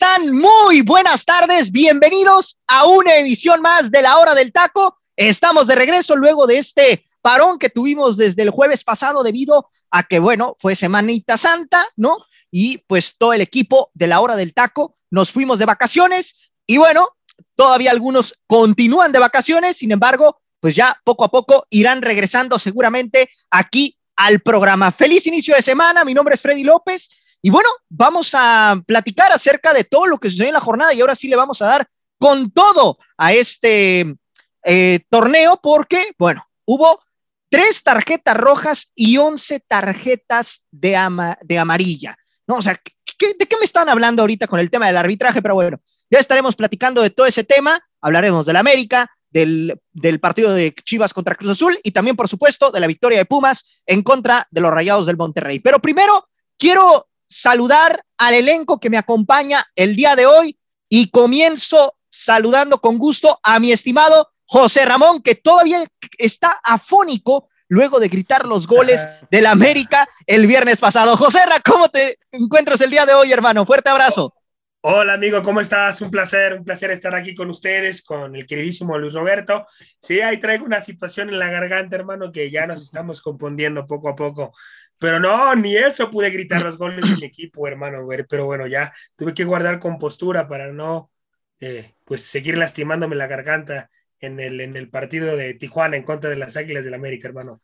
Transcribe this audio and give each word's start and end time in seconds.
Están? 0.00 0.32
Muy 0.32 0.80
buenas 0.80 1.26
tardes, 1.26 1.70
bienvenidos 1.70 2.58
a 2.68 2.86
una 2.86 3.16
emisión 3.16 3.60
más 3.60 3.90
de 3.90 4.00
la 4.00 4.16
hora 4.16 4.34
del 4.34 4.50
taco. 4.50 4.98
Estamos 5.14 5.66
de 5.66 5.74
regreso 5.74 6.16
luego 6.16 6.46
de 6.46 6.56
este 6.56 7.04
parón 7.20 7.58
que 7.58 7.68
tuvimos 7.68 8.16
desde 8.16 8.40
el 8.40 8.48
jueves 8.48 8.82
pasado 8.82 9.22
debido 9.22 9.68
a 9.90 10.04
que, 10.04 10.18
bueno, 10.18 10.56
fue 10.58 10.74
Semanita 10.74 11.36
Santa, 11.36 11.86
¿no? 11.96 12.16
Y 12.50 12.78
pues 12.86 13.18
todo 13.18 13.34
el 13.34 13.42
equipo 13.42 13.90
de 13.92 14.06
la 14.06 14.20
hora 14.20 14.36
del 14.36 14.54
taco 14.54 14.96
nos 15.10 15.32
fuimos 15.32 15.58
de 15.58 15.66
vacaciones 15.66 16.50
y 16.66 16.78
bueno, 16.78 17.06
todavía 17.54 17.90
algunos 17.90 18.40
continúan 18.46 19.12
de 19.12 19.18
vacaciones, 19.18 19.76
sin 19.76 19.92
embargo, 19.92 20.40
pues 20.60 20.74
ya 20.74 20.98
poco 21.04 21.24
a 21.24 21.30
poco 21.30 21.66
irán 21.68 22.00
regresando 22.00 22.58
seguramente 22.58 23.28
aquí 23.50 23.98
al 24.16 24.40
programa. 24.40 24.92
Feliz 24.92 25.26
inicio 25.26 25.54
de 25.54 25.60
semana, 25.60 26.06
mi 26.06 26.14
nombre 26.14 26.36
es 26.36 26.40
Freddy 26.40 26.64
López 26.64 27.10
y 27.42 27.50
bueno, 27.50 27.68
vamos 27.88 28.32
a 28.34 28.80
platicar 28.86 29.32
acerca 29.32 29.72
de 29.72 29.84
todo 29.84 30.06
lo 30.06 30.18
que 30.18 30.30
sucedió 30.30 30.48
en 30.48 30.54
la 30.54 30.60
jornada 30.60 30.92
y 30.92 31.00
ahora 31.00 31.14
sí 31.14 31.28
le 31.28 31.36
vamos 31.36 31.62
a 31.62 31.66
dar 31.66 31.88
con 32.18 32.50
todo 32.50 32.98
a 33.16 33.32
este 33.32 34.14
eh, 34.62 35.00
torneo 35.08 35.58
porque, 35.62 36.14
bueno, 36.18 36.46
hubo 36.66 37.00
tres 37.48 37.82
tarjetas 37.82 38.36
rojas 38.36 38.92
y 38.94 39.16
once 39.16 39.60
tarjetas 39.60 40.66
de, 40.70 40.96
amarilla. 40.96 42.16
¿no? 42.46 42.56
O 42.56 42.62
sea, 42.62 42.74
¿de 42.74 43.46
qué 43.46 43.56
me 43.58 43.64
están 43.64 43.88
hablando 43.88 44.22
ahorita 44.22 44.46
con 44.46 44.60
el 44.60 44.70
tema 44.70 44.86
del 44.86 44.98
arbitraje? 44.98 45.40
Pero 45.40 45.54
bueno, 45.54 45.80
ya 46.10 46.18
estaremos 46.18 46.56
platicando 46.56 47.00
de 47.00 47.10
todo 47.10 47.26
ese 47.26 47.44
tema. 47.44 47.80
Hablaremos 48.02 48.44
del 48.44 48.56
América, 48.56 49.10
del, 49.30 49.80
del, 49.92 50.20
partido 50.20 50.52
de 50.52 50.74
Chivas 50.84 51.14
contra 51.14 51.34
Cruz 51.34 51.52
Azul 51.52 51.78
y 51.82 51.92
también, 51.92 52.16
por 52.16 52.28
supuesto, 52.28 52.70
de 52.70 52.80
la 52.80 52.86
victoria 52.86 53.18
de 53.18 53.24
Pumas 53.24 53.82
en 53.86 54.02
contra 54.02 54.46
de 54.50 54.60
los 54.60 54.70
Rayados 54.70 55.06
del 55.06 55.16
Monterrey. 55.16 55.58
Pero 55.58 55.80
primero, 55.80 56.28
quiero 56.58 57.09
saludar 57.30 58.04
al 58.18 58.34
elenco 58.34 58.80
que 58.80 58.90
me 58.90 58.98
acompaña 58.98 59.64
el 59.76 59.96
día 59.96 60.16
de 60.16 60.26
hoy 60.26 60.58
y 60.88 61.10
comienzo 61.10 61.94
saludando 62.10 62.80
con 62.80 62.98
gusto 62.98 63.38
a 63.42 63.60
mi 63.60 63.70
estimado 63.70 64.32
José 64.44 64.84
Ramón, 64.84 65.22
que 65.22 65.36
todavía 65.36 65.78
está 66.18 66.60
afónico 66.64 67.48
luego 67.68 68.00
de 68.00 68.08
gritar 68.08 68.46
los 68.46 68.66
goles 68.66 69.08
del 69.30 69.46
América 69.46 70.08
el 70.26 70.48
viernes 70.48 70.80
pasado. 70.80 71.16
José 71.16 71.46
Ra, 71.46 71.60
¿cómo 71.64 71.88
te 71.88 72.18
encuentras 72.32 72.80
el 72.80 72.90
día 72.90 73.06
de 73.06 73.14
hoy, 73.14 73.32
hermano? 73.32 73.64
Fuerte 73.64 73.90
abrazo. 73.90 74.34
Hola 74.82 75.12
amigo, 75.12 75.42
¿cómo 75.42 75.60
estás? 75.60 76.00
Un 76.00 76.10
placer, 76.10 76.54
un 76.54 76.64
placer 76.64 76.90
estar 76.90 77.14
aquí 77.14 77.34
con 77.34 77.50
ustedes, 77.50 78.02
con 78.02 78.34
el 78.34 78.46
queridísimo 78.46 78.96
Luis 78.96 79.12
Roberto. 79.12 79.66
Sí, 80.00 80.22
ahí 80.22 80.40
traigo 80.40 80.64
una 80.64 80.80
situación 80.80 81.28
en 81.28 81.38
la 81.38 81.50
garganta, 81.50 81.96
hermano, 81.96 82.32
que 82.32 82.50
ya 82.50 82.66
nos 82.66 82.80
estamos 82.80 83.20
componiendo 83.20 83.86
poco 83.86 84.08
a 84.08 84.16
poco. 84.16 84.52
Pero 85.00 85.18
no, 85.18 85.54
ni 85.56 85.76
eso 85.76 86.10
pude 86.10 86.30
gritar 86.30 86.60
los 86.62 86.76
goles 86.76 87.08
de 87.08 87.16
mi 87.16 87.24
equipo, 87.24 87.66
hermano. 87.66 88.06
Pero 88.28 88.44
bueno, 88.44 88.66
ya 88.68 88.94
tuve 89.16 89.34
que 89.34 89.44
guardar 89.44 89.80
compostura 89.80 90.46
para 90.46 90.72
no, 90.72 91.10
eh, 91.58 91.94
pues, 92.04 92.22
seguir 92.24 92.56
lastimándome 92.56 93.16
la 93.16 93.26
garganta 93.26 93.90
en 94.20 94.38
el, 94.38 94.60
en 94.60 94.76
el 94.76 94.90
partido 94.90 95.36
de 95.36 95.54
Tijuana 95.54 95.96
en 95.96 96.04
contra 96.04 96.28
de 96.28 96.36
las 96.36 96.56
Águilas 96.56 96.84
del 96.84 96.94
América, 96.94 97.26
hermano. 97.26 97.62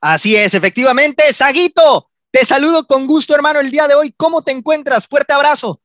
Así 0.00 0.36
es, 0.36 0.54
efectivamente. 0.54 1.32
Saguito, 1.32 2.10
te 2.30 2.44
saludo 2.44 2.86
con 2.86 3.08
gusto, 3.08 3.34
hermano, 3.34 3.58
el 3.58 3.72
día 3.72 3.88
de 3.88 3.96
hoy. 3.96 4.14
¿Cómo 4.16 4.42
te 4.42 4.52
encuentras? 4.52 5.08
Fuerte 5.08 5.32
abrazo. 5.32 5.82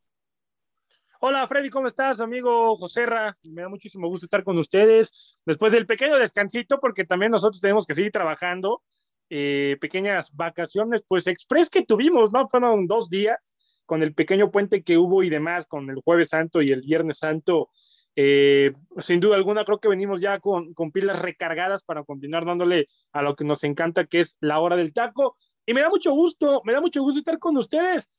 Hola 1.21 1.47
Freddy, 1.47 1.71
¿cómo 1.71 1.87
estás, 1.87 2.19
amigo 2.19 2.77
Joserra? 2.77 3.35
Me 3.41 3.63
da 3.63 3.69
muchísimo 3.69 4.07
gusto 4.07 4.27
estar 4.27 4.43
con 4.43 4.59
ustedes 4.59 5.39
después 5.43 5.71
del 5.71 5.87
pequeño 5.87 6.17
descansito, 6.19 6.79
porque 6.79 7.03
también 7.03 7.31
nosotros 7.31 7.59
tenemos 7.59 7.87
que 7.87 7.95
seguir 7.95 8.11
trabajando 8.11 8.83
eh, 9.29 9.77
pequeñas 9.81 10.35
vacaciones, 10.35 11.03
pues 11.07 11.27
express 11.27 11.69
que 11.69 11.83
tuvimos, 11.83 12.31
¿no? 12.31 12.47
Fueron 12.47 12.87
dos 12.87 13.09
días 13.09 13.55
con 13.85 14.03
el 14.03 14.13
pequeño 14.13 14.51
puente 14.51 14.83
que 14.83 14.97
hubo 14.97 15.23
y 15.23 15.29
demás, 15.29 15.65
con 15.65 15.89
el 15.89 16.01
jueves 16.03 16.29
santo 16.29 16.61
y 16.61 16.71
el 16.71 16.81
viernes 16.81 17.19
santo. 17.19 17.69
Eh, 18.15 18.73
sin 18.97 19.19
duda 19.19 19.35
alguna, 19.35 19.65
creo 19.65 19.79
que 19.79 19.89
venimos 19.89 20.21
ya 20.21 20.39
con, 20.39 20.73
con, 20.73 20.91
pilas 20.91 21.19
recargadas 21.19 21.83
para 21.83 22.03
continuar 22.03 22.45
dándole 22.45 22.87
a 23.11 23.21
lo 23.21 23.35
que 23.35 23.43
nos 23.43 23.63
encanta, 23.63 24.05
que 24.05 24.21
es 24.21 24.37
la 24.39 24.59
hora 24.59 24.77
del 24.77 24.93
taco. 24.93 25.37
Y 25.65 25.73
me 25.73 25.81
da 25.81 25.89
mucho 25.89 26.11
gusto, 26.13 26.61
me 26.63 26.73
da 26.73 26.81
mucho 26.81 27.01
gusto 27.01 27.19
estar 27.19 27.39
con 27.39 27.57
ustedes. 27.57 28.09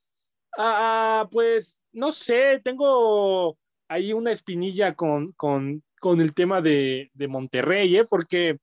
Ah, 0.59 1.29
pues, 1.31 1.85
no 1.93 2.13
sé, 2.13 2.61
tengo 2.63 3.59
ahí 3.89 4.13
una 4.13 4.33
espinilla 4.33 4.95
con, 4.95 5.33
con, 5.33 5.83
con 6.01 6.21
el 6.21 6.35
tema 6.35 6.61
de, 6.61 7.11
de 7.15 7.29
Monterrey, 7.29 7.97
¿eh? 7.97 8.05
porque 8.09 8.59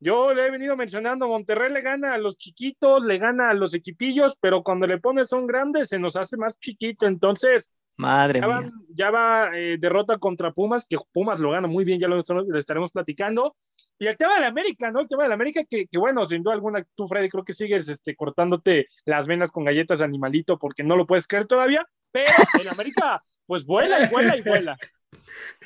yo 0.00 0.32
le 0.32 0.46
he 0.46 0.50
venido 0.50 0.76
mencionando, 0.76 1.28
Monterrey 1.28 1.70
le 1.70 1.82
gana 1.82 2.14
a 2.14 2.18
los 2.18 2.38
chiquitos, 2.38 3.04
le 3.04 3.18
gana 3.18 3.50
a 3.50 3.54
los 3.54 3.74
equipillos, 3.74 4.36
pero 4.40 4.62
cuando 4.62 4.86
le 4.86 4.98
pones 4.98 5.28
son 5.28 5.46
grandes 5.46 5.88
se 5.88 5.98
nos 5.98 6.16
hace 6.16 6.38
más 6.38 6.58
chiquito. 6.58 7.06
Entonces, 7.06 7.70
Madre 7.98 8.40
ya 8.40 8.46
mía. 8.46 8.56
Va, 8.56 8.70
ya 8.94 9.10
va 9.10 9.50
eh, 9.54 9.76
derrota 9.78 10.16
contra 10.16 10.52
Pumas, 10.52 10.86
que 10.88 10.96
Pumas 11.12 11.38
lo 11.38 11.50
gana 11.50 11.68
muy 11.68 11.84
bien, 11.84 12.00
ya 12.00 12.08
lo, 12.08 12.16
lo, 12.16 12.58
estaremos 12.58 12.92
platicando. 12.92 13.56
Y 13.98 14.06
el 14.06 14.16
tema 14.16 14.36
de 14.36 14.40
la 14.40 14.46
América, 14.46 14.90
¿no? 14.90 15.00
El 15.00 15.08
tema 15.08 15.24
de 15.24 15.28
la 15.28 15.34
América, 15.34 15.60
que, 15.68 15.86
que, 15.86 15.98
bueno, 15.98 16.24
sin 16.24 16.42
duda 16.42 16.54
alguna, 16.54 16.82
tú, 16.94 17.06
Freddy, 17.06 17.28
creo 17.28 17.44
que 17.44 17.52
sigues 17.52 17.86
este, 17.88 18.16
cortándote 18.16 18.86
las 19.04 19.28
venas 19.28 19.50
con 19.50 19.64
galletas 19.64 19.98
de 19.98 20.06
animalito 20.06 20.58
porque 20.58 20.82
no 20.82 20.96
lo 20.96 21.06
puedes 21.06 21.26
creer 21.26 21.44
todavía, 21.44 21.86
pero 22.10 22.32
el 22.58 22.68
América, 22.68 23.22
pues 23.44 23.66
vuela 23.66 24.02
y 24.02 24.08
vuela 24.08 24.34
y 24.38 24.40
vuela. 24.40 24.76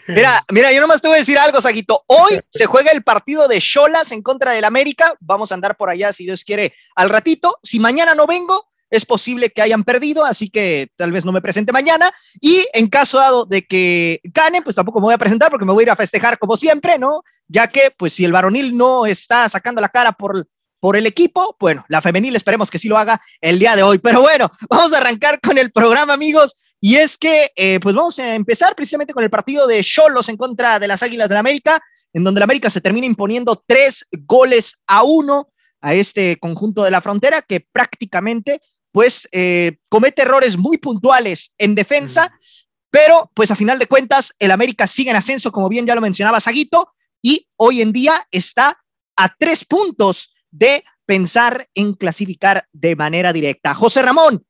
Mira, 0.07 0.45
mira, 0.51 0.71
yo 0.73 0.81
nomás 0.81 1.01
te 1.01 1.09
voy 1.09 1.17
a 1.17 1.21
decir 1.21 1.39
algo, 1.39 1.61
Saguito. 1.61 2.05
Hoy 2.07 2.41
se 2.51 2.67
juega 2.67 2.91
el 2.91 3.03
partido 3.03 3.49
de 3.49 3.61
Cholas 3.61 4.13
en 4.13 4.23
contra 4.23 4.53
del 4.53 4.65
América. 4.65 5.15
Vamos 5.21 5.51
a 5.51 5.55
andar 5.55 5.77
por 5.77 5.91
allá, 5.91 6.13
si 6.13 6.25
Dios 6.25 6.45
quiere, 6.45 6.75
al 6.95 7.11
ratito. 7.11 7.59
Si 7.63 7.81
mañana 7.81 8.15
no 8.15 8.27
vengo, 8.27 8.69
es 8.91 9.07
posible 9.07 9.51
que 9.51 9.63
hayan 9.63 9.83
perdido, 9.83 10.25
así 10.25 10.51
que 10.51 10.89
tal 10.97 11.11
vez 11.11 11.25
no 11.25 11.33
me 11.33 11.41
presente 11.41 11.73
mañana. 11.73 12.13
Y 12.41 12.67
en 12.75 12.89
caso 12.89 13.19
dado 13.19 13.45
de 13.45 13.67
que 13.67 14.21
ganen, 14.25 14.63
pues 14.63 14.77
tampoco 14.77 15.01
me 15.01 15.07
voy 15.07 15.15
a 15.15 15.19
presentar 15.19 15.51
porque 15.51 15.65
me 15.65 15.73
voy 15.73 15.83
a 15.83 15.87
ir 15.87 15.91
a 15.91 15.97
festejar 15.97 16.39
como 16.39 16.57
siempre, 16.57 16.99
¿no? 16.99 17.23
Ya 17.49 17.69
que, 17.69 17.91
pues 17.97 18.13
si 18.13 18.25
el 18.25 18.33
varonil 18.33 18.77
no 18.77 19.07
está 19.07 19.49
sacando 19.49 19.81
la 19.81 19.89
cara 19.89 20.13
por, 20.13 20.47
por 20.81 20.97
el 20.97 21.07
equipo, 21.07 21.57
bueno, 21.59 21.85
la 21.89 22.03
femenil 22.03 22.37
esperemos 22.37 22.71
que 22.71 22.79
sí 22.79 22.89
lo 22.89 22.99
haga 22.99 23.21
el 23.41 23.59
día 23.59 23.75
de 23.75 23.83
hoy. 23.83 23.99
Pero 23.99 24.21
bueno, 24.21 24.51
vamos 24.69 24.93
a 24.93 24.99
arrancar 24.99 25.41
con 25.41 25.57
el 25.57 25.73
programa, 25.73 26.13
amigos. 26.13 26.55
Y 26.87 26.97
es 26.97 27.17
que, 27.17 27.50
eh, 27.56 27.81
pues 27.81 27.95
vamos 27.95 28.19
a 28.19 28.34
empezar 28.34 28.77
precisamente 28.77 29.15
con 29.15 29.25
el 29.25 29.31
partido 29.31 29.67
de 29.67 29.83
Cholos 29.83 30.28
en 30.28 30.37
contra 30.37 30.78
de 30.78 30.87
las 30.87 31.03
Águilas 31.03 31.31
del 31.31 31.37
la 31.37 31.41
América, 31.41 31.83
en 32.12 32.25
donde 32.25 32.41
la 32.41 32.45
América 32.45 32.69
se 32.69 32.83
termina 32.83 33.06
imponiendo 33.06 33.65
tres 33.67 34.06
goles 34.12 34.83
a 34.87 35.03
uno 35.03 35.49
a 35.81 35.95
este 35.95 36.39
conjunto 36.39 36.83
de 36.83 36.91
la 36.91 37.00
frontera 37.00 37.41
que 37.41 37.61
prácticamente, 37.61 38.61
pues, 38.93 39.27
eh, 39.33 39.78
comete 39.89 40.21
errores 40.21 40.59
muy 40.59 40.77
puntuales 40.77 41.55
en 41.56 41.75
defensa, 41.75 42.27
mm. 42.27 42.39
pero, 42.91 43.31
pues, 43.33 43.51
a 43.51 43.56
final 43.56 43.78
de 43.78 43.87
cuentas, 43.87 44.34
el 44.39 44.51
América 44.51 44.87
sigue 44.87 45.09
en 45.09 45.16
ascenso, 45.16 45.53
como 45.53 45.71
bien 45.71 45.87
ya 45.87 45.95
lo 45.95 46.03
mencionaba 46.03 46.39
Saguito, 46.39 46.93
y 47.22 47.49
hoy 47.56 47.81
en 47.81 47.95
día 47.95 48.28
está 48.31 48.78
a 49.16 49.34
tres 49.39 49.65
puntos 49.65 50.34
de 50.51 50.84
pensar 51.06 51.66
en 51.75 51.95
clasificar 51.95 52.69
de 52.75 52.95
manera 52.95 53.33
directa. 53.33 53.72
José 53.72 54.03
Ramón, 54.03 54.45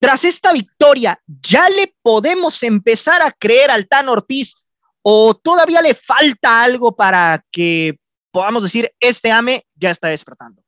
tras 0.00 0.24
esta 0.24 0.52
victoria, 0.52 1.20
¿ya 1.26 1.68
le 1.70 1.94
podemos 2.02 2.62
empezar 2.62 3.20
a 3.22 3.32
creer 3.32 3.70
al 3.70 3.88
Tan 3.88 4.08
Ortiz 4.08 4.66
o 5.02 5.34
todavía 5.34 5.82
le 5.82 5.94
falta 5.94 6.62
algo 6.62 6.94
para 6.94 7.44
que 7.50 7.98
podamos 8.30 8.62
decir, 8.62 8.92
este 9.00 9.32
AME 9.32 9.66
ya 9.74 9.90
está 9.90 10.08
despertando? 10.08 10.62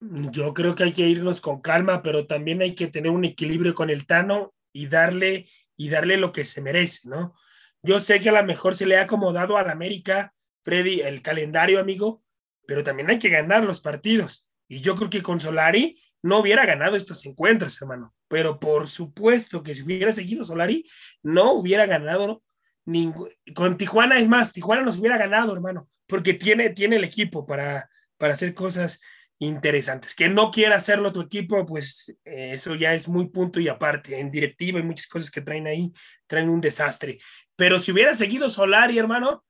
Yo 0.00 0.54
creo 0.54 0.74
que 0.74 0.84
hay 0.84 0.92
que 0.92 1.08
irnos 1.08 1.40
con 1.40 1.60
calma, 1.60 2.02
pero 2.02 2.26
también 2.26 2.62
hay 2.62 2.74
que 2.74 2.86
tener 2.86 3.10
un 3.10 3.24
equilibrio 3.24 3.74
con 3.74 3.90
el 3.90 4.06
Tano 4.06 4.54
y 4.72 4.86
darle, 4.86 5.48
y 5.76 5.88
darle 5.88 6.16
lo 6.16 6.32
que 6.32 6.44
se 6.44 6.60
merece, 6.60 7.08
¿no? 7.08 7.34
Yo 7.82 8.00
sé 8.00 8.20
que 8.20 8.28
a 8.28 8.32
lo 8.32 8.44
mejor 8.44 8.74
se 8.74 8.86
le 8.86 8.96
ha 8.96 9.02
acomodado 9.02 9.56
al 9.56 9.70
América, 9.70 10.34
Freddy, 10.62 11.00
el 11.00 11.22
calendario, 11.22 11.80
amigo, 11.80 12.22
pero 12.66 12.84
también 12.84 13.10
hay 13.10 13.18
que 13.18 13.28
ganar 13.28 13.64
los 13.64 13.80
partidos. 13.80 14.46
Y 14.68 14.80
yo 14.80 14.94
creo 14.94 15.10
que 15.10 15.22
con 15.22 15.40
Solari 15.40 16.00
no 16.22 16.38
hubiera 16.38 16.66
ganado 16.66 16.96
estos 16.96 17.24
encuentros, 17.26 17.80
hermano. 17.80 18.14
Pero 18.28 18.58
por 18.58 18.88
supuesto 18.88 19.62
que 19.62 19.74
si 19.74 19.82
hubiera 19.82 20.12
seguido 20.12 20.44
Solari, 20.44 20.88
no 21.22 21.52
hubiera 21.52 21.86
ganado 21.86 22.42
ningún. 22.84 23.30
Con 23.54 23.76
Tijuana, 23.76 24.18
es 24.18 24.28
más, 24.28 24.52
Tijuana 24.52 24.82
nos 24.82 24.98
hubiera 24.98 25.16
ganado, 25.16 25.52
hermano, 25.52 25.88
porque 26.06 26.34
tiene, 26.34 26.70
tiene 26.70 26.96
el 26.96 27.04
equipo 27.04 27.46
para, 27.46 27.88
para 28.16 28.34
hacer 28.34 28.54
cosas 28.54 29.00
interesantes. 29.38 30.14
Que 30.14 30.28
no 30.28 30.50
quiera 30.50 30.76
hacerlo 30.76 31.12
tu 31.12 31.20
equipo, 31.20 31.64
pues 31.64 32.16
eh, 32.24 32.50
eso 32.54 32.74
ya 32.74 32.94
es 32.94 33.08
muy 33.08 33.28
punto 33.28 33.60
y 33.60 33.68
aparte. 33.68 34.18
En 34.18 34.30
directiva 34.30 34.78
hay 34.78 34.84
muchas 34.84 35.06
cosas 35.06 35.30
que 35.30 35.40
traen 35.40 35.66
ahí, 35.66 35.92
traen 36.26 36.48
un 36.48 36.60
desastre. 36.60 37.18
Pero 37.56 37.78
si 37.78 37.92
hubiera 37.92 38.14
seguido 38.14 38.48
Solari, 38.48 38.98
hermano, 38.98 39.44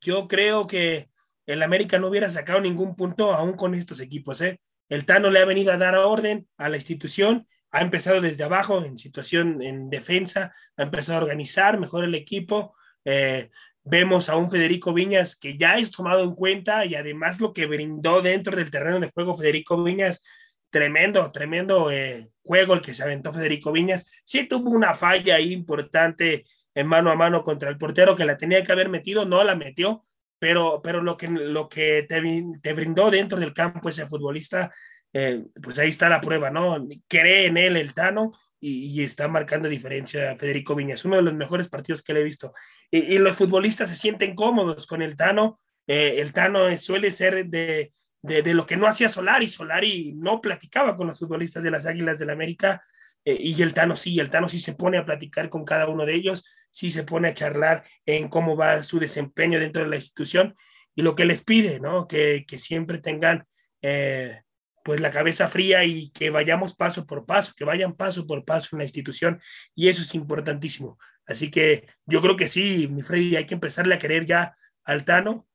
yo 0.00 0.28
creo 0.28 0.66
que 0.66 1.08
el 1.46 1.62
América 1.62 1.98
no 1.98 2.08
hubiera 2.08 2.30
sacado 2.30 2.60
ningún 2.60 2.96
punto 2.96 3.34
aún 3.34 3.54
con 3.54 3.74
estos 3.74 4.00
equipos. 4.00 4.40
¿eh? 4.40 4.60
El 4.88 5.04
Tano 5.04 5.30
le 5.30 5.40
ha 5.40 5.44
venido 5.44 5.72
a 5.72 5.78
dar 5.78 5.96
orden 5.96 6.46
a 6.56 6.68
la 6.68 6.76
institución, 6.76 7.46
ha 7.70 7.80
empezado 7.82 8.20
desde 8.20 8.44
abajo 8.44 8.84
en 8.84 8.98
situación 8.98 9.60
en 9.62 9.90
defensa, 9.90 10.54
ha 10.76 10.82
empezado 10.82 11.18
a 11.18 11.22
organizar 11.22 11.78
mejor 11.78 12.04
el 12.04 12.14
equipo. 12.14 12.76
Eh, 13.04 13.50
vemos 13.82 14.28
a 14.28 14.36
un 14.36 14.50
Federico 14.50 14.92
Viñas 14.92 15.36
que 15.36 15.58
ya 15.58 15.78
es 15.78 15.90
tomado 15.90 16.22
en 16.22 16.34
cuenta 16.34 16.84
y 16.84 16.94
además 16.94 17.40
lo 17.40 17.52
que 17.52 17.66
brindó 17.66 18.22
dentro 18.22 18.56
del 18.56 18.70
terreno 18.70 19.00
de 19.00 19.10
juego 19.10 19.36
Federico 19.36 19.82
Viñas, 19.82 20.22
tremendo, 20.70 21.30
tremendo 21.32 21.90
eh, 21.90 22.30
juego 22.44 22.74
el 22.74 22.80
que 22.80 22.94
se 22.94 23.02
aventó 23.02 23.32
Federico 23.32 23.72
Viñas. 23.72 24.10
Sí 24.24 24.46
tuvo 24.46 24.70
una 24.70 24.94
falla 24.94 25.40
importante 25.40 26.44
en 26.74 26.86
mano 26.86 27.10
a 27.10 27.16
mano 27.16 27.42
contra 27.42 27.70
el 27.70 27.78
portero 27.78 28.16
que 28.16 28.24
la 28.24 28.36
tenía 28.36 28.62
que 28.64 28.72
haber 28.72 28.88
metido, 28.88 29.24
no 29.24 29.42
la 29.44 29.54
metió, 29.54 30.04
pero, 30.44 30.82
pero 30.84 31.02
lo 31.02 31.16
que, 31.16 31.26
lo 31.26 31.70
que 31.70 32.04
te, 32.06 32.20
te 32.60 32.72
brindó 32.74 33.10
dentro 33.10 33.40
del 33.40 33.54
campo 33.54 33.88
ese 33.88 34.06
futbolista, 34.06 34.70
eh, 35.10 35.42
pues 35.62 35.78
ahí 35.78 35.88
está 35.88 36.06
la 36.10 36.20
prueba, 36.20 36.50
¿no? 36.50 36.86
Cree 37.08 37.46
en 37.46 37.56
él 37.56 37.78
el 37.78 37.94
Tano 37.94 38.30
y, 38.60 39.02
está 39.02 39.26
marcando 39.26 39.70
diferencia 39.70 40.36
Federico 40.36 40.74
Viñas, 40.74 41.02
uno 41.06 41.16
de 41.16 41.22
los 41.22 41.32
mejores 41.32 41.70
partidos 41.70 42.02
que 42.02 42.12
le 42.12 42.20
he 42.20 42.24
visto. 42.24 42.52
Y, 42.90 43.16
los 43.16 43.36
futbolistas 43.36 43.88
se 43.88 43.96
sienten 43.96 44.34
cómodos 44.34 44.86
con 44.86 45.00
el 45.00 45.16
Tano. 45.16 45.56
Eh, 45.86 46.16
el 46.18 46.34
Tano 46.34 46.76
suele 46.76 47.10
ser 47.10 47.46
de, 47.46 47.94
de, 48.20 48.42
de, 48.42 48.52
lo 48.52 48.66
que 48.66 48.76
no 48.76 48.86
hacía 48.86 49.08
Solari. 49.08 49.48
Solari 49.48 50.12
no 50.14 50.42
platicaba 50.42 50.94
con 50.94 51.06
los 51.06 51.18
futbolistas 51.18 51.62
de 51.62 51.70
las 51.70 51.86
Águilas 51.86 52.18
del 52.18 52.26
la 52.26 52.34
América 52.34 52.84
eh, 53.24 53.36
y 53.40 53.60
el 53.62 53.74
Tano 53.74 53.96
sí, 53.96 54.18
el 54.18 54.30
Tano 54.30 54.48
sí 54.48 54.58
se 54.58 54.74
pone 54.74 54.98
a 54.98 55.04
platicar 55.04 55.48
con 55.48 55.64
cada 55.64 55.88
uno 55.88 56.04
de 56.04 56.14
ellos, 56.14 56.44
sí 56.70 56.90
se 56.90 57.04
pone 57.04 57.28
a 57.28 57.34
charlar 57.34 57.84
en 58.04 58.28
cómo 58.28 58.56
va 58.56 58.82
su 58.82 58.98
desempeño 58.98 59.58
dentro 59.60 59.82
de 59.82 59.88
la 59.88 59.96
institución 59.96 60.54
y 60.94 61.02
lo 61.02 61.14
que 61.14 61.24
les 61.24 61.42
pide, 61.42 61.80
¿no? 61.80 62.06
Que, 62.06 62.44
que 62.46 62.58
siempre 62.58 62.98
tengan 62.98 63.46
eh, 63.82 64.42
pues 64.84 65.00
la 65.00 65.10
cabeza 65.10 65.48
fría 65.48 65.84
y 65.84 66.10
que 66.10 66.30
vayamos 66.30 66.74
paso 66.74 67.06
por 67.06 67.24
paso, 67.24 67.54
que 67.56 67.64
vayan 67.64 67.94
paso 67.94 68.26
por 68.26 68.44
paso 68.44 68.70
en 68.72 68.78
la 68.78 68.84
institución 68.84 69.40
y 69.74 69.88
eso 69.88 70.02
es 70.02 70.14
importantísimo. 70.14 70.98
Así 71.26 71.50
que 71.50 71.88
yo 72.04 72.20
creo 72.20 72.36
que 72.36 72.48
sí, 72.48 72.86
mi 72.88 73.02
Freddy, 73.02 73.36
hay 73.36 73.46
que 73.46 73.54
empezarle 73.54 73.94
a 73.94 73.98
querer 73.98 74.26
ya 74.26 74.56
al 74.84 75.04
Tano, 75.04 75.48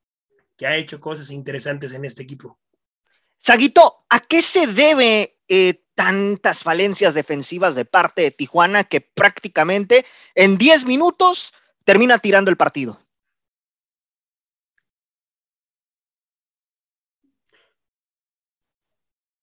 que 0.58 0.66
ha 0.66 0.76
hecho 0.76 1.00
cosas 1.00 1.30
interesantes 1.30 1.94
en 1.94 2.06
este 2.06 2.24
equipo. 2.24 2.60
Saguito, 3.40 4.06
¿a 4.10 4.20
qué 4.20 4.42
se 4.42 4.68
debe 4.68 5.40
eh, 5.48 5.84
tantas 6.00 6.64
falencias 6.64 7.14
defensivas 7.14 7.76
de 7.76 7.84
parte 7.84 8.22
de 8.22 8.32
Tijuana 8.32 8.86
que 8.86 9.02
prácticamente 9.02 10.06
en 10.34 10.58
10 10.58 10.86
minutos 10.86 11.54
termina 11.84 12.20
tirando 12.20 12.50
el 12.50 12.56
partido. 12.56 13.06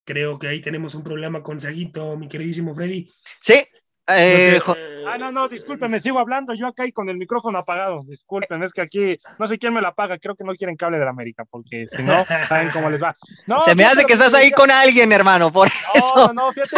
Creo 0.07 0.39
que 0.39 0.47
ahí 0.47 0.63
tenemos 0.63 0.95
un 0.95 1.03
problema 1.03 1.43
con 1.43 1.61
Saguito, 1.61 2.17
mi 2.17 2.27
queridísimo 2.27 2.75
Freddy. 2.75 3.13
Sí, 3.43 3.67
eh, 4.09 4.61
ah, 5.07 5.19
no, 5.19 5.33
no, 5.33 5.49
disculpen, 5.49 5.91
me 5.91 6.01
sigo 6.01 6.19
hablando. 6.19 6.55
Yo 6.55 6.69
acá 6.69 6.87
y 6.87 6.93
con 6.93 7.09
el 7.09 7.17
micrófono 7.17 7.59
apagado. 7.59 8.05
Disculpen, 8.07 8.63
es 8.63 8.73
que 8.73 8.83
aquí 8.83 9.19
no 9.39 9.47
sé 9.47 9.59
quién 9.59 9.75
me 9.75 9.81
la 9.81 9.95
paga. 9.95 10.19
Creo 10.19 10.37
que 10.37 10.45
no 10.45 10.55
quieren 10.55 10.77
cable 10.77 10.99
de 10.99 11.05
la 11.05 11.11
América, 11.11 11.45
porque 11.45 11.87
si 11.89 12.03
no, 12.03 12.25
saben 12.49 12.71
cómo 12.71 12.91
les 12.91 13.03
va. 13.03 13.17
Se 13.65 13.75
me 13.75 13.85
hace 13.85 14.05
que 14.05 14.13
estás 14.13 14.35
ahí 14.35 14.51
con 14.51 14.71
alguien, 14.71 15.13
hermano, 15.13 15.53
por 15.53 15.69
eso. 15.69 16.15
No, 16.17 16.33
no, 16.33 16.53
fíjate, 16.53 16.77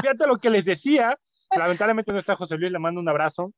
fíjate, 0.00 0.26
lo 0.26 0.38
que 0.38 0.50
les 0.50 0.64
decía. 0.64 1.16
Lamentablemente 1.56 2.12
no 2.12 2.18
está 2.18 2.36
José 2.36 2.56
Luis, 2.56 2.70
le 2.70 2.78
mando 2.78 3.00
un 3.00 3.08
abrazo. 3.08 3.52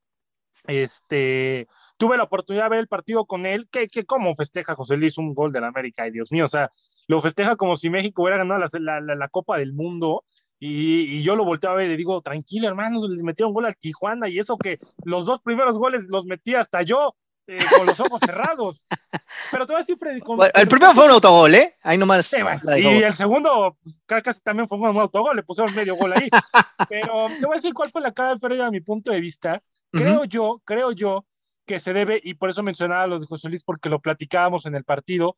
Este, 0.66 1.66
tuve 1.96 2.16
la 2.16 2.22
oportunidad 2.24 2.64
de 2.64 2.70
ver 2.70 2.78
el 2.80 2.88
partido 2.88 3.24
con 3.24 3.46
él, 3.46 3.68
que, 3.70 3.88
que 3.88 4.04
cómo 4.04 4.34
festeja 4.36 4.74
José 4.74 4.96
Luis 4.96 5.18
un 5.18 5.34
gol 5.34 5.52
de 5.52 5.60
la 5.60 5.68
América, 5.68 6.06
y 6.06 6.12
Dios 6.12 6.30
mío, 6.30 6.44
o 6.44 6.48
sea, 6.48 6.70
lo 7.08 7.20
festeja 7.20 7.56
como 7.56 7.74
si 7.76 7.90
México 7.90 8.22
hubiera 8.22 8.38
ganado 8.38 8.60
la, 8.60 9.00
la, 9.00 9.14
la 9.14 9.28
Copa 9.28 9.58
del 9.58 9.72
Mundo, 9.72 10.24
y, 10.64 11.22
yo 11.22 11.34
lo 11.34 11.44
volteo 11.44 11.70
a 11.70 11.74
ver 11.74 11.86
y 11.86 11.90
le 11.90 11.96
digo, 11.96 12.20
tranquilo, 12.20 12.68
hermanos, 12.68 13.04
les 13.08 13.22
metieron 13.22 13.52
gol 13.52 13.66
al 13.66 13.76
Tijuana 13.76 14.28
y 14.28 14.38
eso 14.38 14.56
que 14.56 14.78
los 15.04 15.26
dos 15.26 15.40
primeros 15.40 15.76
goles 15.76 16.06
los 16.08 16.24
metí 16.24 16.54
hasta 16.54 16.82
yo. 16.82 17.16
Eh, 17.48 17.56
con 17.76 17.86
los 17.86 17.98
ojos 17.98 18.20
cerrados. 18.24 18.84
Pero 19.50 19.66
te 19.66 19.72
voy 19.72 19.80
a 19.80 19.82
decir, 19.82 19.98
Freddy. 19.98 20.20
el 20.54 20.68
primero 20.68 20.94
fue 20.94 21.06
un 21.06 21.10
autogol, 21.10 21.52
¿eh? 21.56 21.74
Ahí 21.82 21.98
nomás. 21.98 22.32
y 22.32 23.02
el 23.02 23.14
segundo, 23.14 23.76
pues, 23.82 24.00
casi 24.06 24.40
también 24.42 24.68
fue 24.68 24.78
un 24.78 24.96
autogol, 24.96 25.34
le 25.34 25.42
pusieron 25.42 25.74
medio 25.74 25.96
gol 25.96 26.12
ahí. 26.12 26.28
Pero 26.88 27.26
te 27.26 27.44
voy 27.44 27.54
a 27.54 27.56
decir 27.56 27.74
cuál 27.74 27.90
fue 27.90 28.00
la 28.00 28.12
cara 28.12 28.34
de 28.34 28.38
Freddy 28.38 28.60
a 28.60 28.70
mi 28.70 28.80
punto 28.80 29.10
de 29.10 29.20
vista. 29.20 29.60
Creo 29.90 30.24
yo, 30.24 30.62
creo 30.64 30.92
yo 30.92 31.26
que 31.66 31.80
se 31.80 31.92
debe, 31.92 32.20
y 32.22 32.34
por 32.34 32.50
eso 32.50 32.62
mencionaba 32.62 33.08
lo 33.08 33.18
de 33.18 33.26
José 33.26 33.48
Luis, 33.48 33.64
porque 33.64 33.88
lo 33.88 33.98
platicábamos 33.98 34.66
en 34.66 34.76
el 34.76 34.84
partido, 34.84 35.36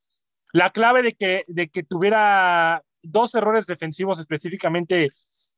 la 0.53 0.69
clave 0.69 1.03
de 1.03 1.13
que, 1.13 1.45
de 1.49 1.71
que 1.71 1.83
tuviera 1.83 2.83
dos 3.05 3.35
errores 3.35 3.67
defensivos 3.67 4.19
específicamente 4.19 5.11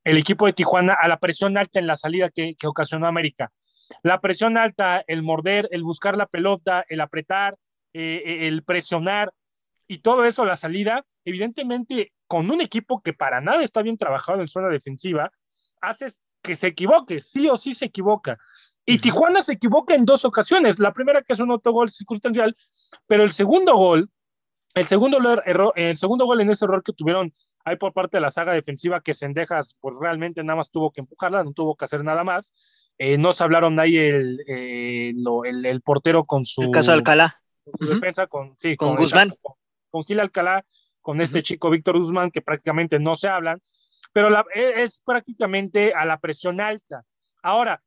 el 0.05 0.19
equipo 0.19 0.47
de 0.47 0.53
Tijuana 0.53 0.95
a 0.95 1.09
la 1.09 1.19
presión 1.19 1.59
alta 1.59 1.81
en 1.81 1.89
la 1.89 1.97
salida 1.97 2.31
que, 2.31 2.55
ocasionó 2.65 3.09
América. 3.09 3.51
La 4.05 4.21
presión 4.21 4.57
alta, 4.57 5.03
el 5.09 5.23
morder, 5.23 5.69
el 5.73 5.83
buscar 5.83 6.17
la 6.17 6.27
pelota, 6.27 6.85
el 6.89 7.01
apretar, 7.01 7.57
eh, 7.93 8.23
eh, 8.25 8.47
el 8.47 8.63
presionar 8.63 9.33
y 9.89 9.99
todo 9.99 10.25
eso, 10.25 10.45
la 10.45 10.55
salida, 10.55 11.05
evidentemente 11.25 12.13
con 12.29 12.51
un 12.51 12.61
equipo 12.61 13.03
que 13.03 13.15
para 13.15 13.41
nada 13.41 13.65
está 13.65 13.83
bien 13.83 13.97
trabajado 13.97 14.41
en 14.41 14.49
zona 14.49 14.69
defensiva, 14.69 15.33
hace 15.81 16.07
que 16.41 16.55
se 16.55 16.69
equivoque, 16.69 17.21
sí 17.21 17.49
o 17.49 17.57
sí 17.57 17.73
se 17.73 17.87
equivoca. 17.87 18.39
Y 18.85 18.99
Tijuana 18.99 19.43
se 19.43 19.55
equivoca 19.55 19.97
en 19.97 20.05
dos 20.05 20.25
ocasiones. 20.25 20.79
La 20.79 20.93
primera 20.93 21.23
que 21.23 21.33
es 21.33 21.41
un 21.41 21.51
autogol 21.51 21.91
circunstancial, 21.91 22.57
pero 23.09 23.25
el 23.25 23.33
segundo 23.33 23.75
gol 23.75 24.09
el 24.75 24.85
segundo, 24.85 25.19
error, 25.45 25.73
el 25.77 25.97
segundo 25.97 26.27
gol 26.27 26.41
en 26.41 26.51
ese 26.51 26.65
error 26.65 26.83
que 26.83 26.93
tuvieron 26.93 27.33
ahí 27.65 27.77
por 27.77 27.93
parte 27.93 28.19
de 28.19 28.21
la 28.21 28.31
saga 28.31 28.53
defensiva, 28.53 29.01
que 29.01 29.15
Sendejas, 29.15 29.77
pues 29.81 29.97
realmente 30.01 30.43
nada 30.43 30.57
más 30.57 30.71
tuvo 30.71 30.91
que 30.91 31.01
empujarla, 31.01 31.45
no 31.45 31.53
tuvo 31.53 31.77
que 31.77 31.85
hacer 31.85 32.05
nada 32.05 32.25
más. 32.25 32.53
Eh, 32.99 33.19
no 33.19 33.33
se 33.33 33.45
hablaron 33.45 33.79
ahí 33.79 33.99
el, 33.99 34.43
eh, 34.47 35.13
el, 35.45 35.83
portero 35.83 36.25
con 36.25 36.45
su. 36.45 36.63
El 36.63 36.71
caso 36.71 36.93
de 36.93 36.99
Alcalá. 36.99 37.43
su 37.79 37.89
defensa, 37.89 38.27
con, 38.27 38.55
sí, 38.57 38.77
con, 38.77 38.97
Guzmán. 38.97 39.33
con, 39.91 40.05
Gil 40.05 40.21
Alcalá, 40.21 40.65
con 41.03 41.21
este 41.21 41.43
chico 41.43 41.69
Víctor 41.69 41.99
Guzmán, 41.99 42.31
que 42.31 42.41
prácticamente 42.41 42.99
no 42.99 43.17
se 43.17 43.29
hablan, 43.29 43.61
pero 44.13 44.31
la, 44.31 44.47
e, 44.55 44.83
es 44.83 45.03
prácticamente 45.05 45.93
a 45.93 46.07
la 46.07 46.19
presión 46.19 46.61
alta. 46.61 47.05
Ahora, 47.43 47.83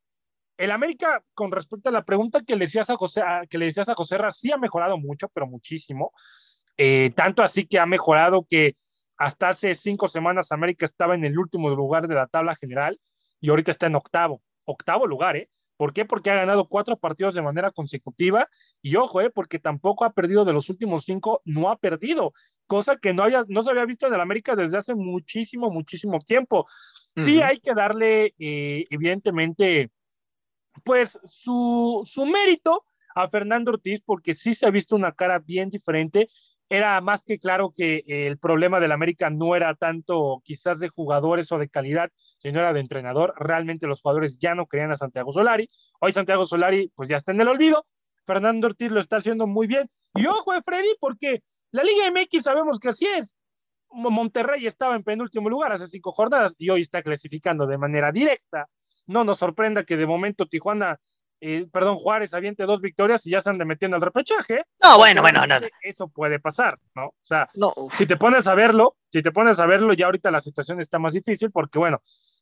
el 0.58 0.72
América, 0.72 1.24
con 1.34 1.52
respecto 1.52 1.90
a 1.90 1.92
la 1.92 2.04
pregunta 2.04 2.42
que 2.46 2.56
le 2.56 2.66
decías 2.66 2.90
a 2.90 2.98
José, 2.98 3.22
que 3.50 3.58
le 3.58 3.66
decías 3.66 3.90
a 3.90 3.96
José 3.96 4.18
Ra, 4.18 4.30
sí 4.30 4.52
ha 4.52 4.58
mejorado 4.58 4.98
mucho, 4.98 5.30
pero 5.30 5.48
muchísimo. 5.48 6.12
Eh, 6.82 7.12
tanto 7.14 7.44
así 7.44 7.66
que 7.66 7.78
ha 7.78 7.86
mejorado 7.86 8.46
que 8.50 8.78
hasta 9.18 9.50
hace 9.50 9.76
cinco 9.76 10.08
semanas 10.08 10.54
América 10.54 10.86
estaba 10.86 11.14
en 11.14 11.26
el 11.26 11.38
último 11.38 11.70
lugar 11.72 12.08
de 12.08 12.16
la 12.16 12.26
tabla 12.26 12.56
general 12.56 12.98
y 13.42 13.50
ahorita 13.50 13.72
está 13.72 13.88
en 13.88 13.96
octavo, 13.96 14.42
octavo 14.64 15.06
lugar, 15.06 15.36
¿eh? 15.36 15.50
¿Por 15.76 15.92
qué? 15.92 16.06
Porque 16.06 16.32
ha 16.32 16.36
ganado 16.36 16.70
cuatro 16.70 16.96
partidos 16.96 17.36
de 17.36 17.42
manera 17.42 17.70
consecutiva 17.72 18.48
y 18.82 18.96
ojo, 18.96 19.20
¿eh? 19.20 19.30
Porque 19.30 19.60
tampoco 19.60 20.06
ha 20.06 20.14
perdido 20.14 20.46
de 20.46 20.54
los 20.54 20.70
últimos 20.70 21.04
cinco, 21.04 21.42
no 21.44 21.70
ha 21.70 21.76
perdido, 21.76 22.32
cosa 22.66 22.96
que 22.96 23.14
no, 23.14 23.24
había, 23.24 23.44
no 23.50 23.62
se 23.62 23.72
había 23.72 23.86
visto 23.86 24.08
en 24.08 24.14
el 24.14 24.22
América 24.22 24.56
desde 24.56 24.78
hace 24.78 24.96
muchísimo, 24.96 25.70
muchísimo 25.72 26.18
tiempo. 26.20 26.66
Sí 27.18 27.42
hay 27.42 27.60
que 27.60 27.74
darle, 27.74 28.36
eh, 28.40 28.86
evidentemente, 28.90 29.92
pues 30.86 31.20
su, 31.26 32.04
su 32.06 32.26
mérito 32.26 32.86
a 33.16 33.28
Fernando 33.28 33.72
Ortiz 33.72 34.02
porque 34.02 34.34
sí 34.34 34.54
se 34.54 34.66
ha 34.66 34.72
visto 34.72 34.96
una 34.96 35.12
cara 35.12 35.40
bien 35.40 35.70
diferente 35.70 36.30
era 36.70 37.02
más 37.02 37.24
que 37.24 37.40
claro 37.40 37.74
que 37.76 38.04
el 38.08 38.38
problema 38.38 38.80
del 38.80 38.92
América 38.92 39.32
no 39.32 39.56
era 39.56 39.74
tanto 39.74 40.42
quizás 40.44 40.80
de 40.80 40.88
jugadores 40.88 41.52
o 41.52 41.58
de 41.58 41.68
calidad, 41.68 42.12
sino 42.38 42.60
era 42.60 42.74
de 42.74 42.80
entrenador. 42.80 43.34
Realmente 43.38 43.88
los 43.88 44.02
jugadores 44.02 44.38
ya 44.38 44.54
no 44.54 44.68
creían 44.68 44.92
a 44.92 44.98
Santiago 44.98 45.32
Solari. 45.32 45.70
Hoy 46.00 46.14
Santiago 46.14 46.46
Solari 46.46 46.92
pues 46.96 47.10
ya 47.10 47.18
está 47.18 47.32
en 47.32 47.42
el 47.42 47.48
olvido. 47.48 47.86
Fernando 48.26 48.68
Ortiz 48.68 48.92
lo 48.92 49.00
está 49.00 49.18
haciendo 49.18 49.48
muy 49.48 49.66
bien. 49.66 49.90
Y 50.14 50.28
ojo, 50.28 50.54
eh, 50.54 50.62
Freddy, 50.64 50.96
porque 51.00 51.42
la 51.72 51.84
Liga 51.84 52.12
MX 52.12 52.44
sabemos 52.44 52.80
que 52.80 52.90
así 52.90 53.08
es. 53.08 53.36
Monterrey 53.92 54.68
estaba 54.68 54.96
en 54.96 55.04
penúltimo 55.04 55.50
lugar 55.50 55.72
hace 55.72 55.88
cinco 55.88 56.12
jornadas 56.12 56.54
y 56.60 56.70
hoy 56.70 56.82
está 56.82 57.02
clasificando 57.02 57.66
de 57.66 57.80
manera 57.80 58.12
directa. 58.12 58.68
No 59.08 59.24
nos 59.24 59.40
sorprenda 59.40 59.84
que 59.84 59.98
de 59.98 60.06
momento 60.06 60.46
Tijuana 60.46 61.00
eh, 61.42 61.68
perdón, 61.72 61.98
Juárez 61.98 62.34
aviente 62.34 62.66
dos 62.66 62.82
victorias 62.82 63.26
y 63.26 63.32
ya 63.32 63.42
se 63.42 63.50
ande 63.50 63.66
metiendo 63.66 63.96
al 63.96 64.02
repechaje. 64.02 64.64
No, 64.84 64.98
bueno, 64.98 65.22
bueno, 65.22 65.46
no, 65.48 65.56
Eso 65.82 66.08
puede 66.10 66.40
pasar, 66.40 66.78
¿no? 66.96 67.08
O 67.08 67.16
sea, 67.22 67.48
si 67.94 68.06
te 68.06 68.18
pones 68.18 68.48
a 68.48 68.56
verlo, 68.56 68.98
si 69.10 69.22
te 69.22 69.32
pones 69.32 69.60
a 69.60 69.66
verlo, 69.66 69.94
ya 69.94 70.08
ahorita 70.08 70.32
la 70.32 70.42
situación 70.42 70.82
está 70.82 71.00
más 71.00 71.14
difícil 71.14 71.52
porque, 71.52 71.80
bueno, 71.80 72.02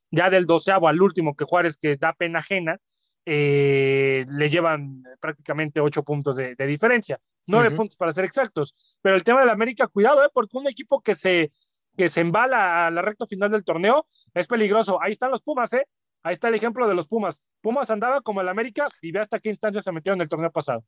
ya 0.10 0.30
del 0.30 0.46
doceavo 0.46 0.88
al 0.88 1.02
último 1.02 1.36
que 1.36 1.46
Juárez, 1.46 1.78
que 1.78 1.96
da 1.96 2.14
pena 2.14 2.40
ajena, 2.40 2.80
eh, 3.26 4.26
le 4.30 4.50
llevan 4.50 5.04
prácticamente 5.20 5.82
ocho 5.82 6.02
puntos 6.04 6.38
de, 6.38 6.56
diferencia, 6.56 7.20
nueve 7.46 7.72
puntos 7.72 7.98
para 7.98 8.14
ser 8.14 8.26
exactos. 8.26 8.74
Pero 9.02 9.16
el 9.16 9.24
tema 9.24 9.42
de 9.42 9.48
la 9.48 9.52
América, 9.52 9.88
cuidado, 9.88 10.24
¿eh? 10.24 10.30
Porque 10.34 10.58
un 10.58 10.68
equipo 10.68 11.02
que 11.02 11.14
se, 11.14 11.52
que 11.98 12.10
se 12.10 12.22
embala 12.22 12.88
a 12.88 12.92
la 12.92 13.02
recta 13.02 13.28
final 13.28 13.52
del 13.52 13.66
torneo, 13.66 14.06
es 14.34 14.48
peligroso. 14.48 15.00
Ahí 15.02 15.12
están 15.12 15.30
los 15.30 15.42
Pumas, 15.42 15.74
¿eh? 15.74 15.86
Ahí 16.28 16.34
está 16.34 16.50
el 16.50 16.56
ejemplo 16.56 16.86
de 16.90 16.94
los 16.94 17.08
Pumas. 17.08 17.42
Pumas 17.62 17.90
andaba 17.90 18.20
como 18.20 18.42
el 18.42 18.50
América 18.50 18.90
y 19.02 19.14
ve 19.14 19.22
hasta 19.22 19.40
qué 19.40 19.48
instancia 19.48 19.82
se 19.82 19.94
metieron 19.94 20.18
en 20.18 20.24
el 20.24 20.30
torneo 20.30 20.52
pasado. 20.52 20.84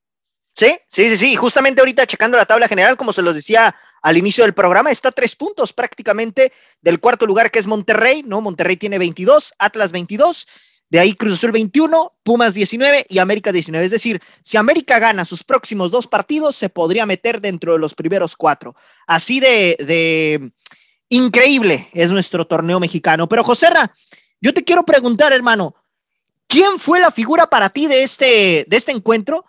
Sí, 0.54 0.78
sí, 0.92 1.08
sí, 1.08 1.16
sí. 1.16 1.36
Justamente 1.38 1.80
ahorita 1.80 2.06
checando 2.06 2.36
la 2.36 2.46
tabla 2.46 2.68
general, 2.68 2.98
como 2.98 3.14
se 3.14 3.22
los 3.22 3.34
decía 3.34 3.74
al 4.02 4.18
inicio 4.18 4.44
del 4.44 4.54
programa, 4.54 4.92
está 4.92 5.14
tres 5.14 5.38
puntos 5.38 5.72
prácticamente 5.72 6.52
del 6.82 7.00
cuarto 7.00 7.26
lugar 7.26 7.52
que 7.52 7.60
es 7.60 7.68
Monterrey, 7.68 8.22
¿no? 8.26 8.42
Monterrey 8.42 8.76
tiene 8.76 8.98
22, 8.98 9.54
Atlas 9.58 9.94
22, 9.94 10.46
de 10.90 11.00
ahí 11.00 11.14
Cruz 11.14 11.36
Azul 11.36 11.54
21, 11.54 12.18
Pumas 12.22 12.54
19 12.54 13.06
y 13.08 13.20
América 13.20 13.54
19. 13.54 13.86
Es 13.86 13.92
decir, 13.92 14.22
si 14.44 14.58
América 14.58 15.00
gana 15.00 15.24
sus 15.24 15.46
próximos 15.46 15.90
dos 15.90 16.08
partidos, 16.08 16.58
se 16.58 16.68
podría 16.68 17.06
meter 17.06 17.40
dentro 17.40 17.72
de 17.72 17.80
los 17.80 17.96
primeros 17.96 18.36
cuatro. 18.36 18.76
Así 19.08 19.40
de, 19.40 19.78
de 19.80 20.52
increíble 21.08 21.88
es 21.94 22.12
nuestro 22.12 22.46
torneo 22.46 22.82
mexicano. 22.82 23.30
Pero 23.30 23.46
Joserra, 23.46 23.94
yo 24.42 24.54
te 24.54 24.64
quiero 24.64 24.84
preguntar, 24.84 25.34
hermano, 25.34 25.76
¿quién 26.48 26.80
fue 26.80 27.00
la 27.00 27.12
figura 27.12 27.48
para 27.48 27.70
ti 27.70 27.88
de 27.88 28.04
este, 28.04 28.66
de 28.68 28.78
este 28.78 28.92
encuentro? 28.92 29.46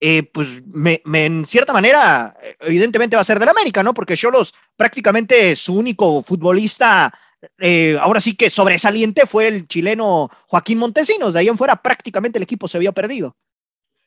Eh, 0.00 0.22
pues 0.22 0.62
me, 0.66 1.00
en 1.04 1.46
cierta 1.46 1.72
manera, 1.72 2.36
evidentemente 2.60 3.16
va 3.16 3.22
a 3.22 3.24
ser 3.24 3.38
del 3.38 3.48
América, 3.48 3.82
¿no? 3.82 3.94
Porque 3.94 4.16
Cholos 4.16 4.54
prácticamente 4.76 5.56
su 5.56 5.74
único 5.78 6.22
futbolista, 6.22 7.12
eh, 7.58 7.96
ahora 8.00 8.20
sí 8.20 8.36
que 8.36 8.50
sobresaliente, 8.50 9.26
fue 9.26 9.48
el 9.48 9.66
chileno 9.66 10.28
Joaquín 10.46 10.78
Montesinos. 10.78 11.32
De 11.32 11.40
ahí 11.40 11.48
en 11.48 11.56
fuera 11.56 11.80
prácticamente 11.80 12.38
el 12.38 12.42
equipo 12.42 12.68
se 12.68 12.76
había 12.76 12.92
perdido. 12.92 13.36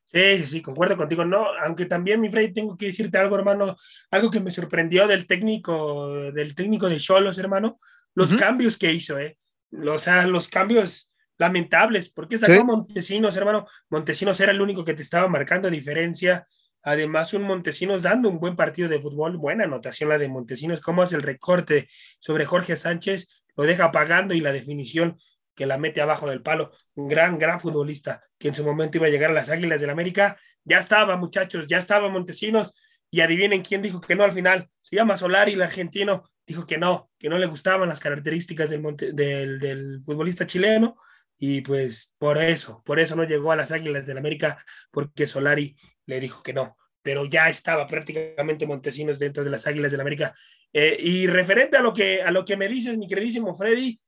Sí, 0.06 0.46
sí, 0.46 0.62
concuerdo 0.62 0.96
contigo. 0.96 1.26
No, 1.26 1.48
aunque 1.64 1.86
también, 1.86 2.22
mi 2.22 2.30
Freddy, 2.30 2.54
tengo 2.54 2.78
que 2.78 2.88
decirte 2.88 3.18
algo, 3.18 3.36
hermano, 3.36 3.76
algo 4.12 4.32
que 4.32 4.40
me 4.40 4.52
sorprendió 4.52 5.08
del 5.08 5.26
técnico, 5.28 6.32
del 6.32 6.54
técnico 6.56 6.88
de 6.88 6.98
Cholos, 6.98 7.38
hermano, 7.40 7.80
los 8.14 8.36
cambios 8.36 8.78
que 8.78 8.94
hizo, 8.94 9.18
¿eh? 9.20 9.38
O 9.72 10.00
sea, 10.00 10.26
los 10.26 10.48
cambios 10.48 11.12
lamentables. 11.38 12.10
porque 12.10 12.38
sacó 12.38 12.66
Montesinos, 12.66 13.36
hermano? 13.38 13.66
Montesinos 13.90 14.40
era 14.40 14.52
el 14.52 14.62
único 14.62 14.84
que 14.84 14.94
te 14.94 15.04
estaba 15.04 15.28
marcando 15.28 15.70
diferencia. 15.70 16.48
Además, 16.84 17.34
un 17.34 17.44
Montesinos 17.44 18.02
dando 18.02 18.30
un 18.30 18.40
buen 18.40 18.56
partido 18.56 18.88
de 18.90 19.00
fútbol, 19.00 19.38
buena 19.38 19.66
anotación 19.66 20.10
la 20.10 20.18
de 20.18 20.30
Montesinos, 20.30 20.80
cómo 20.80 21.02
hace 21.02 21.16
el 21.16 21.22
recorte 21.22 21.90
sobre 22.20 22.46
Jorge 22.46 22.76
Sánchez, 22.76 23.28
lo 23.56 23.66
deja 23.66 23.92
pagando 23.92 24.34
y 24.34 24.40
la 24.40 24.52
definición 24.52 25.18
que 25.54 25.66
la 25.66 25.78
mete 25.78 26.02
abajo 26.02 26.30
del 26.30 26.44
palo. 26.44 26.72
Un 26.96 27.08
gran, 27.08 27.38
gran 27.38 27.60
futbolista 27.60 28.24
que 28.38 28.48
en 28.50 28.56
su 28.56 28.64
momento 28.64 28.98
iba 28.98 29.08
a 29.08 29.10
llegar 29.10 29.32
a 29.32 29.34
las 29.34 29.50
Águilas 29.50 29.82
del 29.82 29.90
América. 29.90 30.38
Ya 30.64 30.78
estaba, 30.78 31.18
muchachos, 31.18 31.68
ya 31.68 31.80
estaba 31.80 32.10
Montesinos. 32.10 32.76
Y 33.10 33.22
adivinen 33.22 33.64
quién 33.64 33.82
dijo 33.82 34.02
que 34.02 34.16
no 34.16 34.24
al 34.24 34.34
final. 34.34 34.70
Se 34.82 34.96
llama 34.96 35.18
Solari, 35.18 35.54
el 35.54 35.62
argentino. 35.62 36.30
Dijo 36.46 36.66
que 36.66 36.78
no, 36.78 37.10
que 37.18 37.30
no 37.30 37.38
le 37.38 37.48
gustaban 37.48 37.90
las 37.90 38.00
características 38.00 38.70
del, 38.70 38.82
del, 39.14 39.60
del 39.60 40.02
futbolista 40.02 40.46
chileno 40.46 40.98
y 41.38 41.62
pues 41.62 42.16
por 42.18 42.38
eso, 42.38 42.82
por 42.84 43.00
eso 43.00 43.16
no 43.16 43.24
llegó 43.24 43.52
a 43.52 43.56
las 43.56 43.72
Águilas 43.72 44.08
del 44.08 44.18
América, 44.18 44.64
porque 44.92 45.28
Solari 45.28 45.76
le 46.06 46.20
dijo 46.20 46.42
que 46.42 46.54
no, 46.54 46.78
pero 47.02 47.26
ya 47.26 47.48
estaba 47.48 47.88
prácticamente 47.88 48.66
Montesinos 48.66 49.20
dentro 49.20 49.44
de 49.44 49.52
las 49.52 49.68
Águilas 49.68 49.92
del 49.92 50.02
América. 50.02 50.36
Eh, 50.74 50.98
y 51.00 51.28
referente 51.28 51.78
a 51.78 51.82
lo, 51.82 51.94
que, 51.94 52.24
a 52.24 52.32
lo 52.32 52.44
que 52.44 52.58
me 52.58 52.68
dices, 52.68 52.98
mi 52.98 53.08
queridísimo 53.08 53.56
Freddy, 53.56 54.00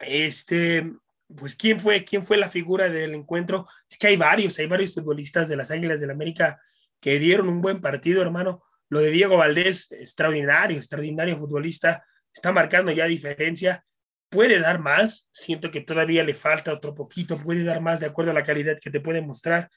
este, 0.00 0.90
pues 1.36 1.54
quién 1.54 1.78
fue, 1.78 2.04
quién 2.04 2.26
fue 2.26 2.36
la 2.36 2.50
figura 2.50 2.88
del 2.88 3.14
encuentro. 3.14 3.66
Es 3.88 3.96
que 3.96 4.08
hay 4.08 4.16
varios, 4.16 4.58
hay 4.58 4.66
varios 4.66 4.92
futbolistas 4.92 5.48
de 5.48 5.56
las 5.56 5.70
Águilas 5.70 6.00
del 6.00 6.10
América 6.10 6.60
que 7.00 7.18
dieron 7.18 7.48
un 7.48 7.60
buen 7.60 7.80
partido, 7.80 8.22
hermano. 8.22 8.62
Lo 8.88 9.00
de 9.00 9.10
Diego 9.10 9.36
Valdés, 9.36 9.90
extraordinario, 9.92 10.76
extraordinario 10.76 11.38
futbolista, 11.38 12.04
está 12.32 12.52
marcando 12.52 12.92
ya 12.92 13.06
diferencia. 13.06 13.84
Puede 14.28 14.58
dar 14.60 14.78
más, 14.78 15.28
siento 15.32 15.70
que 15.70 15.80
todavía 15.80 16.22
le 16.22 16.34
falta 16.34 16.72
otro 16.72 16.94
poquito, 16.94 17.38
puede 17.38 17.64
dar 17.64 17.80
más 17.80 18.00
de 18.00 18.06
acuerdo 18.06 18.30
a 18.30 18.34
la 18.34 18.44
calidad 18.44 18.78
que 18.80 18.90
te 18.90 19.00
puede 19.00 19.20
mostrar. 19.20 19.68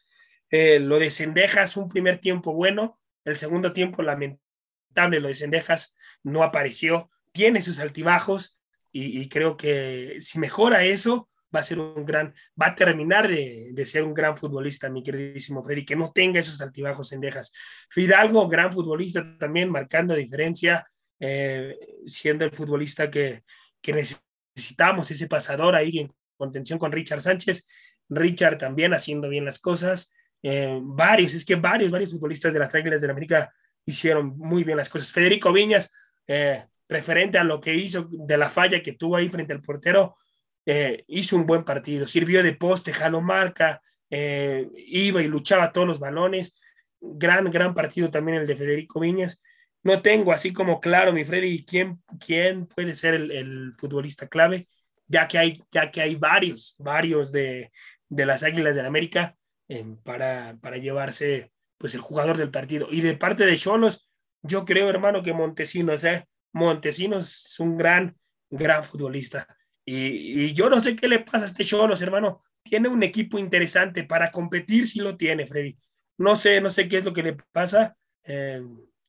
Eh, 0.50 0.80
lo 0.80 1.00
de 1.00 1.10
Cendejas, 1.10 1.78
un 1.78 1.88
primer 1.88 2.20
tiempo 2.20 2.54
bueno, 2.54 3.00
el 3.26 3.38
segundo 3.38 3.74
tiempo 3.74 4.04
lamentable, 4.04 5.20
lo 5.20 5.28
de 5.28 5.36
Cendejas 5.36 5.96
no 6.22 6.44
apareció, 6.44 7.10
tiene 7.32 7.62
sus 7.62 7.80
altibajos 7.80 8.60
y, 8.96 9.28
creo 9.28 9.58
que 9.58 10.18
si 10.20 10.38
mejora 10.38 10.84
eso, 10.84 11.28
va 11.54 11.60
a 11.60 11.64
ser 11.64 11.80
un 11.80 12.06
gran, 12.06 12.34
va 12.60 12.68
a 12.68 12.76
terminar 12.76 13.28
de, 13.28 13.86
ser 13.86 14.04
un 14.04 14.14
gran 14.14 14.38
futbolista, 14.38 14.90
mi 14.90 15.04
queridísimo 15.04 15.64
Freddy, 15.64 15.86
que 15.86 15.96
no 15.96 16.12
tenga 16.12 16.40
esos 16.40 16.62
altibajos 16.62 17.10
Cendejas. 17.10 17.52
Fidalgo, 17.90 18.48
gran 18.48 18.72
futbolista 18.72 19.38
también, 19.38 19.70
marcando 19.70 20.16
diferencia, 20.16 20.88
eh, 21.20 21.78
siendo 22.06 22.46
el 22.46 22.52
futbolista 22.52 23.10
que, 23.10 23.44
que 23.82 23.94
necesitamos 23.94 25.12
ese 25.12 25.28
pasador 25.28 25.76
ahí 25.76 26.00
en 26.00 26.14
contención 26.38 26.80
con 26.80 26.92
Richard 26.92 27.22
Sánchez. 27.22 27.68
Richard 28.10 28.58
también 28.58 28.94
haciendo 28.94 29.30
bien 29.30 29.46
las 29.46 29.60
cosas. 29.60 30.14
Eh, 30.42 30.80
varios, 30.82 31.34
es 31.34 31.46
que 31.46 31.56
varios, 31.56 31.92
varios 31.92 32.12
futbolistas 32.12 32.54
de 32.54 32.60
las 32.60 32.76
Águilas 32.76 33.02
de 33.02 33.08
la 33.08 33.14
América 33.14 33.54
hicieron 33.86 34.38
muy 34.38 34.64
bien 34.64 34.78
las 34.78 34.90
cosas. 34.90 35.12
Federico 35.12 35.52
Viñas, 35.54 35.92
eh, 36.28 36.66
referente 36.90 37.38
a 37.38 37.44
lo 37.44 37.60
que 37.62 37.74
hizo 37.74 38.08
de 38.12 38.38
la 38.38 38.50
falla 38.50 38.84
que 38.84 38.94
tuvo 38.94 39.16
ahí 39.16 39.30
frente 39.30 39.54
al 39.54 39.62
portero, 39.62 40.18
eh, 40.66 41.04
hizo 41.08 41.36
un 41.36 41.46
buen 41.46 41.64
partido, 41.64 42.08
sirvió 42.08 42.44
de 42.44 42.54
poste, 42.54 42.94
jaló 42.94 43.22
marca, 43.22 43.82
iba 44.10 45.24
y 45.24 45.28
luchaba 45.28 45.72
todos 45.72 45.88
los 45.88 46.00
balones. 46.00 46.62
Gran, 47.02 47.50
gran 47.50 47.74
partido 47.74 48.12
también 48.12 48.38
el 48.38 48.48
de 48.48 48.56
Federico 48.56 49.00
Viñas 49.00 49.42
no 49.84 50.02
tengo 50.02 50.32
así 50.32 50.54
como 50.54 50.80
claro, 50.80 51.14
mi 51.14 51.26
Freddy, 51.26 51.66
quién, 51.66 52.02
quién 52.26 52.68
puede 52.68 52.96
ser 52.96 53.14
el, 53.16 53.74
futbolista 53.76 54.28
clave, 54.28 54.70
ya 55.08 55.28
que 55.28 55.38
hay, 55.38 55.62
ya 55.72 55.92
que 55.92 56.02
hay 56.02 56.16
varios, 56.16 56.76
varios 56.80 57.32
de, 57.32 57.72
las 58.10 58.44
Águilas 58.44 58.76
del 58.76 58.86
América 58.86 59.36
em, 59.68 59.98
para, 59.98 60.58
para 60.62 60.78
llevarse 60.78 61.52
pues 61.78 61.94
el 61.96 62.02
jugador 62.02 62.38
del 62.38 62.50
partido. 62.50 62.88
Y 62.90 63.02
de 63.02 63.16
parte 63.16 63.46
de 63.46 63.58
Cholos, 63.58 64.10
yo 64.42 64.64
creo, 64.64 64.90
hermano, 64.90 65.22
que 65.22 65.34
Montesinos, 65.34 66.04
¿eh? 66.06 66.26
Montesinos 66.54 67.46
es 67.46 67.60
un 67.60 67.78
gran, 67.78 68.16
gran 68.50 68.86
futbolista. 68.86 69.48
Y, 69.86 70.54
yo 70.54 70.70
no 70.70 70.80
sé 70.80 70.96
qué 70.96 71.08
le 71.08 71.20
pasa 71.20 71.46
a 71.46 71.48
este 71.48 71.66
Cholos, 71.66 72.02
hermano. 72.02 72.42
Tiene 72.64 72.88
un 72.88 73.04
equipo 73.04 73.38
interesante 73.38 74.04
para 74.04 74.32
competir, 74.32 74.88
si 74.88 75.00
lo 75.00 75.18
tiene, 75.18 75.46
Freddy. 75.46 75.78
No 76.18 76.36
sé, 76.36 76.62
no 76.62 76.70
sé 76.70 76.88
qué 76.88 77.00
es 77.00 77.06
lo 77.06 77.14
que 77.14 77.24
le 77.24 77.38
pasa. 77.52 77.96
Eh, 78.24 78.62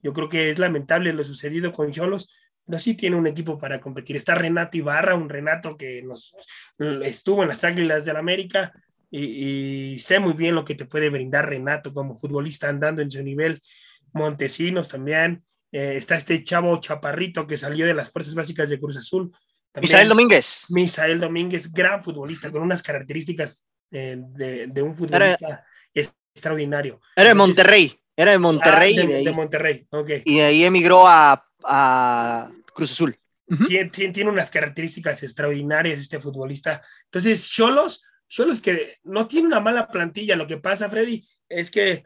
yo 0.03 0.13
creo 0.13 0.29
que 0.29 0.51
es 0.51 0.59
lamentable 0.59 1.13
lo 1.13 1.23
sucedido 1.23 1.73
con 1.73 1.91
Cholos, 1.91 2.35
pero 2.67 2.79
sí 2.79 2.95
tiene 2.95 3.17
un 3.17 3.27
equipo 3.27 3.59
para 3.59 3.81
competir. 3.81 4.17
Está 4.17 4.35
Renato 4.35 4.77
Ibarra, 4.77 5.15
un 5.15 5.29
Renato 5.29 5.77
que 5.77 6.03
nos 6.03 6.35
estuvo 6.79 7.43
en 7.43 7.49
las 7.49 7.65
Águilas 7.65 8.05
del 8.05 8.17
América 8.17 8.73
y, 9.11 9.97
sé 10.01 10.19
muy 10.19 10.33
bien 10.33 10.57
lo 10.57 10.65
que 10.65 10.75
te 10.75 10.87
puede 10.87 11.09
brindar 11.09 11.49
Renato 11.49 11.95
como 11.95 12.17
futbolista 12.17 12.69
andando 12.69 13.01
en 13.01 13.11
su 13.11 13.23
nivel. 13.23 13.63
Montesinos 14.13 14.89
también. 14.89 15.45
Eh, 15.71 15.95
está 15.97 16.17
este 16.17 16.43
chavo 16.43 16.81
chaparrito 16.81 17.47
que 17.47 17.57
salió 17.57 17.87
de 17.87 17.95
las 17.95 18.11
fuerzas 18.11 18.35
básicas 18.35 18.71
de 18.71 18.81
Cruz 18.81 18.97
Azul. 18.97 19.33
Misael 19.81 20.09
Domínguez. 20.09 20.65
Misael 20.69 21.21
Domínguez, 21.21 21.73
gran 21.73 22.03
futbolista, 22.03 22.51
con 22.51 22.63
unas 22.63 22.83
características 22.83 23.65
eh, 23.91 24.17
de, 24.19 24.83
un 24.83 24.95
futbolista 24.95 25.65
extraordinario. 25.93 27.01
Era 27.17 27.31
de 27.31 27.35
Monterrey. 27.35 28.01
Era 28.17 28.33
de 28.33 28.39
Monterrey. 28.39 28.99
Ah, 28.99 29.07
de, 29.07 29.33
Monterrey, 29.33 29.87
ok. 29.91 30.11
Y 30.25 30.37
de 30.37 30.43
ahí 30.45 30.65
emigró 30.65 31.05
a, 31.07 31.45
Cruz 32.73 32.93
Azul. 32.93 33.17
tiene, 33.69 34.31
unas 34.31 34.51
características 34.51 35.23
extraordinarias 35.23 36.01
este 36.01 36.21
futbolista. 36.21 36.83
Entonces, 37.05 37.49
Cholos, 37.51 38.03
Cholos 38.29 38.61
que 38.61 38.99
no 39.05 39.27
tiene 39.27 39.49
una 39.49 39.61
mala 39.61 39.89
plantilla. 39.89 40.37
Lo 40.37 40.47
que 40.47 40.59
pasa, 40.59 40.89
Freddy, 40.89 41.27
es 41.49 41.71
que 41.71 42.05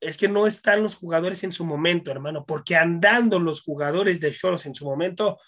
es 0.00 0.16
que 0.16 0.28
no 0.28 0.46
están 0.46 0.82
los 0.82 0.94
jugadores 0.94 1.42
en 1.42 1.52
su 1.52 1.64
momento, 1.64 2.10
hermano, 2.10 2.44
porque 2.46 2.76
andando 2.76 3.38
los 3.40 3.62
jugadores 3.62 4.20
de 4.20 4.32
Cholos 4.32 4.64
en 4.66 4.74
su 4.74 4.84
momento, 4.84 5.38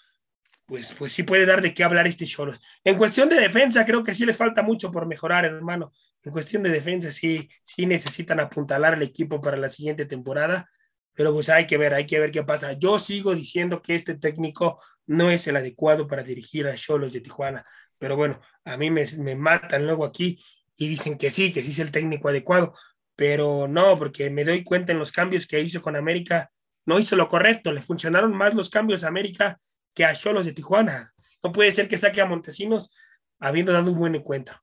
pues, 0.71 0.93
pues 0.97 1.11
sí 1.11 1.23
puede 1.23 1.45
dar 1.45 1.61
de 1.61 1.73
qué 1.73 1.83
hablar 1.83 2.07
este 2.07 2.25
Cholos. 2.25 2.57
En 2.85 2.95
cuestión 2.95 3.27
de 3.27 3.35
defensa, 3.35 3.83
creo 3.83 4.05
que 4.05 4.15
sí 4.15 4.25
les 4.25 4.37
falta 4.37 4.61
mucho 4.61 4.89
por 4.89 5.05
mejorar, 5.05 5.43
hermano. 5.43 5.91
En 6.23 6.31
cuestión 6.31 6.63
de 6.63 6.69
defensa, 6.69 7.11
sí, 7.11 7.49
sí 7.61 7.85
necesitan 7.85 8.39
apuntalar 8.39 8.93
el 8.93 9.01
equipo 9.01 9.41
para 9.41 9.57
la 9.57 9.67
siguiente 9.67 10.05
temporada, 10.05 10.69
pero 11.13 11.33
pues 11.33 11.49
hay 11.49 11.67
que 11.67 11.77
ver, 11.77 11.93
hay 11.93 12.05
que 12.05 12.21
ver 12.21 12.31
qué 12.31 12.43
pasa. 12.43 12.71
Yo 12.71 12.99
sigo 12.99 13.35
diciendo 13.35 13.81
que 13.81 13.95
este 13.95 14.15
técnico 14.15 14.81
no 15.07 15.29
es 15.29 15.45
el 15.47 15.57
adecuado 15.57 16.07
para 16.07 16.23
dirigir 16.23 16.65
a 16.67 16.75
Cholos 16.75 17.11
de 17.11 17.19
Tijuana, 17.19 17.65
pero 17.97 18.15
bueno, 18.15 18.39
a 18.63 18.77
mí 18.77 18.89
me, 18.89 19.03
me 19.17 19.35
matan 19.35 19.85
luego 19.85 20.05
aquí 20.05 20.41
y 20.77 20.87
dicen 20.87 21.17
que 21.17 21.31
sí, 21.31 21.51
que 21.51 21.63
sí 21.63 21.71
es 21.71 21.79
el 21.79 21.91
técnico 21.91 22.29
adecuado, 22.29 22.71
pero 23.17 23.67
no, 23.67 23.99
porque 23.99 24.29
me 24.29 24.45
doy 24.45 24.63
cuenta 24.63 24.93
en 24.93 24.99
los 24.99 25.11
cambios 25.11 25.47
que 25.47 25.59
hizo 25.59 25.81
con 25.81 25.97
América, 25.97 26.49
no 26.85 26.97
hizo 26.97 27.17
lo 27.17 27.27
correcto, 27.27 27.73
le 27.73 27.81
funcionaron 27.81 28.31
más 28.33 28.53
los 28.53 28.69
cambios 28.69 29.03
a 29.03 29.09
América 29.09 29.59
que 29.93 30.05
a 30.05 30.15
Cholos 30.15 30.45
de 30.45 30.53
Tijuana. 30.53 31.13
No 31.43 31.51
puede 31.51 31.71
ser 31.71 31.87
que 31.87 31.97
saque 31.97 32.21
a 32.21 32.25
Montesinos 32.25 32.93
habiendo 33.39 33.73
dado 33.73 33.91
un 33.91 33.99
buen 33.99 34.15
encuentro. 34.15 34.61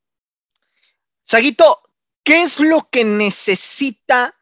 Saguito, 1.24 1.82
¿qué 2.22 2.42
es 2.42 2.60
lo 2.60 2.88
que 2.90 3.04
necesita 3.04 4.34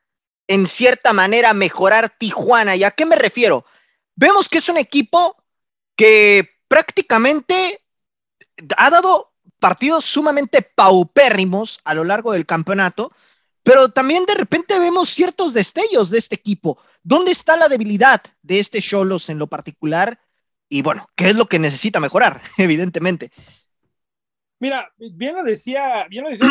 en 0.47 0.67
cierta 0.67 1.13
manera 1.13 1.53
mejorar 1.53 2.15
Tijuana? 2.17 2.77
¿Y 2.77 2.85
a 2.85 2.91
qué 2.91 3.07
me 3.07 3.17
refiero? 3.17 3.65
Vemos 4.15 4.49
que 4.49 4.59
es 4.59 4.69
un 4.69 4.77
equipo 4.77 5.43
que 5.97 6.49
prácticamente 6.69 7.83
ha 8.77 8.91
dado 8.91 9.33
partidos 9.59 10.05
sumamente 10.05 10.63
paupérrimos 10.63 11.81
a 11.85 11.95
lo 11.95 12.05
largo 12.05 12.33
del 12.33 12.47
campeonato, 12.47 13.11
pero 13.63 13.89
también 13.89 14.27
de 14.27 14.35
repente 14.35 14.79
vemos 14.79 15.09
ciertos 15.09 15.53
destellos 15.53 16.11
de 16.11 16.19
este 16.19 16.37
equipo. 16.37 16.79
¿Dónde 17.03 17.33
está 17.33 17.57
la 17.57 17.69
debilidad 17.69 18.23
de 18.43 18.61
este 18.61 18.81
Cholos 18.81 19.29
en 19.29 19.39
lo 19.39 19.49
particular? 19.49 20.21
Y 20.69 20.83
bueno, 20.83 21.07
¿qué 21.15 21.31
es 21.31 21.37
lo 21.37 21.47
que 21.47 21.59
necesita 21.59 22.01
mejorar? 22.01 22.41
Evidentemente. 22.59 23.31
Mira, 24.59 24.91
bien 24.97 25.35
lo 25.37 25.45
decía, 25.45 26.07
bien 26.09 26.25
lo 26.25 26.31
decía 26.31 26.51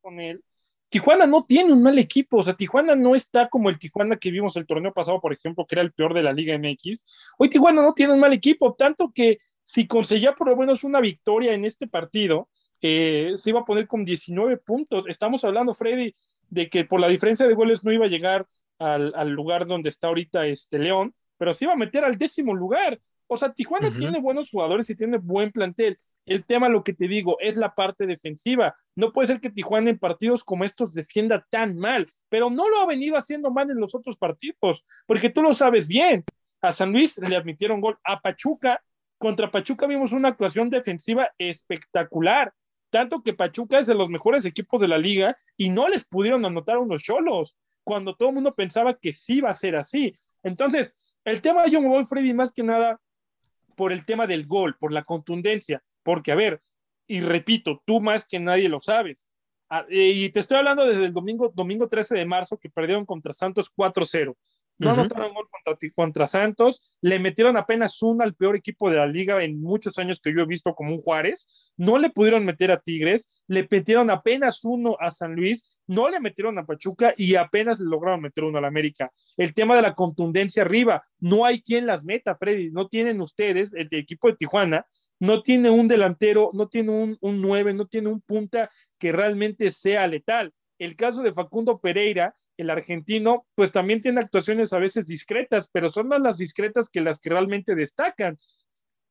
con 0.00 0.20
él. 0.20 0.42
Tijuana 0.88 1.26
no 1.26 1.44
tiene 1.44 1.72
un 1.72 1.82
mal 1.82 1.98
equipo, 1.98 2.36
o 2.36 2.42
sea, 2.44 2.54
Tijuana 2.54 2.94
no 2.94 3.16
está 3.16 3.48
como 3.48 3.68
el 3.68 3.80
Tijuana 3.80 4.16
que 4.16 4.30
vimos 4.30 4.56
el 4.56 4.64
torneo 4.64 4.92
pasado, 4.92 5.20
por 5.20 5.32
ejemplo, 5.32 5.66
que 5.66 5.74
era 5.74 5.82
el 5.82 5.92
peor 5.92 6.14
de 6.14 6.22
la 6.22 6.32
Liga 6.32 6.56
MX. 6.56 7.34
Hoy 7.36 7.50
Tijuana 7.50 7.82
no 7.82 7.94
tiene 7.94 8.12
un 8.12 8.20
mal 8.20 8.32
equipo, 8.32 8.74
tanto 8.74 9.10
que 9.12 9.38
si 9.60 9.88
conseguía 9.88 10.34
por 10.34 10.48
lo 10.48 10.56
menos 10.56 10.84
una 10.84 11.00
victoria 11.00 11.52
en 11.52 11.64
este 11.64 11.88
partido, 11.88 12.48
eh, 12.80 13.32
se 13.36 13.50
iba 13.50 13.60
a 13.60 13.64
poner 13.64 13.88
con 13.88 14.04
19 14.04 14.58
puntos. 14.58 15.06
Estamos 15.08 15.42
hablando, 15.44 15.74
Freddy, 15.74 16.14
de 16.50 16.68
que 16.68 16.84
por 16.84 17.00
la 17.00 17.08
diferencia 17.08 17.48
de 17.48 17.54
goles 17.54 17.82
no 17.82 17.90
iba 17.90 18.04
a 18.04 18.10
llegar 18.10 18.46
al, 18.78 19.30
lugar 19.30 19.66
donde 19.66 19.88
está 19.88 20.08
ahorita 20.08 20.46
este 20.46 20.78
León, 20.78 21.14
pero 21.44 21.52
se 21.52 21.66
iba 21.66 21.74
a 21.74 21.76
meter 21.76 22.06
al 22.06 22.16
décimo 22.16 22.54
lugar. 22.54 22.98
O 23.26 23.36
sea, 23.36 23.52
Tijuana 23.52 23.92
tiene 23.92 24.18
buenos 24.18 24.48
jugadores 24.48 24.88
y 24.88 24.96
tiene 24.96 25.18
buen 25.18 25.52
plantel. 25.52 25.98
El 26.24 26.46
tema, 26.46 26.70
lo 26.70 26.82
que 26.82 26.94
te 26.94 27.06
digo, 27.06 27.36
es 27.38 27.58
la 27.58 27.74
parte 27.74 28.06
defensiva. 28.06 28.74
No 28.96 29.12
puede 29.12 29.26
ser 29.26 29.40
que 29.42 29.50
Tijuana 29.50 29.90
en 29.90 29.98
partidos 29.98 30.42
como 30.42 30.64
estos 30.64 30.94
defienda 30.94 31.46
tan 31.50 31.76
mal, 31.76 32.08
pero 32.30 32.48
no 32.48 32.70
lo 32.70 32.80
ha 32.80 32.86
venido 32.86 33.18
haciendo 33.18 33.50
mal 33.50 33.70
en 33.70 33.78
los 33.78 33.94
otros 33.94 34.16
partidos, 34.16 34.86
porque 35.06 35.28
tú 35.28 35.42
lo 35.42 35.52
sabes 35.52 35.86
bien. 35.86 36.24
A 36.62 36.72
San 36.72 36.92
Luis 36.92 37.18
le 37.18 37.36
admitieron 37.36 37.82
gol. 37.82 37.98
A 38.04 38.20
Pachuca, 38.20 38.82
contra 39.18 39.50
Pachuca 39.50 39.86
vimos 39.86 40.12
una 40.12 40.30
actuación 40.30 40.70
defensiva 40.70 41.28
espectacular. 41.36 42.54
Tanto 42.88 43.22
que 43.22 43.34
Pachuca 43.34 43.80
es 43.80 43.86
de 43.86 43.94
los 43.94 44.08
mejores 44.08 44.46
equipos 44.46 44.80
de 44.80 44.88
la 44.88 44.96
liga 44.96 45.36
y 45.58 45.68
no 45.68 45.90
les 45.90 46.06
pudieron 46.06 46.46
anotar 46.46 46.78
unos 46.78 47.02
cholos 47.02 47.58
cuando 47.82 48.16
todo 48.16 48.30
el 48.30 48.36
mundo 48.36 48.54
pensaba 48.54 48.94
que 48.94 49.12
sí 49.12 49.36
iba 49.36 49.50
a 49.50 49.54
ser 49.54 49.76
así. 49.76 50.14
Entonces, 50.42 50.94
el 51.24 51.40
tema 51.40 51.66
yo 51.66 51.80
me 51.80 51.88
voy, 51.88 52.04
Freddy, 52.04 52.34
más 52.34 52.52
que 52.52 52.62
nada 52.62 53.00
por 53.76 53.92
el 53.92 54.04
tema 54.04 54.26
del 54.26 54.46
gol, 54.46 54.76
por 54.78 54.92
la 54.92 55.04
contundencia. 55.04 55.82
Porque, 56.02 56.32
a 56.32 56.36
ver, 56.36 56.62
y 57.06 57.20
repito, 57.20 57.82
tú 57.84 58.00
más 58.00 58.26
que 58.26 58.38
nadie 58.38 58.68
lo 58.68 58.80
sabes. 58.80 59.28
Ah, 59.68 59.84
y 59.88 60.28
te 60.30 60.40
estoy 60.40 60.58
hablando 60.58 60.84
desde 60.86 61.06
el 61.06 61.12
domingo, 61.12 61.50
domingo 61.54 61.88
13 61.88 62.16
de 62.16 62.26
marzo, 62.26 62.58
que 62.58 62.70
perdieron 62.70 63.06
contra 63.06 63.32
Santos 63.32 63.70
4-0. 63.74 64.36
No 64.78 64.90
anotaron 64.90 65.34
gol 65.34 65.48
contra, 65.50 65.88
contra, 65.94 66.26
Santos, 66.26 66.98
le 67.00 67.18
metieron 67.18 67.56
apenas 67.56 68.02
uno 68.02 68.24
al 68.24 68.34
peor 68.34 68.56
equipo 68.56 68.90
de 68.90 68.96
la 68.96 69.06
liga 69.06 69.42
en 69.42 69.60
muchos 69.60 69.98
años 69.98 70.20
que 70.20 70.34
yo 70.34 70.40
he 70.40 70.46
visto 70.46 70.74
como 70.74 70.92
un 70.92 70.98
Juárez, 70.98 71.72
no 71.76 71.98
le 71.98 72.10
pudieron 72.10 72.44
meter 72.44 72.72
a 72.72 72.80
Tigres, 72.80 73.42
le 73.46 73.66
metieron 73.70 74.10
apenas 74.10 74.64
uno 74.64 74.96
a 74.98 75.10
San 75.10 75.36
Luis, 75.36 75.80
no 75.86 76.08
le 76.08 76.18
metieron 76.18 76.58
a 76.58 76.66
Pachuca 76.66 77.14
y 77.16 77.36
apenas 77.36 77.78
le 77.78 77.86
lograron 77.86 78.20
meter 78.20 78.44
uno 78.44 78.58
al 78.58 78.64
América. 78.64 79.10
El 79.36 79.54
tema 79.54 79.76
de 79.76 79.82
la 79.82 79.94
contundencia 79.94 80.62
arriba, 80.62 81.04
no 81.20 81.44
hay 81.44 81.62
quien 81.62 81.86
las 81.86 82.04
meta, 82.04 82.36
Freddy, 82.36 82.70
no 82.70 82.88
tienen 82.88 83.20
ustedes, 83.20 83.72
el 83.74 83.88
equipo 83.92 84.28
de 84.28 84.36
Tijuana, 84.36 84.86
no 85.20 85.42
tiene 85.42 85.70
un 85.70 85.88
delantero, 85.88 86.50
no 86.52 86.68
tiene 86.68 86.90
un, 86.90 87.16
un 87.20 87.40
9, 87.40 87.74
no 87.74 87.84
tiene 87.84 88.08
un 88.08 88.20
punta 88.20 88.70
que 88.98 89.12
realmente 89.12 89.70
sea 89.70 90.06
letal. 90.06 90.52
El 90.78 90.96
caso 90.96 91.22
de 91.22 91.32
Facundo 91.32 91.78
Pereira, 91.78 92.34
el 92.56 92.70
argentino, 92.70 93.46
pues 93.54 93.72
también 93.72 94.00
tiene 94.00 94.20
actuaciones 94.20 94.72
a 94.72 94.78
veces 94.78 95.06
discretas, 95.06 95.68
pero 95.72 95.88
son 95.88 96.08
más 96.08 96.20
las 96.20 96.38
discretas 96.38 96.88
que 96.88 97.00
las 97.00 97.18
que 97.18 97.30
realmente 97.30 97.74
destacan. 97.74 98.38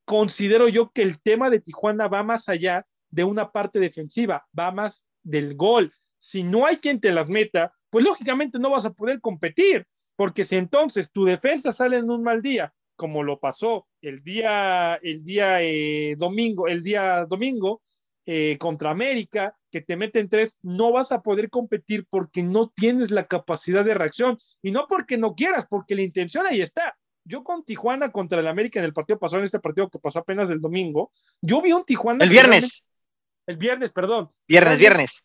Considero 0.05 0.67
yo 0.67 0.91
que 0.91 1.01
el 1.01 1.21
tema 1.21 1.49
de 1.49 1.59
Tijuana 1.59 2.07
va 2.07 2.23
más 2.23 2.49
allá 2.49 2.85
de 3.09 3.23
una 3.23 3.51
parte 3.51 3.79
defensiva, 3.79 4.47
va 4.57 4.71
más 4.71 5.05
del 5.21 5.55
gol. 5.55 5.93
Si 6.19 6.43
no 6.43 6.65
hay 6.65 6.77
quien 6.77 6.99
te 6.99 7.11
las 7.11 7.29
meta, 7.29 7.71
pues 7.89 8.05
lógicamente 8.05 8.59
no 8.59 8.69
vas 8.69 8.85
a 8.85 8.93
poder 8.93 9.19
competir, 9.21 9.85
porque 10.15 10.43
si 10.43 10.55
entonces 10.55 11.11
tu 11.11 11.25
defensa 11.25 11.71
sale 11.71 11.97
en 11.97 12.09
un 12.09 12.23
mal 12.23 12.41
día, 12.41 12.73
como 12.95 13.23
lo 13.23 13.39
pasó 13.39 13.87
el 14.01 14.23
día, 14.23 14.95
el 14.95 15.23
día 15.23 15.61
eh, 15.61 16.15
domingo, 16.17 16.67
el 16.67 16.83
día 16.83 17.25
domingo 17.25 17.81
eh, 18.25 18.57
contra 18.57 18.91
América, 18.91 19.55
que 19.73 19.81
te 19.81 19.97
meten 19.97 20.29
tres, 20.29 20.59
no 20.61 20.91
vas 20.91 21.11
a 21.11 21.23
poder 21.23 21.49
competir 21.49 22.05
porque 22.07 22.43
no 22.43 22.69
tienes 22.69 23.09
la 23.09 23.25
capacidad 23.25 23.83
de 23.83 23.95
reacción 23.95 24.37
y 24.61 24.69
no 24.69 24.85
porque 24.87 25.17
no 25.17 25.33
quieras, 25.33 25.65
porque 25.67 25.95
la 25.95 26.03
intención 26.03 26.45
ahí 26.45 26.61
está. 26.61 26.95
Yo 27.25 27.43
con 27.43 27.65
Tijuana 27.65 28.11
contra 28.11 28.39
el 28.39 28.47
América 28.47 28.77
en 28.77 28.85
el 28.85 28.93
partido 28.93 29.17
pasado, 29.17 29.39
en 29.39 29.45
este 29.45 29.59
partido 29.59 29.89
que 29.89 29.97
pasó 29.97 30.19
apenas 30.19 30.51
el 30.51 30.59
domingo, 30.59 31.11
yo 31.41 31.59
vi 31.59 31.71
un 31.71 31.83
Tijuana. 31.85 32.23
El 32.23 32.29
viernes. 32.29 32.85
El 33.47 33.57
viernes, 33.57 33.91
perdón. 33.91 34.29
Viernes, 34.47 34.77
viernes. 34.77 35.23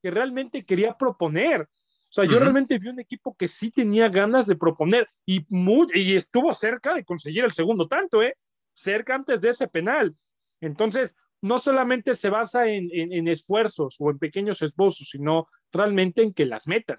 Que 0.00 0.12
realmente 0.12 0.64
quería 0.64 0.96
proponer. 0.96 1.62
O 1.62 2.12
sea, 2.12 2.24
yo 2.26 2.38
realmente 2.38 2.78
vi 2.78 2.90
un 2.90 3.00
equipo 3.00 3.34
que 3.34 3.48
sí 3.48 3.72
tenía 3.72 4.08
ganas 4.08 4.46
de 4.46 4.54
proponer 4.54 5.08
y, 5.26 5.44
muy, 5.48 5.88
y 5.94 6.14
estuvo 6.14 6.52
cerca 6.52 6.94
de 6.94 7.04
conseguir 7.04 7.42
el 7.42 7.50
segundo 7.50 7.88
tanto, 7.88 8.22
¿eh? 8.22 8.36
Cerca 8.72 9.16
antes 9.16 9.40
de 9.40 9.48
ese 9.48 9.66
penal. 9.66 10.14
Entonces, 10.60 11.16
no 11.42 11.58
solamente 11.58 12.14
se 12.14 12.30
basa 12.30 12.66
en, 12.66 13.28
esfuerzos 13.28 13.96
o 13.98 14.10
en 14.10 14.18
pequeños 14.18 14.62
esbozos, 14.62 15.08
sino 15.10 15.48
realmente 15.72 16.22
en 16.22 16.34
que 16.34 16.46
las 16.46 16.66
metan. 16.66 16.98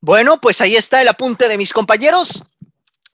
Bueno, 0.00 0.40
pues 0.40 0.60
ahí 0.60 0.76
está 0.76 1.00
el 1.02 1.08
apunte 1.08 1.48
de 1.48 1.58
mis 1.58 1.72
compañeros. 1.72 2.44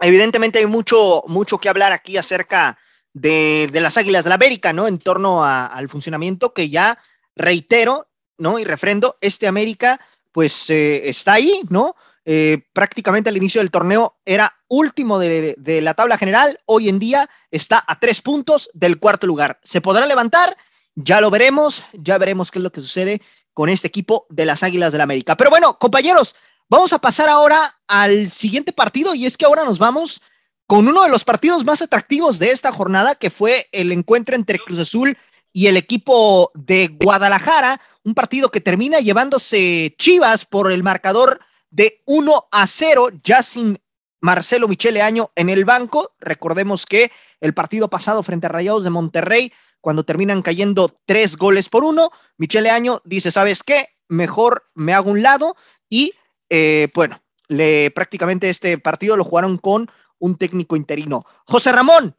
Evidentemente 0.01 0.59
hay 0.59 0.67
mucho, 0.67 1.23
mucho 1.27 1.59
que 1.59 1.69
hablar 1.69 1.93
aquí 1.93 2.17
acerca 2.17 2.79
de, 3.13 3.69
las 3.73 3.97
Águilas 3.97 4.25
de 4.25 4.31
la 4.31 4.35
América, 4.37 4.73
¿no? 4.73 4.89
En 4.89 4.99
torno 4.99 5.45
al 5.45 5.89
funcionamiento 5.89 6.53
que 6.53 6.69
ya 6.69 6.99
reitero, 7.37 8.09
¿no? 8.39 8.59
Y 8.59 8.65
refrendo, 8.65 9.17
este 9.21 9.47
América, 9.47 10.01
pues 10.33 10.71
eh, 10.71 11.09
está 11.09 11.35
ahí, 11.35 11.61
¿no? 11.69 11.95
Eh, 12.25 12.63
prácticamente 12.73 13.31
al 13.31 13.37
inicio 13.37 13.61
del 13.61 13.73
torneo 13.73 14.17
era 14.25 14.55
último 14.69 15.19
de, 15.19 15.57
la 15.83 15.95
tabla 15.95 16.17
general, 16.17 16.61
hoy 16.67 16.89
en 16.89 17.01
día 17.01 17.29
está 17.51 17.83
a 17.87 17.99
tres 17.99 18.21
puntos 18.21 18.71
del 18.75 18.99
cuarto 18.99 19.27
lugar. 19.27 19.59
¿Se 19.65 19.81
podrá 19.81 20.07
levantar? 20.07 20.57
Ya 20.95 21.21
lo 21.21 21.31
veremos, 21.31 21.85
ya 21.93 22.19
veremos 22.19 22.51
qué 22.51 22.59
es 22.59 22.63
lo 22.63 22.71
que 22.71 22.81
sucede 22.81 23.21
con 23.55 23.69
este 23.69 23.89
equipo 23.89 24.27
de 24.31 24.47
las 24.47 24.63
Águilas 24.63 24.93
del 24.93 24.99
la 24.99 25.05
América. 25.05 25.37
Pero 25.37 25.51
bueno, 25.51 25.79
compañeros, 25.79 26.37
vamos 26.69 26.93
a 26.93 27.01
pasar 27.01 27.29
ahora 27.29 27.79
al 27.89 28.31
siguiente 28.31 28.73
partido 28.73 29.15
y 29.15 29.27
es 29.27 29.37
que 29.37 29.45
ahora 29.45 29.65
nos 29.65 29.79
vamos 29.79 30.23
con 30.67 30.87
uno 30.87 31.03
de 31.03 31.11
los 31.11 31.25
partidos 31.25 31.65
más 31.65 31.83
atractivos 31.83 32.39
de 32.39 32.51
esta 32.51 32.73
jornada, 32.73 33.15
que 33.15 33.31
fue 33.31 33.69
el 33.73 33.91
encuentro 33.91 34.37
entre 34.37 34.59
Cruz 34.59 34.79
Azul 34.79 35.19
y 35.53 35.67
el 35.67 35.77
equipo 35.77 36.51
de 36.55 36.89
Guadalajara, 36.89 37.81
un 38.05 38.15
partido 38.15 38.51
que 38.51 38.61
termina 38.61 39.01
llevándose 39.01 39.95
Chivas 39.99 40.47
por 40.47 40.73
el 40.73 40.83
marcador 40.83 41.41
de 41.73 42.01
1 42.07 42.49
a 42.53 42.67
0, 42.67 43.09
ya 43.25 43.43
sin 43.43 43.81
Marcelo 44.21 44.69
Michele 44.69 45.03
Año 45.03 45.33
en 45.35 45.49
el 45.49 45.65
banco. 45.65 46.15
Recordemos 46.21 46.87
que 46.87 47.11
el 47.41 47.55
partido 47.55 47.89
pasado 47.89 48.23
frente 48.23 48.47
a 48.47 48.51
Rayados 48.51 48.85
de 48.85 48.91
Monterrey, 48.91 49.53
cuando 49.81 50.05
terminan 50.05 50.43
cayendo 50.43 50.97
tres 51.07 51.37
goles 51.37 51.69
por 51.69 51.83
uno, 51.83 52.11
Michele 52.37 52.71
Año 52.71 53.03
dice, 53.05 53.33
¿sabes 53.33 53.65
qué? 53.65 53.89
Mejor 54.09 54.65
me 54.75 54.95
hago 54.95 55.11
un 55.11 55.23
lado 55.23 55.57
y 55.89 56.13
eh, 56.51 56.89
bueno, 56.95 57.21
le, 57.49 57.91
prácticamente 57.91 58.49
este 58.49 58.79
partido 58.79 59.17
lo 59.17 59.25
jugaron 59.25 59.59
con 59.59 59.91
un 60.19 60.37
técnico 60.37 60.77
interino. 60.77 61.25
José 61.47 61.73
Ramón, 61.73 62.15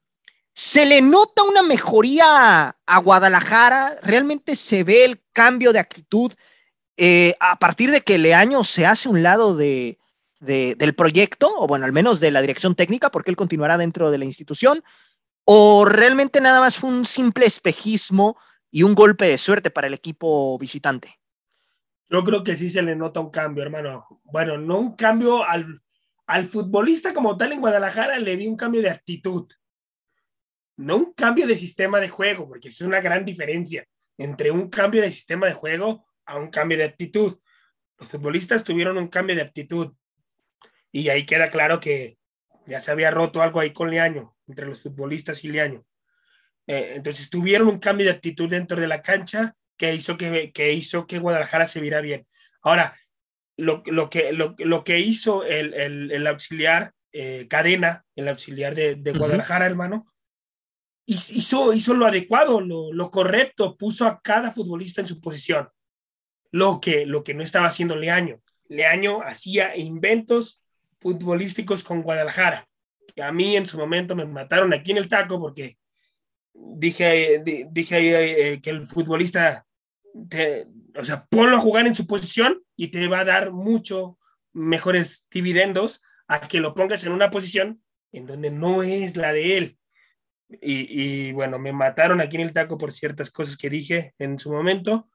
¿se 0.54 0.86
le 0.86 1.02
nota 1.02 1.44
una 1.44 1.62
mejoría 1.62 2.76
a 2.86 2.98
Guadalajara? 3.00 3.94
¿Realmente 4.02 4.56
se 4.56 4.84
ve 4.84 5.06
el 5.06 5.24
cambio 5.32 5.72
de 5.72 5.80
actitud? 5.80 6.34
Eh, 6.98 7.36
a 7.40 7.58
partir 7.58 7.92
de 7.92 8.02
que 8.02 8.18
Leaño 8.18 8.64
se 8.64 8.86
hace 8.86 9.10
un 9.10 9.24
lado 9.24 9.56
de, 9.56 9.98
del 10.40 10.94
proyecto, 10.96 11.50
o 11.58 11.68
bueno, 11.68 11.86
al 11.86 11.94
menos 11.94 12.20
de 12.20 12.32
la 12.32 12.42
dirección 12.42 12.76
técnica, 12.76 13.10
porque 13.10 13.32
él 13.32 13.38
continuará 13.38 13.78
dentro 13.78 14.12
de 14.12 14.18
la 14.18 14.26
institución, 14.26 14.84
o 15.46 15.86
realmente 15.86 16.40
nada 16.42 16.60
más 16.60 16.78
fue 16.78 16.90
un 16.90 17.06
simple 17.06 17.46
espejismo 17.46 18.38
y 18.70 18.84
un 18.84 18.96
golpe 18.96 19.26
de 19.26 19.38
suerte 19.38 19.72
para 19.72 19.88
el 19.88 19.94
equipo 19.94 20.58
visitante. 20.60 21.20
Yo 22.10 22.24
creo 22.24 22.44
que 22.44 22.56
sí 22.56 22.70
se 22.70 22.82
le 22.82 22.96
nota 22.96 23.20
un 23.20 23.32
cambio, 23.32 23.64
hermano. 23.64 24.06
Bueno, 24.24 24.58
no 24.58 24.78
un 24.78 24.96
cambio 24.96 25.44
al, 25.44 25.82
al 26.28 26.48
futbolista 26.48 27.14
como 27.14 27.36
tal 27.38 27.54
en 27.54 27.62
Guadalajara, 27.62 28.20
le 28.20 28.36
vi 28.36 28.48
un 28.48 28.56
cambio 28.56 28.82
de 28.82 28.90
actitud. 28.90 29.48
No 30.78 30.98
un 30.98 31.14
cambio 31.14 31.48
de 31.48 31.58
sistema 31.58 32.00
de 32.00 32.10
juego, 32.10 32.48
porque 32.48 32.68
es 32.68 32.82
una 32.82 33.02
gran 33.02 33.26
diferencia 33.26 33.86
entre 34.18 34.52
un 34.52 34.70
cambio 34.70 35.02
de 35.02 35.12
sistema 35.12 35.48
de 35.48 35.54
juego 35.54 36.06
a 36.26 36.38
un 36.38 36.50
cambio 36.50 36.78
de 36.78 36.86
actitud. 36.86 37.40
Los 37.98 38.10
futbolistas 38.10 38.64
tuvieron 38.64 38.98
un 38.98 39.08
cambio 39.08 39.36
de 39.36 39.42
actitud 39.42 39.94
y 40.92 41.10
ahí 41.10 41.26
queda 41.26 41.50
claro 41.50 41.80
que 41.80 42.18
ya 42.66 42.80
se 42.80 42.92
había 42.92 43.12
roto 43.12 43.42
algo 43.42 43.60
ahí 43.60 43.74
con 43.74 43.90
Leaño, 43.90 44.36
entre 44.48 44.66
los 44.66 44.82
futbolistas 44.82 45.44
y 45.44 45.50
Leaño. 45.50 45.86
Eh, 46.68 46.94
entonces 46.96 47.30
tuvieron 47.30 47.68
un 47.68 47.80
cambio 47.80 48.06
de 48.06 48.14
actitud 48.14 48.50
dentro 48.50 48.80
de 48.80 48.88
la 48.88 49.02
cancha 49.02 49.56
que 49.78 49.94
hizo 49.94 50.18
que, 50.18 50.52
que 50.54 50.74
hizo 50.74 51.08
que 51.08 51.20
Guadalajara 51.20 51.68
se 51.68 51.82
viera 51.82 52.00
bien. 52.00 52.28
Ahora, 52.62 52.98
lo, 53.58 53.84
lo 53.86 54.10
que, 54.10 54.32
lo, 54.32 54.56
lo, 54.58 54.84
que 54.84 55.00
hizo 55.00 55.44
el, 55.44 55.74
el, 55.74 56.12
el 56.12 56.28
auxiliar 56.28 56.94
eh, 57.16 57.48
Cadena, 57.48 58.04
el 58.16 58.28
auxiliar 58.28 58.74
de, 58.74 59.14
Guadalajara, 59.16 59.68
hermano, 59.68 60.12
hizo, 61.06 61.72
hizo 61.74 61.94
lo 61.94 62.08
adecuado, 62.08 62.60
lo, 62.60 63.12
correcto, 63.12 63.78
puso 63.78 64.08
a 64.08 64.20
cada 64.20 64.50
futbolista 64.50 65.02
en 65.02 65.08
su 65.08 65.22
posición, 65.22 65.70
lo 66.54 66.80
que, 66.80 67.08
lo 67.08 67.24
que 67.24 67.34
no 67.34 67.42
estaba 67.42 67.66
haciendo 67.66 67.96
Leaño. 67.96 68.40
Leaño 68.70 69.24
hacía 69.24 69.76
inventos 69.76 70.62
futbolísticos 71.00 71.84
con 71.84 72.04
Guadalajara, 72.04 72.70
que 73.16 73.24
a 73.24 73.32
mí 73.32 73.58
en 73.58 73.66
su 73.66 73.78
momento 73.80 74.16
me 74.16 74.26
mataron 74.26 74.72
aquí 74.72 74.92
en 74.92 75.00
el 75.00 75.10
taco 75.10 75.40
porque 75.40 75.78
dije, 76.54 77.42
dije 77.72 78.54
eh, 78.54 78.62
que 78.62 78.70
el 78.70 78.86
futbolista, 78.86 79.66
te, 80.30 80.68
o 80.96 81.04
sea, 81.04 81.26
ponlo 81.26 81.58
a 81.58 81.62
jugar 81.62 81.88
en 81.88 81.96
su 81.96 82.06
posición 82.06 82.62
y 82.76 82.90
te 82.90 83.08
va 83.08 83.22
a 83.22 83.26
dar 83.26 83.52
mucho 83.52 84.20
mejores 84.54 85.28
dividendos 85.32 86.04
a 86.28 86.48
que 86.48 86.60
lo 86.60 86.76
pongas 86.76 87.04
en 87.04 87.14
una 87.14 87.32
posición 87.32 87.82
en 88.12 88.28
donde 88.28 88.52
no 88.52 88.84
es 88.84 89.18
la 89.18 89.34
de 89.34 89.58
él. 89.58 89.78
Y, 90.62 91.32
bueno, 91.32 91.58
me 91.58 91.74
mataron 91.74 92.22
aquí 92.22 92.36
en 92.36 92.44
el 92.44 92.54
taco 92.54 92.78
por 92.78 92.94
ciertas 92.94 93.32
cosas 93.32 93.58
que 93.58 93.72
dije 93.72 94.14
en 94.20 94.38
su 94.38 94.52
momento, 94.52 95.10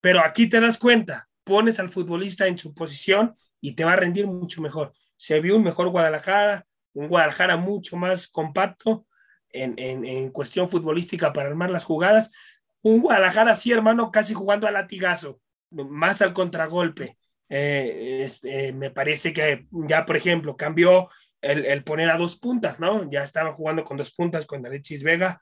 pero 0.00 0.20
aquí 0.20 0.48
te 0.48 0.60
das 0.60 0.78
cuenta, 0.78 1.28
pones 1.44 1.78
al 1.80 1.88
futbolista 1.88 2.46
en 2.46 2.58
su 2.58 2.74
posición 2.74 3.34
y 3.60 3.72
te 3.72 3.84
va 3.84 3.92
a 3.92 3.96
rendir 3.96 4.26
mucho 4.26 4.60
mejor. 4.62 4.92
Se 5.16 5.40
vio 5.40 5.56
un 5.56 5.64
mejor 5.64 5.88
Guadalajara, 5.88 6.66
un 6.92 7.08
Guadalajara 7.08 7.56
mucho 7.56 7.96
más 7.96 8.28
compacto 8.28 9.06
en, 9.50 9.78
en 9.78 10.30
cuestión 10.30 10.68
futbolística 10.68 11.32
para 11.32 11.48
armar 11.48 11.70
las 11.70 11.84
jugadas. 11.84 12.30
Un 12.82 13.00
Guadalajara 13.00 13.52
así, 13.52 13.72
hermano, 13.72 14.10
casi 14.10 14.34
jugando 14.34 14.66
a 14.66 14.70
latigazo, 14.70 15.40
más 15.70 16.22
al 16.22 16.32
contragolpe. 16.32 17.16
Eh, 17.48 18.20
este, 18.24 18.72
me 18.72 18.90
parece 18.90 19.32
que 19.32 19.66
ya, 19.70 20.04
por 20.04 20.16
ejemplo, 20.16 20.56
cambió 20.56 21.08
el, 21.40 21.82
poner 21.84 22.10
a 22.10 22.18
dos 22.18 22.36
puntas, 22.38 22.80
¿no? 22.80 23.10
Ya 23.10 23.22
estaban 23.22 23.52
jugando 23.52 23.84
con 23.84 23.96
dos 23.96 24.12
puntas 24.12 24.46
con 24.46 24.64
Alexis 24.64 25.02
Vega 25.02 25.40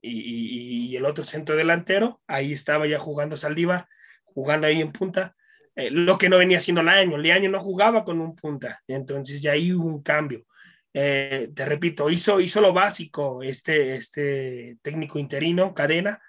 y, 0.00 0.94
el 0.96 1.04
otro 1.04 1.24
centro 1.24 1.56
delantero. 1.56 2.20
Ahí 2.26 2.52
estaba 2.52 2.86
ya 2.86 2.98
jugando 2.98 3.36
Saldívar, 3.36 3.88
jugando 4.36 4.66
ahí 4.66 4.82
en 4.82 4.88
punta. 4.88 5.34
Eh, 5.74 5.90
lo 5.90 6.18
que 6.18 6.28
no 6.28 6.36
venía 6.36 6.60
siendo 6.60 6.82
Leaño. 6.82 7.16
Leaño 7.16 7.50
no 7.50 7.58
jugaba 7.58 8.04
con 8.04 8.20
un 8.20 8.36
punta. 8.36 8.82
Entonces 8.86 9.40
ya 9.40 9.52
ahí 9.52 9.72
hubo 9.72 9.88
un 9.88 10.02
cambio. 10.02 10.44
Eh, 10.92 11.50
te 11.54 11.64
repito, 11.64 12.10
hizo, 12.10 12.38
hizo 12.40 12.60
lo 12.60 12.72
básico 12.72 13.42
este, 13.42 13.94
este 13.94 14.78
técnico 14.82 15.18
interino, 15.18 15.74
cadena. 15.74 16.20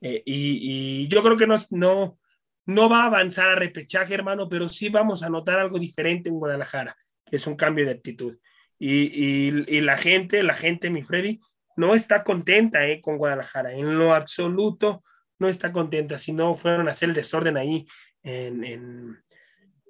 y, 0.00 0.22
y, 0.24 1.08
yo 1.08 1.22
creo 1.22 1.36
que 1.36 1.46
no, 1.46 1.56
no, 1.70 2.18
no 2.66 2.88
va 2.88 3.02
a 3.02 3.06
avanzar 3.06 3.50
a 3.50 3.54
repechaje, 3.56 4.14
hermano, 4.14 4.48
pero 4.48 4.68
sí 4.68 4.88
vamos 4.88 5.22
a 5.22 5.28
notar 5.28 5.58
algo 5.58 5.78
diferente 5.78 6.30
en 6.30 6.38
Guadalajara, 6.38 6.96
que 7.26 7.36
es 7.36 7.46
un 7.46 7.56
cambio 7.56 7.84
de 7.84 7.92
actitud. 7.92 8.38
Y, 8.78 9.80
la 9.82 9.96
gente, 9.98 10.42
la 10.42 10.54
gente, 10.54 10.88
mi 10.88 11.02
Freddy, 11.02 11.40
no 11.76 11.94
está 11.94 12.24
contenta 12.24 12.86
eh, 12.88 13.00
con 13.00 13.18
Guadalajara, 13.18 13.72
en 13.72 13.98
lo 13.98 14.14
absoluto 14.14 15.02
no 15.40 15.48
está 15.48 15.72
contenta, 15.72 16.18
si 16.18 16.32
no 16.32 16.54
fueron 16.54 16.88
a 16.88 16.92
hacer 16.92 17.08
el 17.08 17.14
desorden 17.14 17.56
ahí 17.56 17.86
en, 18.22 18.64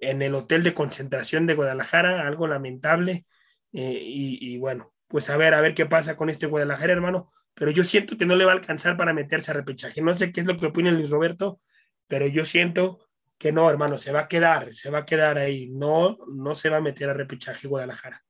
en, 0.01 0.23
el 0.23 0.35
hotel 0.35 0.63
de 0.63 0.73
concentración 0.73 1.47
de 1.47 1.55
Guadalajara, 1.55 2.27
algo 2.27 2.47
lamentable. 2.47 3.27
Eh, 3.73 4.01
y, 4.03 4.55
y, 4.55 4.59
bueno, 4.59 4.95
pues 5.09 5.29
a 5.29 5.37
ver, 5.37 5.55
a 5.55 5.61
ver 5.61 5.75
qué 5.75 5.87
pasa 5.87 6.17
con 6.17 6.31
este 6.31 6.47
Guadalajara, 6.47 6.93
hermano, 6.93 7.33
pero 7.55 7.71
yo 7.71 7.85
siento 7.85 8.17
que 8.17 8.27
no 8.27 8.37
le 8.37 8.45
va 8.45 8.53
a 8.53 8.55
alcanzar 8.55 8.97
para 8.97 9.13
meterse 9.13 9.51
a 9.51 9.55
repechaje. 9.55 10.01
No 10.01 10.15
sé 10.15 10.33
qué 10.33 10.41
es 10.41 10.47
lo 10.47 10.57
que 10.57 10.67
opina 10.67 10.91
Luis 10.91 11.11
Roberto, 11.11 11.61
pero 12.07 12.27
yo 12.27 12.45
siento 12.45 13.07
que 13.37 13.53
no, 13.53 13.71
hermano, 13.71 13.99
se 13.99 14.13
va 14.13 14.21
a 14.21 14.29
quedar, 14.29 14.73
se 14.75 14.91
va 14.91 15.01
a 15.01 15.07
quedar 15.07 15.39
ahí, 15.39 15.69
no, 15.71 16.19
no 16.29 16.55
se 16.55 16.69
va 16.69 16.77
a 16.77 16.83
meter 16.83 17.09
a 17.09 17.15
repechaje 17.15 17.69
Guadalajara. 17.69 18.23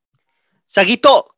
Saguito, 0.66 1.36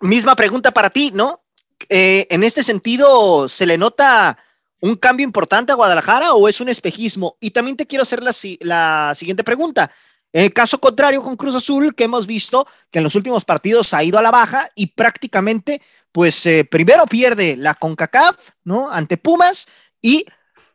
misma 0.00 0.34
pregunta 0.34 0.70
para 0.70 0.90
ti, 0.90 1.10
¿no? 1.12 1.44
Eh, 1.88 2.26
en 2.30 2.42
este 2.42 2.62
sentido, 2.62 3.48
¿se 3.48 3.66
le 3.66 3.78
nota 3.78 4.38
un 4.80 4.96
cambio 4.96 5.24
importante 5.24 5.72
a 5.72 5.76
Guadalajara 5.76 6.34
o 6.34 6.48
es 6.48 6.60
un 6.60 6.68
espejismo? 6.68 7.36
Y 7.40 7.50
también 7.50 7.76
te 7.76 7.86
quiero 7.86 8.02
hacer 8.02 8.22
la, 8.22 9.12
siguiente 9.14 9.44
pregunta. 9.44 9.90
En 10.32 10.44
el 10.44 10.52
caso 10.52 10.78
contrario 10.78 11.22
con 11.22 11.36
Cruz 11.36 11.54
Azul, 11.54 11.94
que 11.94 12.04
hemos 12.04 12.26
visto 12.26 12.66
que 12.90 12.98
en 12.98 13.04
los 13.04 13.14
últimos 13.14 13.44
partidos 13.44 13.94
ha 13.94 14.04
ido 14.04 14.18
a 14.18 14.22
la 14.22 14.30
baja 14.30 14.70
y 14.74 14.88
prácticamente, 14.88 15.80
pues 16.12 16.44
eh, 16.46 16.64
primero 16.64 17.06
pierde 17.06 17.56
la 17.56 17.74
CONCACAF, 17.74 18.36
¿no? 18.64 18.90
Ante 18.90 19.16
Pumas 19.16 19.66
y 20.02 20.26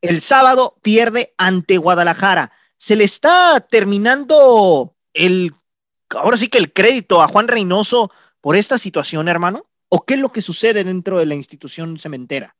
el 0.02 0.22
sábado 0.22 0.76
pierde 0.82 1.34
ante 1.38 1.78
Guadalajara. 1.78 2.52
Se 2.78 2.96
le 2.96 3.04
está 3.04 3.60
terminando 3.62 4.96
el, 5.13 5.54
ahora 6.10 6.38
sí 6.38 6.48
que 6.48 6.58
el 6.58 6.74
crédito 6.74 7.22
a 7.22 7.28
Juan 7.28 7.48
Reynoso 7.48 8.12
por 8.42 8.56
esta 8.56 8.78
situación, 8.78 9.28
hermano. 9.28 9.66
¿O 9.88 10.06
qué 10.06 10.16
es 10.16 10.20
lo 10.20 10.32
que 10.32 10.42
sucede 10.42 10.84
dentro 10.84 11.20
de 11.20 11.28
la 11.28 11.36
institución 11.36 12.00
cementera? 12.00 12.56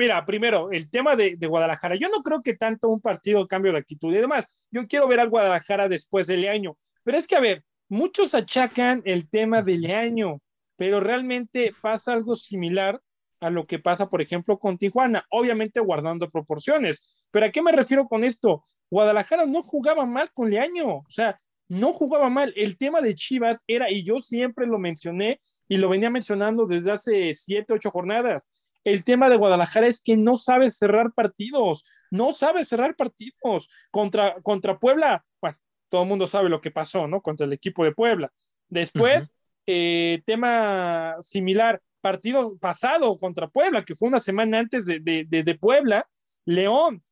Mira, 0.00 0.24
primero, 0.24 0.70
el 0.72 0.88
tema 0.88 1.14
de, 1.14 1.36
Guadalajara. 1.36 1.94
Yo 1.94 2.08
no 2.08 2.22
creo 2.22 2.40
que 2.40 2.56
tanto 2.56 2.88
un 2.88 3.02
partido 3.02 3.46
cambie 3.46 3.70
de 3.70 3.76
actitud 3.76 4.10
y 4.14 4.16
demás. 4.16 4.48
Yo 4.70 4.88
quiero 4.88 5.06
ver 5.06 5.20
al 5.20 5.28
Guadalajara 5.28 5.90
después 5.90 6.26
del 6.26 6.48
año. 6.48 6.78
Pero 7.04 7.18
es 7.18 7.26
que, 7.26 7.36
a 7.36 7.40
ver, 7.40 7.64
muchos 7.90 8.34
achacan 8.34 9.02
el 9.04 9.28
tema 9.28 9.60
del 9.60 9.90
año, 9.90 10.40
pero 10.76 11.00
realmente 11.00 11.70
pasa 11.82 12.14
algo 12.14 12.34
similar 12.34 12.98
a 13.40 13.50
lo 13.50 13.66
que 13.66 13.78
pasa, 13.78 14.08
por 14.08 14.22
ejemplo, 14.22 14.58
con 14.58 14.78
Tijuana, 14.78 15.26
obviamente 15.28 15.80
guardando 15.80 16.30
proporciones. 16.30 17.26
Pero 17.30 17.44
¿a 17.44 17.50
qué 17.50 17.60
me 17.60 17.72
refiero 17.72 18.08
con 18.08 18.24
esto? 18.24 18.64
Guadalajara 18.90 19.44
no 19.44 19.62
jugaba 19.62 20.06
mal 20.06 20.32
con 20.32 20.48
Leaño, 20.48 20.88
o 20.88 21.10
sea, 21.10 21.38
no 21.68 21.92
jugaba 21.92 22.30
mal. 22.30 22.54
El 22.56 22.78
tema 22.78 23.02
de 23.02 23.14
Chivas 23.14 23.62
era, 23.66 23.90
y 23.90 24.02
yo 24.02 24.20
siempre 24.20 24.66
lo 24.66 24.78
mencioné 24.78 25.40
y 25.68 25.76
lo 25.76 25.90
venía 25.90 26.08
mencionando 26.08 26.64
desde 26.64 26.90
hace 26.90 27.34
siete, 27.34 27.74
ocho 27.74 27.90
jornadas. 27.90 28.48
El 28.84 29.04
tema 29.04 29.28
de 29.28 29.36
Guadalajara 29.36 29.86
es 29.86 30.02
que 30.02 30.16
no 30.16 30.36
sabe 30.36 30.70
cerrar 30.70 31.12
partidos, 31.12 31.84
no 32.10 32.32
sabe 32.32 32.64
cerrar 32.64 32.96
partidos 32.96 33.68
contra, 33.90 34.40
contra 34.42 34.78
Puebla. 34.78 35.24
Bueno, 35.40 35.58
todo 35.88 36.02
el 36.02 36.08
mundo 36.08 36.26
sabe 36.26 36.48
lo 36.48 36.60
que 36.60 36.70
pasó, 36.70 37.06
¿no? 37.06 37.20
Contra 37.20 37.46
el 37.46 37.52
equipo 37.52 37.84
de 37.84 37.92
Puebla. 37.92 38.32
Después, 38.68 39.32
eh, 39.66 40.22
tema 40.24 41.16
similar, 41.20 41.82
partido 42.00 42.56
pasado 42.58 43.16
contra 43.16 43.48
Puebla, 43.48 43.84
que 43.84 43.94
fue 43.94 44.08
una 44.08 44.20
semana 44.20 44.58
antes 44.58 44.86
de, 44.86 45.00
de, 45.00 45.54
Puebla, 45.54 46.08
León, 46.44 47.02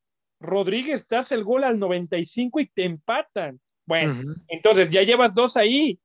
Rodríguez 0.40 1.07
te 1.07 1.16
hace 1.16 1.35
el 1.35 1.44
gol 1.44 1.64
al 1.64 1.78
95 1.78 2.61
y 2.61 2.68
te 2.68 2.85
empatan. 2.85 3.61
Bueno, 3.87 4.20
entonces 4.48 4.90
ya 4.90 5.02
llevas 5.02 5.35
dos 5.35 5.57
ahí. 5.57 5.98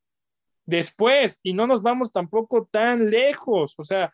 Después, 0.65 1.39
y 1.43 1.53
no 1.53 1.67
nos 1.67 1.81
vamos 1.81 2.11
tampoco 2.11 2.67
tan 2.71 3.09
lejos, 3.09 3.75
o 3.77 3.83
sea, 3.83 4.13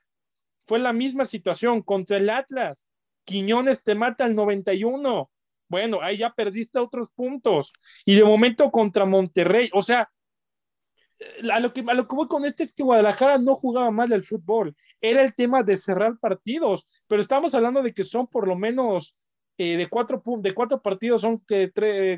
fue 0.70 0.78
la 0.78 0.94
misma 0.94 1.26
situación 1.26 1.82
contra 1.82 2.18
el 2.18 2.30
Atlas. 2.30 2.92
Quiñones 3.24 3.84
te 3.84 3.96
mata 3.96 4.26
al 4.26 4.36
91. 4.36 5.32
Bueno, 5.68 6.00
ahí 6.04 6.20
ya 6.20 6.32
perdiste 6.32 6.78
otros 6.78 7.10
puntos. 7.10 7.74
Y 8.06 8.14
de 8.16 8.24
momento 8.24 8.70
contra 8.70 9.06
Monterrey, 9.06 9.72
o 9.74 9.82
sea, 9.82 10.12
a 11.52 11.60
lo, 11.60 11.74
que, 11.74 11.84
a 11.88 11.94
lo 11.96 12.08
que 12.08 12.16
voy 12.16 12.28
con 12.28 12.46
este 12.46 12.62
es 12.62 12.74
que 12.74 12.84
Guadalajara 12.84 13.40
no 13.40 13.56
jugaba 13.56 13.90
mal 13.90 14.12
el 14.14 14.24
fútbol, 14.24 14.76
era 15.02 15.24
el 15.24 15.34
tema 15.34 15.64
de 15.64 15.76
cerrar 15.76 16.20
partidos, 16.20 16.88
pero 17.08 17.20
estamos 17.20 17.56
hablando 17.56 17.82
de 17.82 17.92
que 17.92 18.04
son 18.04 18.28
por 18.28 18.48
lo 18.48 18.56
menos 18.56 19.16
eh, 19.58 19.76
de, 19.76 19.88
cuatro, 19.88 20.22
de 20.24 20.54
cuatro 20.54 20.84
partidos, 20.84 21.22
son 21.22 21.44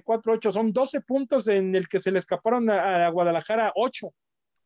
cuatro, 0.04 0.34
ocho, 0.34 0.52
son 0.52 0.74
doce 0.74 1.00
puntos 1.00 1.48
en 1.48 1.74
el 1.74 1.88
que 1.88 2.02
se 2.02 2.12
le 2.12 2.20
escaparon 2.20 2.70
a, 2.70 3.10
Guadalajara 3.10 3.72
ocho, 3.76 4.14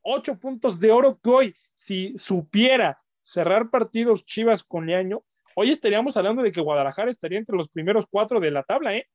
ocho 0.01 0.39
puntos 0.39 0.79
de 0.79 0.91
oro 0.91 1.19
que 1.23 1.29
hoy, 1.29 1.55
si 1.75 2.17
supiera 2.17 2.99
cerrar 3.25 3.71
partidos 3.71 4.23
Chivas 4.23 4.63
con 4.63 4.85
Leaño, 4.85 5.23
hoy 5.55 5.71
estaríamos 5.71 6.15
hablando 6.15 6.43
de 6.43 6.51
que 6.51 6.61
Guadalajara 6.61 7.09
estaría 7.09 7.39
entre 7.39 7.57
los 7.57 7.69
primeros 7.69 8.05
cuatro 8.09 8.39
de 8.39 8.51
la 8.51 8.63
tabla, 8.63 8.95
¿eh? 8.95 9.07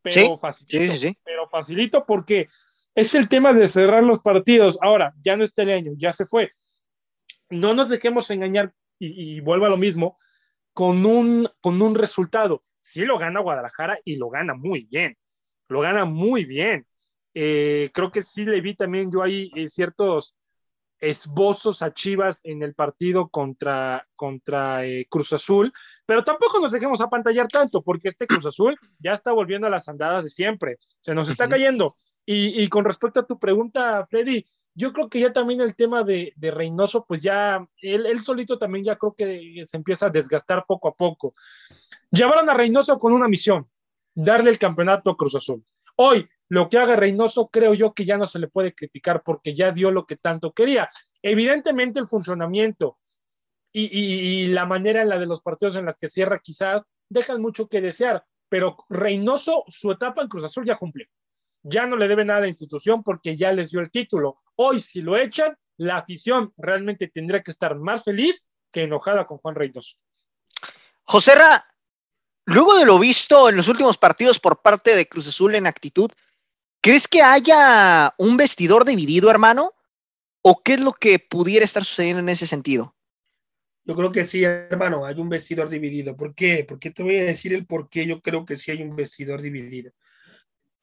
Pero 0.00 0.38
facilito, 0.38 1.18
pero 1.22 1.48
facilito 1.48 2.06
porque 2.06 2.46
es 2.94 3.14
el 3.14 3.28
tema 3.28 3.52
de 3.52 3.68
cerrar 3.68 4.02
los 4.02 4.20
partidos. 4.20 4.78
Ahora, 4.80 5.12
ya 5.22 5.36
no 5.36 5.44
está 5.44 5.62
el 5.62 5.70
año, 5.70 5.92
ya 5.96 6.12
se 6.12 6.24
fue. 6.24 6.52
No 7.50 7.74
nos 7.74 7.90
dejemos 7.90 8.30
engañar 8.30 8.72
y, 8.98 9.40
vuelva 9.40 9.66
a 9.66 9.70
lo 9.70 9.76
mismo 9.76 10.16
con 10.72 11.04
un, 11.04 11.48
con 11.60 11.82
un 11.82 11.94
resultado. 11.94 12.64
Sí 12.80 13.02
lo 13.02 13.18
gana 13.18 13.40
Guadalajara 13.40 13.98
y 14.04 14.16
lo 14.16 14.30
gana 14.30 14.54
muy 14.54 14.84
bien. 14.84 15.18
Lo 15.68 15.80
gana 15.80 16.06
muy 16.06 16.44
bien. 16.44 16.86
Eh, 17.34 17.90
creo 17.92 18.10
que 18.10 18.22
sí 18.22 18.44
le 18.44 18.60
vi 18.62 18.74
también 18.74 19.10
yo 19.12 19.22
ahí 19.22 19.50
eh, 19.54 19.68
ciertos 19.68 20.36
esbozos 21.00 21.82
a 21.82 21.92
Chivas 21.92 22.40
en 22.44 22.62
el 22.62 22.74
partido 22.74 23.28
contra, 23.28 24.06
contra 24.14 24.84
eh, 24.84 25.06
Cruz 25.08 25.32
Azul, 25.32 25.72
pero 26.06 26.24
tampoco 26.24 26.58
nos 26.60 26.72
dejemos 26.72 27.00
apantallar 27.00 27.48
tanto, 27.48 27.82
porque 27.82 28.08
este 28.08 28.26
Cruz 28.26 28.46
Azul 28.46 28.76
ya 28.98 29.12
está 29.12 29.32
volviendo 29.32 29.66
a 29.66 29.70
las 29.70 29.88
andadas 29.88 30.24
de 30.24 30.30
siempre, 30.30 30.78
se 31.00 31.14
nos 31.14 31.28
está 31.28 31.48
cayendo. 31.48 31.94
Y, 32.30 32.68
con 32.68 32.84
respecto 32.84 33.20
a 33.20 33.26
tu 33.26 33.38
pregunta, 33.38 34.06
Freddy, 34.10 34.44
yo 34.74 34.92
creo 34.92 35.08
que 35.08 35.20
ya 35.20 35.32
también 35.32 35.62
el 35.62 35.74
tema 35.74 36.04
de, 36.04 36.34
Reynoso, 36.38 37.06
pues 37.06 37.22
ya 37.22 37.66
él, 37.80 38.20
solito 38.20 38.58
también 38.58 38.84
ya 38.84 38.96
creo 38.96 39.14
que 39.16 39.64
se 39.64 39.78
empieza 39.78 40.06
a 40.06 40.10
desgastar 40.10 40.66
poco 40.68 40.88
a 40.88 40.94
poco. 40.94 41.32
Llevaron 42.10 42.50
a 42.50 42.54
Reynoso 42.54 42.98
con 42.98 43.14
una 43.14 43.28
misión, 43.28 43.66
darle 44.14 44.50
el 44.50 44.58
campeonato 44.58 45.10
a 45.10 45.16
Cruz 45.16 45.36
Azul. 45.36 45.64
Hoy 45.96 46.28
Lo 46.48 46.70
que 46.70 46.78
haga 46.78 46.96
Reynoso 46.96 47.48
creo 47.48 47.74
yo 47.74 47.92
que 47.92 48.04
ya 48.04 48.16
no 48.16 48.26
se 48.26 48.38
le 48.38 48.48
puede 48.48 48.74
criticar 48.74 49.22
porque 49.22 49.54
ya 49.54 49.70
dio 49.70 49.90
lo 49.90 50.06
que 50.06 50.16
tanto 50.16 50.52
quería. 50.52 50.88
Evidentemente 51.22 52.00
el 52.00 52.08
funcionamiento 52.08 52.98
y, 53.70 54.46
la 54.48 54.64
manera 54.64 55.02
en 55.02 55.10
la 55.10 55.18
de 55.18 55.26
los 55.26 55.42
partidos 55.42 55.76
en 55.76 55.84
las 55.84 55.98
que 55.98 56.08
cierra 56.08 56.40
quizás 56.42 56.84
dejan 57.08 57.40
mucho 57.40 57.68
que 57.68 57.80
desear, 57.80 58.24
pero 58.48 58.76
Reynoso 58.88 59.64
su 59.68 59.92
etapa 59.92 60.22
en 60.22 60.28
Cruz 60.28 60.44
Azul 60.44 60.64
ya 60.64 60.76
cumplió. 60.76 61.06
Ya 61.62 61.86
no 61.86 61.96
le 61.96 62.08
debe 62.08 62.24
nada 62.24 62.38
a 62.38 62.42
la 62.42 62.48
institución 62.48 63.02
porque 63.02 63.36
ya 63.36 63.52
les 63.52 63.70
dio 63.70 63.80
el 63.80 63.90
título. 63.90 64.40
Hoy 64.56 64.80
si 64.80 65.02
lo 65.02 65.16
echan, 65.16 65.56
la 65.76 65.98
afición 65.98 66.52
realmente 66.56 67.08
tendría 67.08 67.40
que 67.40 67.50
estar 67.50 67.76
más 67.76 68.04
feliz 68.04 68.48
que 68.72 68.84
enojada 68.84 69.26
con 69.26 69.38
Juan 69.38 69.54
Reynoso. 69.54 69.98
José 71.02 71.34
Ra, 71.34 71.66
luego 72.46 72.76
de 72.76 72.86
lo 72.86 72.98
visto 72.98 73.48
en 73.48 73.56
los 73.56 73.68
últimos 73.68 73.98
partidos 73.98 74.38
por 74.38 74.62
parte 74.62 74.96
de 74.96 75.08
Cruz 75.08 75.28
Azul 75.28 75.54
en 75.54 75.66
actitud, 75.66 76.10
¿crees 76.80 77.08
que 77.08 77.22
haya 77.22 78.14
un 78.18 78.36
vestidor 78.36 78.84
dividido, 78.84 79.30
hermano? 79.30 79.72
¿O 80.42 80.62
qué 80.62 80.74
es 80.74 80.80
lo 80.80 80.92
que 80.92 81.18
pudiera 81.18 81.64
estar 81.64 81.84
sucediendo 81.84 82.20
en 82.20 82.28
ese 82.28 82.46
sentido? 82.46 82.94
Yo 83.84 83.94
creo 83.94 84.12
que 84.12 84.24
sí, 84.24 84.44
hermano, 84.44 85.06
hay 85.06 85.18
un 85.18 85.28
vestidor 85.28 85.68
dividido. 85.68 86.16
¿Por 86.16 86.34
qué? 86.34 86.64
Porque 86.68 86.90
te 86.90 87.02
voy 87.02 87.16
a 87.16 87.24
decir 87.24 87.54
el 87.54 87.66
por 87.66 87.88
qué 87.88 88.06
yo 88.06 88.20
creo 88.20 88.44
que 88.44 88.56
sí 88.56 88.70
hay 88.70 88.82
un 88.82 88.94
vestidor 88.94 89.40
dividido. 89.40 89.92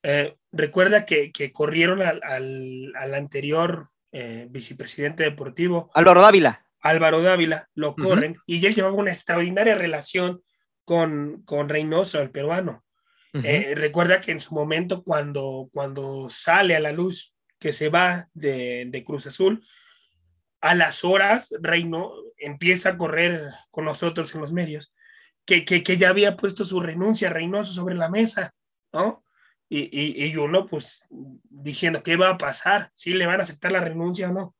Eh, 0.01 0.35
recuerda 0.51 1.05
que, 1.05 1.31
corrieron 1.51 2.01
al, 2.01 2.93
anterior 3.13 3.87
eh, 4.11 4.47
vicepresidente 4.49 5.23
deportivo. 5.23 5.89
Álvaro 5.93 6.21
Dávila. 6.21 6.65
Álvaro 6.79 7.23
Dávila, 7.23 7.67
lo 7.73 7.95
corren 7.95 8.37
y 8.45 8.63
él 8.63 8.75
llevaba 8.75 8.93
una 8.93 9.09
extraordinaria 9.09 9.73
relación 9.73 10.43
con, 10.83 11.41
con 11.43 11.67
Reynoso, 11.67 12.21
el 12.21 12.29
peruano. 12.29 12.84
Eh, 13.43 13.73
recuerda 13.75 14.21
que 14.21 14.31
en 14.31 14.39
su 14.39 14.55
momento, 14.55 15.03
cuando, 15.03 15.69
cuando 15.73 16.29
sale 16.29 16.75
a 16.75 16.79
la 16.79 16.91
luz 16.91 17.35
que 17.59 17.73
se 17.73 17.89
va 17.89 18.29
de, 18.33 18.85
de 18.87 19.03
Cruz 19.03 19.27
Azul, 19.27 19.65
a 20.61 20.73
las 20.73 21.03
horas 21.03 21.53
Reino 21.59 22.13
empieza 22.37 22.89
a 22.89 22.97
correr 22.97 23.49
con 23.71 23.85
nosotros 23.85 24.33
en 24.33 24.41
los 24.41 24.53
medios, 24.53 24.93
que, 25.45 25.65
que, 25.65 25.83
que 25.83 25.97
ya 25.97 26.09
había 26.09 26.35
puesto 26.37 26.65
su 26.65 26.79
renuncia 26.79 27.29
Reynoso 27.29 27.73
sobre 27.73 27.95
la 27.95 28.09
mesa, 28.09 28.53
¿no? 28.91 29.23
Y, 29.67 29.81
y, 29.91 30.25
y, 30.25 30.35
uno 30.37 30.65
pues 30.65 31.05
diciendo, 31.09 32.03
¿qué 32.03 32.15
va 32.17 32.29
a 32.29 32.37
pasar? 32.37 32.91
¿Si 32.93 33.13
le 33.13 33.25
van 33.25 33.39
a 33.39 33.43
aceptar 33.43 33.71
la 33.71 33.79
renuncia 33.79 34.29
o 34.29 34.33
no? 34.33 34.55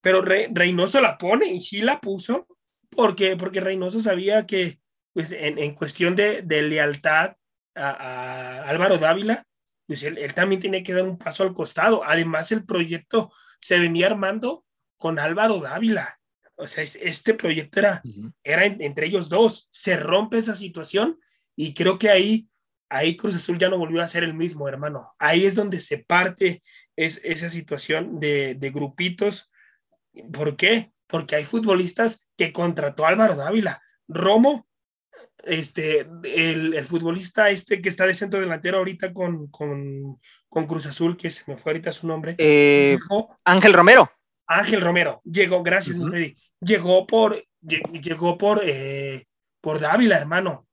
Pero 0.00 0.22
Reynoso 0.22 1.00
la 1.00 1.16
pone 1.16 1.48
y 1.48 1.60
sí 1.60 1.80
la 1.80 2.00
puso 2.00 2.46
porque, 2.90 3.36
porque 3.36 3.60
Reynoso 3.60 4.00
sabía 4.00 4.46
que 4.46 4.80
pues 5.12 5.32
en, 5.32 5.58
en 5.58 5.74
cuestión 5.74 6.16
de, 6.16 6.42
de 6.42 6.62
lealtad 6.62 7.36
a, 7.74 7.90
a, 7.90 8.68
Álvaro 8.68 8.98
Dávila, 8.98 9.44
pues 9.86 10.02
él, 10.04 10.18
él 10.18 10.34
también 10.34 10.60
tiene 10.60 10.82
que 10.82 10.94
dar 10.94 11.04
un 11.04 11.18
paso 11.18 11.42
al 11.42 11.54
costado. 11.54 12.02
Además, 12.04 12.52
el 12.52 12.64
proyecto 12.64 13.32
se 13.60 13.78
venía 13.78 14.06
armando 14.06 14.64
con 14.96 15.18
Álvaro 15.18 15.58
Dávila. 15.58 16.18
O 16.56 16.66
sea, 16.66 16.84
este 16.84 17.34
proyecto 17.34 17.80
era, 17.80 18.02
era 18.44 18.64
entre 18.64 19.06
ellos 19.06 19.28
dos. 19.28 19.68
Se 19.70 19.96
rompe 19.96 20.38
esa 20.38 20.54
situación 20.54 21.18
y 21.56 21.74
creo 21.74 21.98
que 21.98 22.10
ahí, 22.10 22.48
ahí 22.88 23.16
Cruz 23.16 23.36
Azul 23.36 23.58
ya 23.58 23.68
no 23.68 23.78
volvió 23.78 24.02
a 24.02 24.08
ser 24.08 24.22
el 24.22 24.34
mismo, 24.34 24.68
hermano. 24.68 25.12
Ahí 25.18 25.44
es 25.44 25.54
donde 25.54 25.80
se 25.80 25.98
parte 25.98 26.62
es, 26.94 27.20
esa 27.24 27.50
situación 27.50 28.20
de, 28.20 28.54
de 28.54 28.70
grupitos. 28.70 29.50
¿Por 30.32 30.56
qué? 30.56 30.92
Porque 31.06 31.36
hay 31.36 31.44
futbolistas 31.44 32.28
que 32.36 32.52
contrató 32.52 33.06
Álvaro 33.06 33.34
Dávila. 33.34 33.82
Romo, 34.08 34.68
este, 35.44 36.06
el, 36.24 36.74
el, 36.74 36.84
futbolista 36.84 37.50
este 37.50 37.80
que 37.80 37.88
está 37.88 38.06
de 38.06 38.14
centro 38.14 38.40
delantero 38.40 38.78
ahorita 38.78 39.12
con, 39.12 39.48
con, 39.48 40.20
con 40.48 40.66
Cruz 40.66 40.86
Azul, 40.86 41.16
que 41.16 41.30
se 41.30 41.42
me 41.46 41.56
fue 41.56 41.72
ahorita 41.72 41.92
su 41.92 42.06
nombre. 42.06 42.34
Eh, 42.38 42.98
Ángel 43.44 43.72
Romero. 43.72 44.10
Ángel 44.46 44.80
Romero 44.80 45.22
llegó, 45.24 45.62
gracias, 45.62 45.96
llegó 46.60 47.06
por, 47.06 47.44
llegó 47.60 48.36
por, 48.36 48.62
eh, 48.64 49.26
por 49.60 49.80
Dávila, 49.80 50.18
hermano. 50.18 50.66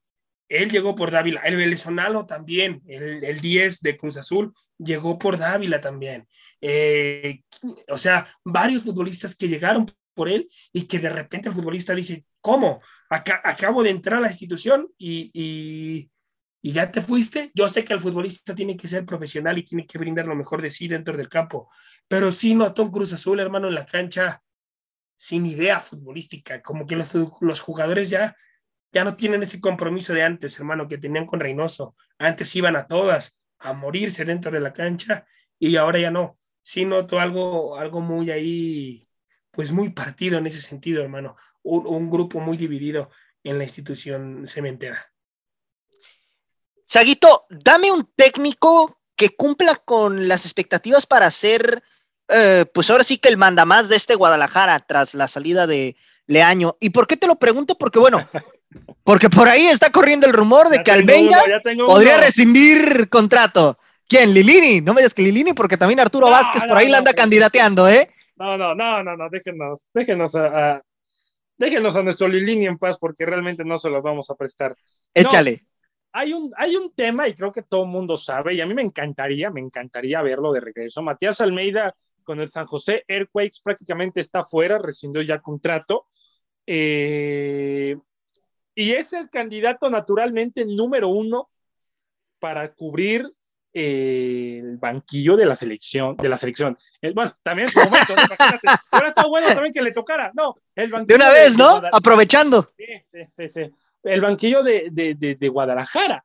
Él 0.48 0.70
llegó 0.70 0.96
por 0.96 1.12
Dávila. 1.12 1.40
El 1.42 1.56
venezolano 1.56 2.26
también, 2.26 2.82
el, 2.88 3.22
el 3.24 3.40
10 3.40 3.80
de 3.80 3.96
Cruz 3.96 4.16
Azul, 4.16 4.52
llegó 4.78 5.18
por 5.18 5.38
Dávila 5.38 5.80
también. 5.80 6.26
Eh, 6.60 7.40
o 7.88 7.98
sea, 7.98 8.26
varios 8.44 8.82
futbolistas 8.82 9.34
que 9.36 9.48
llegaron 9.48 9.90
por 10.14 10.28
él 10.28 10.48
y 10.72 10.82
que 10.86 10.98
de 10.98 11.10
repente 11.10 11.48
el 11.48 11.54
futbolista 11.54 11.94
dice, 11.94 12.24
¿cómo? 12.40 12.80
acabo 13.08 13.82
de 13.82 13.90
entrar 13.90 14.18
a 14.18 14.22
la 14.22 14.28
institución 14.28 14.88
y, 14.98 16.10
ya 16.62 16.90
te 16.90 17.00
fuiste. 17.00 17.50
Yo 17.54 17.68
sé 17.68 17.84
que 17.84 17.94
el 17.94 18.00
futbolista 18.00 18.54
tiene 18.54 18.76
que 18.76 18.86
ser 18.86 19.06
profesional 19.06 19.56
y 19.58 19.64
tiene 19.64 19.86
que 19.86 19.98
brindar 19.98 20.26
lo 20.26 20.36
mejor 20.36 20.60
de 20.60 20.70
sí 20.70 20.88
dentro 20.88 21.16
del 21.16 21.28
campo, 21.28 21.70
pero 22.06 22.30
sí 22.30 22.54
notó 22.54 22.82
un 22.82 22.90
Cruz 22.90 23.12
Azul, 23.12 23.40
hermano, 23.40 23.68
en 23.68 23.74
la 23.74 23.86
cancha 23.86 24.42
sin 25.16 25.44
idea 25.46 25.80
futbolística, 25.80 26.62
como 26.62 26.86
que 26.86 26.96
los, 26.96 27.10
los 27.40 27.60
jugadores 27.60 28.08
ya, 28.08 28.34
ya 28.92 29.04
no 29.04 29.16
tienen 29.16 29.42
ese 29.42 29.60
compromiso 29.60 30.14
de 30.14 30.22
antes, 30.22 30.58
hermano, 30.58 30.88
que 30.88 30.98
tenían 30.98 31.26
con 31.26 31.40
Reynoso. 31.40 31.94
Antes 32.18 32.54
iban 32.56 32.76
a 32.76 32.86
todas, 32.86 33.38
a 33.58 33.72
morirse 33.72 34.24
dentro 34.24 34.50
de 34.50 34.60
la 34.60 34.72
cancha 34.72 35.26
y 35.58 35.76
ahora 35.76 35.98
ya 35.98 36.10
no. 36.10 36.38
Sí 36.62 36.84
noto 36.84 37.20
algo, 37.20 37.76
algo 37.76 38.00
muy 38.00 38.30
ahí, 38.30 39.06
pues 39.50 39.72
muy 39.72 39.90
partido 39.90 40.38
en 40.38 40.46
ese 40.46 40.60
sentido, 40.60 41.02
hermano. 41.02 41.36
un 41.62 42.10
grupo 42.10 42.40
muy 42.40 42.56
dividido 42.56 43.10
en 43.44 43.58
la 43.58 43.64
institución 43.64 44.46
cementera. 44.46 45.10
Saguito, 46.90 47.46
dame 47.50 47.92
un 47.92 48.10
técnico 48.16 48.98
que 49.14 49.30
cumpla 49.30 49.76
con 49.76 50.26
las 50.26 50.44
expectativas 50.44 51.06
para 51.06 51.30
ser, 51.30 51.82
eh, 52.28 52.64
pues 52.74 52.90
ahora 52.90 53.04
sí 53.04 53.18
que 53.18 53.28
el 53.28 53.36
mandamás 53.36 53.88
de 53.88 53.94
este 53.94 54.16
Guadalajara 54.16 54.80
tras 54.80 55.14
la 55.14 55.28
salida 55.28 55.68
de 55.68 55.94
Leaño. 56.26 56.76
¿Y 56.80 56.90
por 56.90 57.06
qué 57.06 57.16
te 57.16 57.28
lo 57.28 57.36
pregunto? 57.36 57.78
Porque 57.78 58.00
bueno, 58.00 58.18
porque 59.04 59.30
por 59.30 59.46
ahí 59.46 59.66
está 59.66 59.90
corriendo 59.90 60.26
el 60.26 60.32
rumor 60.32 60.68
de 60.68 60.82
que 60.82 60.90
Almeida 60.90 61.40
podría 61.86 62.18
rescindir 62.18 63.08
contrato. 63.08 63.78
¿Quién? 64.08 64.34
¿Lilini? 64.34 64.80
No 64.80 64.92
me 64.92 65.02
digas 65.02 65.14
que 65.14 65.22
Lilini, 65.22 65.52
porque 65.52 65.76
también 65.76 66.00
Arturo 66.00 66.28
Vázquez 66.28 66.64
por 66.64 66.76
ahí 66.76 66.88
la 66.88 66.98
anda 66.98 67.12
candidateando, 67.12 67.88
¿eh? 67.88 68.10
No, 68.40 68.56
no, 68.58 68.74
no, 68.74 69.02
no, 69.04 69.16
no, 69.16 69.28
déjenos, 69.30 69.86
déjenos 69.94 70.34
a, 70.34 70.82
déjenos 71.56 71.94
a 71.94 72.02
nuestro 72.02 72.26
Lilini 72.26 72.66
en 72.66 72.78
paz, 72.78 72.98
porque 72.98 73.24
realmente 73.24 73.64
no 73.64 73.78
se 73.78 73.90
los 73.90 74.02
vamos 74.02 74.30
a 74.30 74.34
prestar. 74.34 74.74
Échale 75.14 75.62
hay 76.12 76.32
un, 76.32 76.52
hay 76.56 76.76
un 76.76 76.92
tema 76.92 77.28
y 77.28 77.34
creo 77.34 77.52
que 77.52 77.62
todo 77.62 77.84
el 77.84 77.90
mundo 77.90 78.16
sabe, 78.16 78.54
y 78.54 78.60
a 78.60 78.66
mí 78.66 78.74
me 78.74 78.82
encantaría, 78.82 79.50
me 79.50 79.60
encantaría 79.60 80.22
verlo 80.22 80.52
de 80.52 80.60
regreso. 80.60 81.02
Matías 81.02 81.40
Almeida 81.40 81.94
con 82.24 82.40
el 82.40 82.48
San 82.48 82.66
José 82.66 83.04
Airquakes 83.08 83.60
prácticamente 83.62 84.20
está 84.20 84.44
fuera, 84.44 84.78
rescindió 84.78 85.22
ya 85.22 85.40
contrato. 85.40 86.06
Eh, 86.66 87.96
y 88.74 88.92
es 88.92 89.12
el 89.12 89.30
candidato 89.30 89.90
naturalmente 89.90 90.64
número 90.64 91.08
uno 91.08 91.50
para 92.38 92.72
cubrir 92.72 93.30
el 93.72 94.78
banquillo 94.78 95.36
de 95.36 95.46
la 95.46 95.54
selección, 95.54 96.16
de 96.16 96.28
la 96.28 96.36
selección. 96.36 96.76
Bueno, 97.14 97.32
también 97.42 97.68
en 97.68 97.72
su 97.72 97.80
momento, 97.80 98.14
Ahora 98.90 99.08
está 99.08 99.26
bueno 99.26 99.48
también 99.48 99.72
que 99.72 99.82
le 99.82 99.92
tocara. 99.92 100.32
No, 100.34 100.56
el 100.74 100.90
banquillo. 100.90 101.18
De 101.18 101.24
una 101.24 101.32
vez, 101.32 101.56
¿no? 101.56 101.80
Aprovechando. 101.92 102.72
Sí, 102.76 102.84
sí, 103.06 103.18
sí, 103.30 103.48
sí 103.48 103.72
el 104.02 104.20
banquillo 104.20 104.62
de, 104.62 105.48
Guadalajara. 105.50 106.24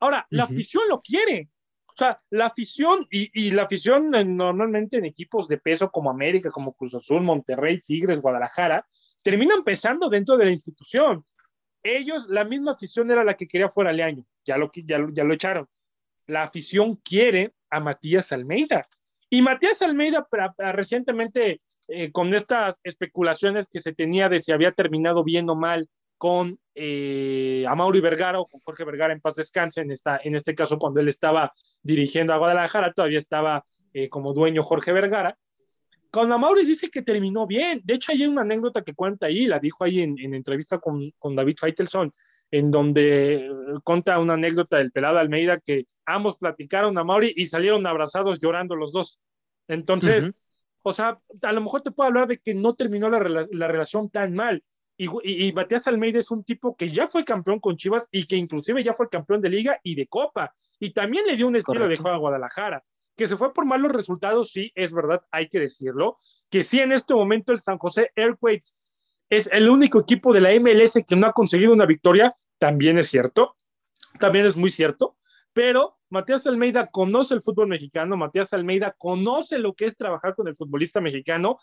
Ahora, 0.00 0.26
la 0.30 0.44
afición 0.44 0.84
lo 0.88 1.00
quiere. 1.00 1.50
O 1.86 1.92
sea, 1.96 2.18
la 2.30 2.46
afición 2.46 3.06
y, 3.10 3.50
la 3.50 3.64
afición 3.64 4.10
normalmente 4.10 4.96
en 4.96 5.04
equipos 5.04 5.48
de 5.48 5.58
peso 5.58 5.90
como 5.90 6.10
América, 6.10 6.50
como 6.50 6.72
Cruz 6.72 6.94
Azul, 6.94 7.22
Monterrey, 7.22 7.80
Tigres, 7.80 8.20
Guadalajara, 8.20 8.84
termina 9.22 9.54
empezando 9.54 10.08
dentro 10.08 10.36
de 10.36 10.46
la 10.46 10.50
institución. 10.52 11.24
Ellos, 11.82 12.26
la 12.28 12.44
misma 12.44 12.72
afición 12.72 13.10
era 13.10 13.24
la 13.24 13.36
que 13.36 13.48
quería 13.48 13.70
fuera 13.70 13.92
Leaño, 13.92 14.24
ya 14.44 14.56
lo, 14.56 14.70
ya, 14.72 14.98
ya 15.12 15.24
lo 15.24 15.34
echaron. 15.34 15.68
La 16.30 16.44
afición 16.44 16.94
quiere 16.96 17.54
a 17.70 17.80
Matías 17.80 18.30
Almeida. 18.30 18.86
Y 19.28 19.42
Matías 19.42 19.82
Almeida 19.82 20.26
recientemente, 20.72 21.60
eh, 21.88 22.12
con 22.12 22.32
estas 22.34 22.80
especulaciones 22.84 23.68
que 23.68 23.80
se 23.80 23.92
tenía 23.92 24.28
de 24.28 24.38
si 24.38 24.52
había 24.52 24.70
terminado 24.70 25.24
bien 25.24 25.50
o 25.50 25.56
mal 25.56 25.88
con 26.18 26.60
eh, 26.76 27.64
Amaury 27.66 28.00
Vergara 28.00 28.38
o 28.38 28.46
con 28.46 28.60
Jorge 28.60 28.84
Vergara 28.84 29.12
en 29.12 29.20
paz 29.20 29.36
descanse, 29.36 29.80
en, 29.80 29.90
esta, 29.90 30.20
en 30.22 30.36
este 30.36 30.54
caso 30.54 30.78
cuando 30.78 31.00
él 31.00 31.08
estaba 31.08 31.52
dirigiendo 31.82 32.32
a 32.32 32.38
Guadalajara, 32.38 32.92
todavía 32.92 33.18
estaba 33.18 33.64
eh, 33.92 34.08
como 34.08 34.32
dueño 34.32 34.62
Jorge 34.62 34.92
Vergara. 34.92 35.36
Con 36.12 36.30
Amaury 36.30 36.64
dice 36.64 36.90
que 36.90 37.02
terminó 37.02 37.46
bien. 37.46 37.80
De 37.84 37.94
hecho, 37.94 38.12
hay 38.12 38.26
una 38.26 38.42
anécdota 38.42 38.82
que 38.82 38.94
cuenta 38.94 39.26
ahí, 39.26 39.46
la 39.46 39.58
dijo 39.58 39.82
ahí 39.82 40.00
en, 40.00 40.34
entrevista 40.34 40.78
con, 40.78 41.12
con, 41.18 41.34
David 41.34 41.56
Feitelson, 41.58 42.12
en 42.50 42.70
donde 42.70 43.34
eh, 43.36 43.50
cuenta 43.84 44.18
una 44.18 44.34
anécdota 44.34 44.78
del 44.78 44.92
pelado 44.92 45.18
Almeida 45.18 45.60
que 45.60 45.86
ambos 46.04 46.38
platicaron 46.38 46.98
a 46.98 47.04
Mauri 47.04 47.32
y 47.36 47.46
salieron 47.46 47.86
abrazados 47.86 48.40
llorando 48.40 48.76
los 48.76 48.92
dos. 48.92 49.20
Entonces, 49.68 50.32
o 50.82 50.92
sea, 50.92 51.20
a 51.42 51.52
lo 51.52 51.60
mejor 51.60 51.82
te 51.82 51.90
puedo 51.90 52.08
hablar 52.08 52.26
de 52.26 52.38
que 52.38 52.54
no 52.54 52.74
terminó 52.74 53.08
la, 53.08 53.46
la 53.50 53.68
relación 53.68 54.10
tan 54.10 54.34
mal 54.34 54.64
Y, 54.96 55.52
Matías 55.52 55.86
Almeida 55.86 56.18
es 56.18 56.30
un 56.30 56.44
tipo 56.44 56.76
que 56.76 56.90
ya 56.90 57.06
fue 57.06 57.24
campeón 57.24 57.60
con 57.60 57.76
Chivas 57.76 58.08
y 58.10 58.26
que 58.26 58.36
inclusive 58.36 58.82
ya 58.82 58.92
fue 58.92 59.08
campeón 59.08 59.40
de 59.40 59.48
liga 59.48 59.80
y 59.82 59.94
de 59.94 60.06
copa. 60.06 60.54
Y 60.78 60.90
también 60.90 61.24
le 61.26 61.36
dio 61.36 61.46
un 61.46 61.56
estilo 61.56 61.86
de 61.86 61.96
juego 61.96 62.16
a 62.16 62.18
Guadalajara. 62.18 62.84
Que 63.16 63.26
se 63.26 63.36
fue 63.36 63.52
por 63.52 63.66
malos 63.66 63.92
resultados, 63.92 64.50
sí, 64.50 64.72
es 64.74 64.92
verdad, 64.92 65.22
hay 65.30 65.48
que 65.48 65.60
decirlo. 65.60 66.16
Que 66.50 66.62
sí, 66.62 66.80
en 66.80 66.92
este 66.92 67.14
momento 67.14 67.52
el 67.52 67.60
San 67.60 67.78
José 67.78 68.10
Airquakes 68.16 68.74
es 69.30 69.48
el 69.52 69.68
único 69.68 70.00
equipo 70.00 70.34
de 70.34 70.40
la 70.40 70.50
MLS 70.60 71.02
que 71.06 71.16
no 71.16 71.26
ha 71.26 71.32
conseguido 71.32 71.72
una 71.72 71.86
victoria, 71.86 72.34
también 72.58 72.98
es 72.98 73.08
cierto. 73.08 73.56
También 74.18 74.44
es 74.44 74.56
muy 74.56 74.70
cierto. 74.70 75.16
Pero 75.52 75.98
Matías 76.10 76.46
Almeida 76.46 76.88
conoce 76.88 77.34
el 77.34 77.40
fútbol 77.40 77.68
mexicano, 77.68 78.16
Matías 78.16 78.52
Almeida 78.52 78.94
conoce 78.98 79.58
lo 79.58 79.74
que 79.74 79.86
es 79.86 79.96
trabajar 79.96 80.34
con 80.34 80.46
el 80.48 80.54
futbolista 80.54 81.00
mexicano 81.00 81.58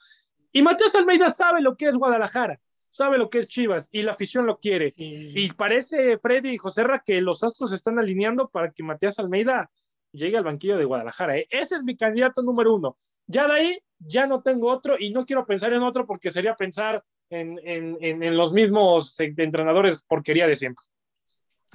y 0.52 0.62
Matías 0.62 0.96
Almeida 0.96 1.30
sabe 1.30 1.62
lo 1.62 1.78
que 1.78 1.86
es 1.86 1.96
Guadalajara 1.96 2.60
sabe 2.90 3.18
lo 3.18 3.30
que 3.30 3.40
es 3.40 3.48
Chivas 3.48 3.90
y 3.92 4.02
la 4.02 4.14
afición 4.14 4.46
lo 4.46 4.58
quiere. 4.58 4.94
Y 4.98 5.52
parece, 5.54 6.18
Freddy 6.18 6.50
y 6.50 6.58
Joserra, 6.58 7.04
que 7.06 7.22
los 7.22 7.44
astros 7.44 7.72
están 7.74 8.00
alineando 8.00 8.50
para 8.50 8.72
que 8.72 8.84
Matías 8.84 9.20
Almeida 9.20 9.70
llegue 10.12 10.38
al 10.38 10.44
banquillo 10.44 10.78
de 10.78 10.86
Guadalajara. 10.86 11.38
¿eh? 11.38 11.48
Ese 11.50 11.76
es 11.76 11.84
mi 11.84 11.96
candidato 11.96 12.42
número 12.42 12.74
uno. 12.74 12.98
Ya 13.28 13.48
de 13.48 13.54
ahí, 13.54 13.80
ya 14.00 14.26
no 14.26 14.42
tengo 14.42 14.72
otro 14.72 14.96
y 14.98 15.12
no 15.12 15.26
quiero 15.26 15.46
pensar 15.46 15.74
en 15.74 15.84
otro 15.84 16.08
porque 16.08 16.32
sería 16.32 16.56
pensar 16.56 17.04
en, 17.30 17.98
en 18.02 18.38
los 18.38 18.54
mismos 18.54 19.20
entrenadores 19.20 20.04
porquería 20.04 20.48
de 20.48 20.56
siempre. 20.56 20.86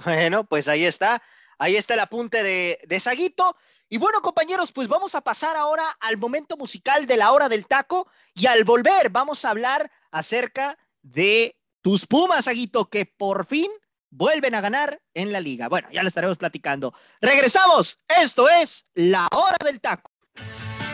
Bueno, 0.03 0.43
pues 0.43 0.67
ahí 0.67 0.85
está. 0.85 1.21
Ahí 1.57 1.75
está 1.75 1.93
el 1.93 1.99
apunte 2.01 2.43
de, 2.43 2.79
de 2.85 2.99
Saguito. 2.99 3.55
Y 3.89 3.97
bueno, 3.97 4.21
compañeros, 4.21 4.71
pues 4.71 4.87
vamos 4.87 5.13
a 5.15 5.21
pasar 5.21 5.55
ahora 5.55 5.83
al 5.99 6.17
momento 6.17 6.57
musical 6.57 7.05
de 7.05 7.17
la 7.17 7.31
hora 7.31 7.47
del 7.47 7.67
taco 7.67 8.09
y 8.33 8.47
al 8.47 8.63
volver 8.63 9.09
vamos 9.09 9.45
a 9.45 9.51
hablar 9.51 9.91
acerca 10.11 10.77
de 11.01 11.55
tus 11.81 12.07
Pumas, 12.07 12.47
Aguito, 12.47 12.89
que 12.89 13.05
por 13.05 13.45
fin 13.45 13.69
vuelven 14.09 14.55
a 14.55 14.61
ganar 14.61 15.01
en 15.13 15.31
la 15.31 15.39
liga. 15.39 15.69
Bueno, 15.69 15.89
ya 15.91 16.01
lo 16.01 16.07
estaremos 16.07 16.37
platicando. 16.37 16.93
Regresamos. 17.21 17.99
Esto 18.07 18.49
es 18.49 18.87
La 18.95 19.27
Hora 19.31 19.57
del 19.63 19.79
Taco. 19.79 20.11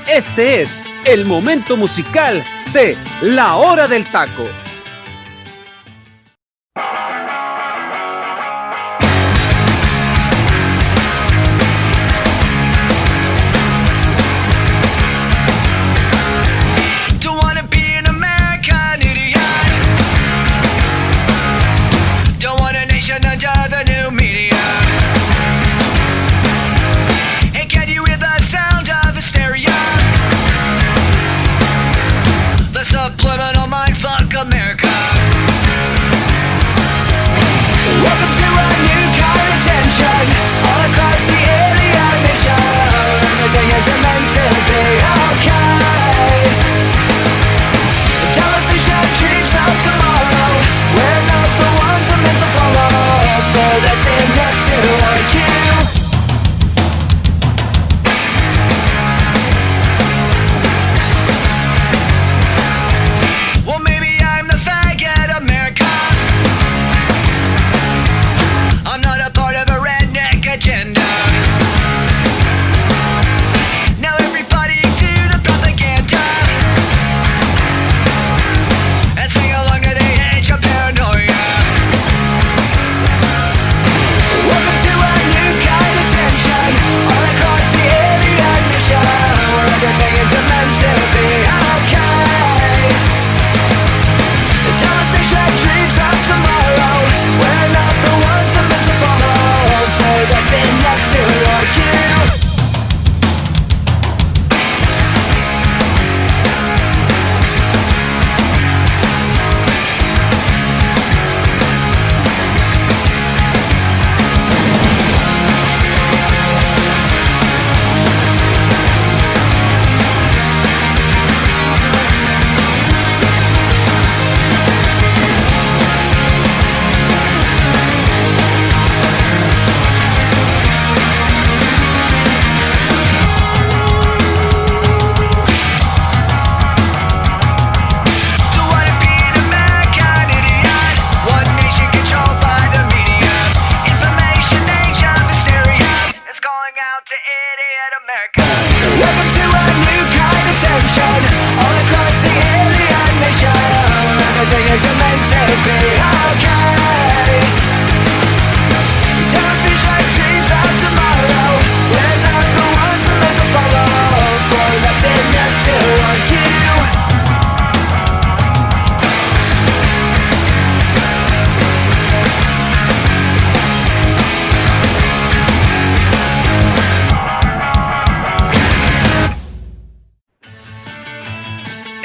Este 0.07 0.61
es 0.61 0.81
el 1.05 1.25
momento 1.25 1.77
musical 1.77 2.43
de 2.71 2.97
La 3.21 3.55
Hora 3.55 3.87
del 3.87 4.05
Taco. 4.11 4.47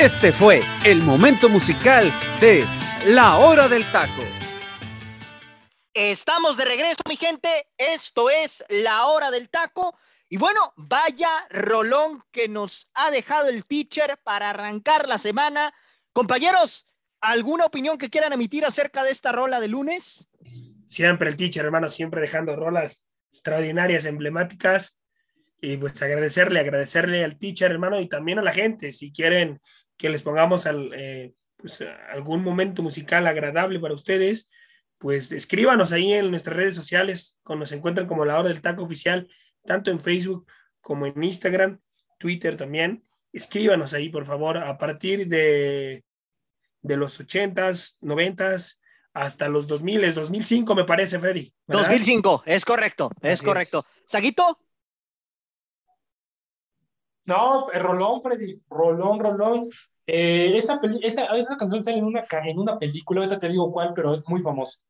Este 0.04 0.32
fue 0.32 0.60
el 0.84 1.00
momento 1.00 1.48
musical 1.48 2.04
de 2.38 2.62
La 3.06 3.38
Hora 3.38 3.68
del 3.68 3.90
Taco. 3.90 4.22
Estamos 5.94 6.58
de 6.58 6.66
regreso, 6.66 7.00
mi 7.08 7.16
gente. 7.16 7.48
Esto 7.78 8.28
es 8.28 8.62
La 8.68 9.06
Hora 9.06 9.30
del 9.30 9.48
Taco. 9.48 9.96
Y 10.28 10.36
bueno, 10.36 10.74
vaya 10.76 11.30
rolón 11.48 12.22
que 12.30 12.48
nos 12.48 12.90
ha 12.92 13.10
dejado 13.10 13.48
el 13.48 13.64
teacher 13.64 14.18
para 14.22 14.50
arrancar 14.50 15.08
la 15.08 15.16
semana. 15.16 15.72
Compañeros, 16.12 16.86
¿alguna 17.22 17.64
opinión 17.64 17.96
que 17.96 18.10
quieran 18.10 18.34
emitir 18.34 18.66
acerca 18.66 19.04
de 19.04 19.10
esta 19.10 19.32
rola 19.32 19.58
de 19.58 19.68
lunes? 19.68 20.28
Siempre 20.86 21.30
el 21.30 21.36
teacher, 21.36 21.64
hermano, 21.64 21.88
siempre 21.88 22.20
dejando 22.20 22.54
rolas 22.54 23.06
extraordinarias, 23.30 24.04
emblemáticas. 24.04 24.98
Y 25.62 25.78
pues 25.78 26.02
agradecerle, 26.02 26.60
agradecerle 26.60 27.24
al 27.24 27.38
teacher, 27.38 27.70
hermano, 27.70 27.98
y 27.98 28.06
también 28.06 28.38
a 28.38 28.42
la 28.42 28.52
gente. 28.52 28.92
Si 28.92 29.10
quieren 29.10 29.62
que 29.96 30.08
les 30.08 30.22
pongamos 30.22 30.66
al, 30.66 30.92
eh, 30.94 31.34
pues, 31.56 31.82
algún 32.12 32.42
momento 32.42 32.82
musical 32.82 33.26
agradable 33.26 33.80
para 33.80 33.94
ustedes, 33.94 34.48
pues 34.98 35.32
escríbanos 35.32 35.92
ahí 35.92 36.12
en 36.12 36.30
nuestras 36.30 36.56
redes 36.56 36.74
sociales, 36.74 37.38
cuando 37.42 37.64
nos 37.64 37.72
encuentran 37.72 38.06
como 38.06 38.24
la 38.24 38.38
hora 38.38 38.48
del 38.48 38.60
taco 38.60 38.84
oficial, 38.84 39.28
tanto 39.64 39.90
en 39.90 40.00
Facebook 40.00 40.46
como 40.80 41.06
en 41.06 41.22
Instagram, 41.22 41.80
Twitter 42.18 42.56
también. 42.56 43.04
Escríbanos 43.32 43.94
ahí, 43.94 44.08
por 44.08 44.26
favor, 44.26 44.58
a 44.58 44.78
partir 44.78 45.26
de, 45.26 46.04
de 46.82 46.96
los 46.96 47.20
80s, 47.20 47.98
90s, 48.00 48.78
hasta 49.12 49.48
los 49.48 49.66
2000, 49.66 50.14
2005 50.14 50.74
me 50.74 50.84
parece, 50.84 51.18
Freddy. 51.18 51.52
2005, 51.66 52.42
es 52.46 52.64
correcto, 52.64 53.10
es 53.22 53.42
correcto. 53.42 53.84
¿Saguito? 54.06 54.58
No, 57.24 57.68
Rolón, 57.70 58.22
Freddy, 58.22 58.60
Rolón, 58.68 59.20
Rolón. 59.20 59.70
Eh, 60.06 60.56
esa, 60.56 60.80
esa, 61.02 61.56
canción 61.56 61.82
sale 61.82 61.98
en 61.98 62.04
una, 62.04 62.24
en 62.44 62.58
una 62.58 62.78
película, 62.78 63.20
ahorita 63.20 63.38
te 63.38 63.48
digo 63.48 63.72
cuál, 63.72 63.92
pero 63.94 64.14
es 64.14 64.28
muy 64.28 64.42
famosa. 64.42 64.80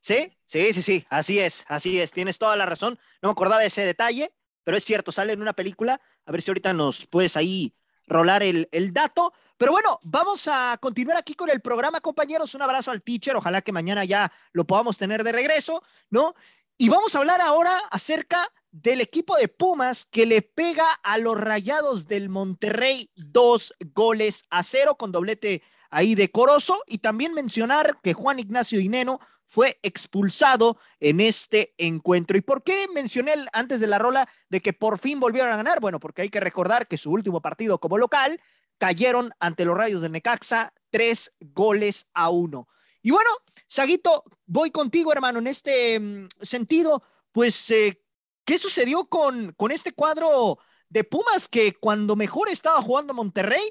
Sí, 0.00 0.28
sí, 0.46 0.72
sí, 0.72 0.82
sí, 0.82 1.06
así 1.08 1.40
es, 1.40 1.64
así 1.66 1.98
es, 1.98 2.12
tienes 2.12 2.38
toda 2.38 2.54
la 2.56 2.66
razón. 2.66 2.98
No 3.22 3.28
me 3.28 3.32
acordaba 3.32 3.60
de 3.60 3.68
ese 3.68 3.84
detalle, 3.84 4.32
pero 4.62 4.76
es 4.76 4.84
cierto, 4.84 5.10
sale 5.10 5.32
en 5.32 5.40
una 5.40 5.54
película. 5.54 6.00
A 6.26 6.32
ver 6.32 6.42
si 6.42 6.50
ahorita 6.50 6.72
nos 6.72 7.06
puedes 7.06 7.36
ahí 7.36 7.74
rolar 8.06 8.42
el, 8.42 8.68
el 8.70 8.92
dato. 8.92 9.32
Pero 9.56 9.72
bueno, 9.72 9.98
vamos 10.02 10.48
a 10.50 10.76
continuar 10.80 11.16
aquí 11.16 11.34
con 11.34 11.48
el 11.48 11.60
programa, 11.60 12.00
compañeros. 12.00 12.54
Un 12.54 12.62
abrazo 12.62 12.90
al 12.90 13.02
teacher, 13.02 13.36
ojalá 13.36 13.62
que 13.62 13.72
mañana 13.72 14.04
ya 14.04 14.30
lo 14.52 14.64
podamos 14.66 14.98
tener 14.98 15.24
de 15.24 15.32
regreso, 15.32 15.82
¿no? 16.10 16.34
Y 16.76 16.88
vamos 16.88 17.14
a 17.14 17.18
hablar 17.18 17.40
ahora 17.40 17.72
acerca 17.90 18.46
del 18.74 19.00
equipo 19.00 19.36
de 19.36 19.46
Pumas 19.46 20.04
que 20.04 20.26
le 20.26 20.42
pega 20.42 20.84
a 21.04 21.16
los 21.18 21.38
Rayados 21.38 22.08
del 22.08 22.28
Monterrey 22.28 23.08
dos 23.14 23.72
goles 23.94 24.42
a 24.50 24.64
cero 24.64 24.96
con 24.96 25.12
doblete 25.12 25.62
ahí 25.90 26.16
de 26.16 26.32
Corozo 26.32 26.82
y 26.88 26.98
también 26.98 27.34
mencionar 27.34 28.00
que 28.02 28.14
Juan 28.14 28.40
Ignacio 28.40 28.80
Dineno 28.80 29.20
fue 29.46 29.78
expulsado 29.84 30.76
en 30.98 31.20
este 31.20 31.72
encuentro. 31.78 32.36
¿Y 32.36 32.40
por 32.40 32.64
qué 32.64 32.88
mencioné 32.92 33.34
antes 33.52 33.78
de 33.78 33.86
la 33.86 34.00
rola 34.00 34.28
de 34.48 34.60
que 34.60 34.72
por 34.72 34.98
fin 34.98 35.20
volvieron 35.20 35.52
a 35.52 35.56
ganar? 35.56 35.78
Bueno, 35.80 36.00
porque 36.00 36.22
hay 36.22 36.30
que 36.30 36.40
recordar 36.40 36.88
que 36.88 36.96
su 36.96 37.12
último 37.12 37.40
partido 37.40 37.78
como 37.78 37.96
local 37.96 38.40
cayeron 38.78 39.30
ante 39.38 39.64
los 39.64 39.76
Rayos 39.76 40.02
de 40.02 40.08
Necaxa 40.08 40.72
tres 40.90 41.32
goles 41.38 42.08
a 42.12 42.30
uno. 42.30 42.66
Y 43.02 43.12
bueno, 43.12 43.30
Saguito, 43.68 44.24
voy 44.46 44.72
contigo, 44.72 45.12
hermano, 45.12 45.38
en 45.38 45.46
este 45.46 46.00
mm, 46.00 46.26
sentido, 46.40 47.04
pues, 47.30 47.70
eh, 47.70 48.03
¿qué 48.44 48.58
sucedió 48.58 49.06
con, 49.06 49.52
con 49.52 49.70
este 49.72 49.92
cuadro 49.92 50.58
de 50.88 51.04
Pumas 51.04 51.48
que 51.48 51.74
cuando 51.74 52.16
mejor 52.16 52.48
estaba 52.48 52.80
jugando 52.82 53.14
Monterrey, 53.14 53.62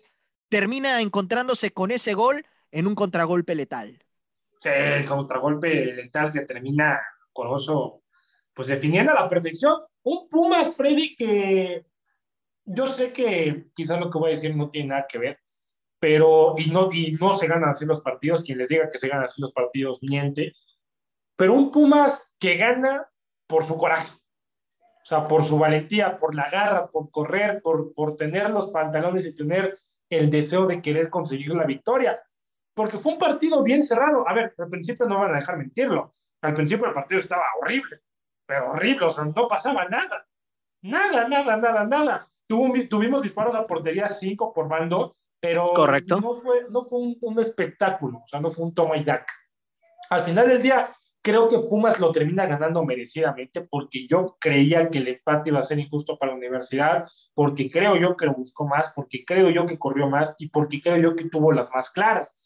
termina 0.49 1.01
encontrándose 1.01 1.71
con 1.71 1.91
ese 1.91 2.13
gol 2.13 2.45
en 2.71 2.87
un 2.87 2.95
contragolpe 2.95 3.55
letal? 3.55 4.03
Sí, 4.59 4.69
contragolpe 5.07 5.93
letal 5.93 6.31
que 6.31 6.41
termina 6.41 7.01
Corozo, 7.31 8.03
pues 8.53 8.67
definiendo 8.67 9.11
a 9.11 9.21
la 9.21 9.27
perfección. 9.27 9.81
Un 10.03 10.27
Pumas, 10.29 10.75
Freddy, 10.75 11.15
que 11.15 11.85
yo 12.65 12.87
sé 12.87 13.11
que 13.11 13.67
quizás 13.75 13.99
lo 13.99 14.09
que 14.09 14.19
voy 14.19 14.31
a 14.31 14.35
decir 14.35 14.55
no 14.55 14.69
tiene 14.69 14.89
nada 14.89 15.05
que 15.07 15.17
ver, 15.17 15.39
pero 15.99 16.55
y 16.57 16.69
no, 16.69 16.91
y 16.93 17.13
no 17.13 17.33
se 17.33 17.47
ganan 17.47 17.69
así 17.69 17.85
los 17.85 18.01
partidos, 18.01 18.43
quien 18.43 18.57
les 18.57 18.69
diga 18.69 18.89
que 18.89 18.97
se 18.97 19.07
ganan 19.07 19.25
así 19.25 19.41
los 19.41 19.51
partidos 19.51 19.99
miente, 20.01 20.53
pero 21.35 21.53
un 21.53 21.71
Pumas 21.71 22.33
que 22.39 22.55
gana 22.55 23.09
por 23.47 23.63
su 23.63 23.77
coraje, 23.77 24.11
o 25.03 25.05
sea, 25.05 25.27
por 25.27 25.43
su 25.43 25.59
valentía, 25.59 26.17
por 26.17 26.33
la 26.33 26.49
garra, 26.49 26.87
por 26.87 27.11
correr, 27.11 27.61
por, 27.61 27.93
por 27.93 28.15
tener 28.15 28.49
los 28.49 28.71
pantalones 28.71 29.25
y 29.25 29.35
tener 29.35 29.77
el 30.09 30.29
deseo 30.29 30.65
de 30.65 30.81
querer 30.81 31.09
conseguir 31.09 31.53
la 31.53 31.65
victoria, 31.65 32.21
porque 32.73 32.97
fue 32.97 33.11
un 33.11 33.17
partido 33.17 33.61
bien 33.63 33.83
cerrado. 33.83 34.27
A 34.27 34.33
ver, 34.33 34.53
al 34.57 34.69
principio 34.69 35.05
no 35.05 35.19
van 35.19 35.33
a 35.33 35.39
dejar 35.39 35.57
mentirlo, 35.57 36.13
al 36.41 36.53
principio 36.53 36.87
el 36.87 36.93
partido 36.93 37.19
estaba 37.19 37.43
horrible, 37.59 37.99
pero 38.45 38.71
horrible, 38.71 39.07
o 39.07 39.09
sea, 39.09 39.25
no 39.25 39.47
pasaba 39.49 39.89
nada, 39.89 40.25
nada, 40.81 41.27
nada, 41.27 41.57
nada, 41.57 41.83
nada. 41.83 42.27
tuvimos 42.47 43.23
disparos 43.23 43.55
a 43.55 43.67
portería 43.67 44.07
5 44.07 44.53
por 44.53 44.69
bando, 44.69 45.17
pero 45.41 45.73
Correcto. 45.73 46.21
no 46.21 46.37
fue, 46.37 46.67
no 46.69 46.83
fue 46.83 46.99
un, 47.19 47.39
espectáculo, 47.39 48.19
o 48.19 48.27
sea, 48.29 48.39
no 48.39 48.49
fue 48.49 48.63
un 48.63 48.73
toma 48.73 48.95
y 48.95 49.03
daca. 49.03 49.33
Al 50.09 50.21
final 50.21 50.47
del 50.47 50.61
día, 50.61 50.89
creo 51.23 51.47
que 51.47 51.57
Pumas 51.57 51.99
lo 51.99 52.11
termina 52.11 52.45
ganando 52.45 52.83
merecidamente 52.83 53.61
porque 53.61 54.05
yo 54.05 54.37
creía 54.39 54.89
que 54.89 54.99
el 54.99 55.07
empate 55.07 55.49
iba 55.49 55.59
a 55.59 55.63
ser 55.63 55.79
injusto 55.79 56.17
para 56.19 56.33
la 56.33 56.37
universidad, 56.37 57.07
porque 57.33 57.71
creo 57.71 57.95
yo 57.95 58.15
que 58.17 58.25
lo 58.25 58.33
buscó 58.33 58.67
más, 58.67 58.91
porque 58.93 59.23
creo 59.25 59.49
yo 59.49 59.65
que 59.65 59.79
corrió 59.79 60.09
más 60.09 60.35
y 60.37 60.49
porque 60.49 60.81
creo 60.81 60.97
yo 60.97 61.15
que 61.15 61.29
tuvo 61.29 61.51
las 61.51 61.71
más 61.73 61.89
claras. 61.89 62.37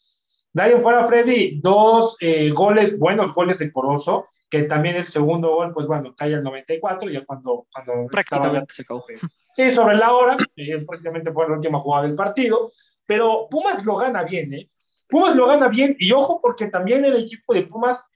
En 0.54 0.80
fuera, 0.80 1.04
Freddy, 1.04 1.60
dos 1.60 2.16
eh, 2.20 2.50
goles, 2.50 2.98
buenos 2.98 3.34
goles 3.34 3.58
de 3.58 3.70
Corozo, 3.70 4.26
que 4.48 4.62
también 4.62 4.96
el 4.96 5.06
segundo 5.06 5.50
gol, 5.50 5.72
pues 5.72 5.86
bueno, 5.86 6.14
cae 6.16 6.34
al 6.34 6.42
94, 6.42 7.10
ya 7.10 7.24
cuando... 7.24 7.66
cuando 7.72 8.06
Prácticamente 8.10 8.74
se 8.74 8.82
acabó. 8.82 9.04
Sí, 9.50 9.70
sobre 9.70 9.96
la 9.96 10.12
hora, 10.12 10.36
eh, 10.56 10.84
prácticamente 10.86 11.32
fue 11.32 11.48
la 11.48 11.54
última 11.54 11.78
jugada 11.80 12.04
del 12.04 12.14
partido, 12.14 12.70
pero 13.06 13.48
Pumas 13.50 13.84
lo 13.84 13.96
gana 13.96 14.22
bien, 14.22 14.54
¿eh? 14.54 14.70
Pumas 15.08 15.34
lo 15.34 15.46
gana 15.46 15.68
bien, 15.68 15.96
y 15.98 16.12
ojo, 16.12 16.40
porque 16.40 16.68
también 16.68 17.04
el 17.04 17.16
equipo 17.16 17.54
de 17.54 17.62
Pumas 17.62 18.08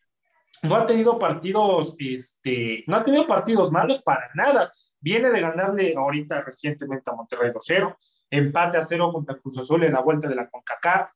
no 0.63 0.77
ha 0.77 0.87
tenido 0.87 1.19
partidos, 1.19 1.97
este, 1.99 2.85
no 2.87 2.97
ha 2.97 3.03
tenido 3.03 3.27
partidos 3.27 3.73
malos 3.73 4.01
para 4.03 4.31
nada. 4.35 4.71
Viene 5.01 5.31
de 5.31 5.41
ganarle 5.41 5.95
ahorita 5.97 6.41
recientemente 6.41 7.11
a 7.11 7.15
Monterrey 7.15 7.51
2-0, 7.51 7.97
empate 8.31 8.79
a 8.79 8.83
0 8.83 9.13
contra 9.13 9.39
Cruz 9.39 9.59
Azul 9.59 9.83
en 9.85 9.93
la 9.93 10.01
vuelta 10.01 10.29
de 10.29 10.37
la 10.37 10.49
CONCACAF, 10.49 11.11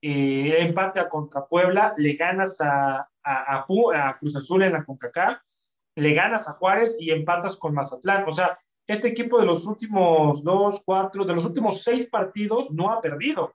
eh, 0.00 0.56
empate 0.60 1.00
a 1.00 1.08
contra 1.08 1.46
Puebla, 1.46 1.94
le 1.98 2.14
ganas 2.14 2.58
a, 2.60 3.06
a, 3.22 3.66
a, 3.66 4.16
Cruz 4.18 4.36
Azul 4.36 4.62
en 4.62 4.72
la 4.72 4.84
CONCACAF, 4.84 5.38
le 5.96 6.14
ganas 6.14 6.48
a 6.48 6.52
Juárez 6.52 6.96
y 6.98 7.10
empatas 7.10 7.56
con 7.56 7.74
Mazatlán. 7.74 8.24
O 8.26 8.32
sea, 8.32 8.58
este 8.86 9.08
equipo 9.08 9.38
de 9.38 9.46
los 9.46 9.66
últimos 9.66 10.42
dos, 10.42 10.82
cuatro, 10.86 11.24
de 11.24 11.34
los 11.34 11.44
últimos 11.44 11.82
seis 11.82 12.06
partidos 12.06 12.70
no 12.70 12.92
ha 12.92 13.00
perdido. 13.02 13.44
O 13.44 13.54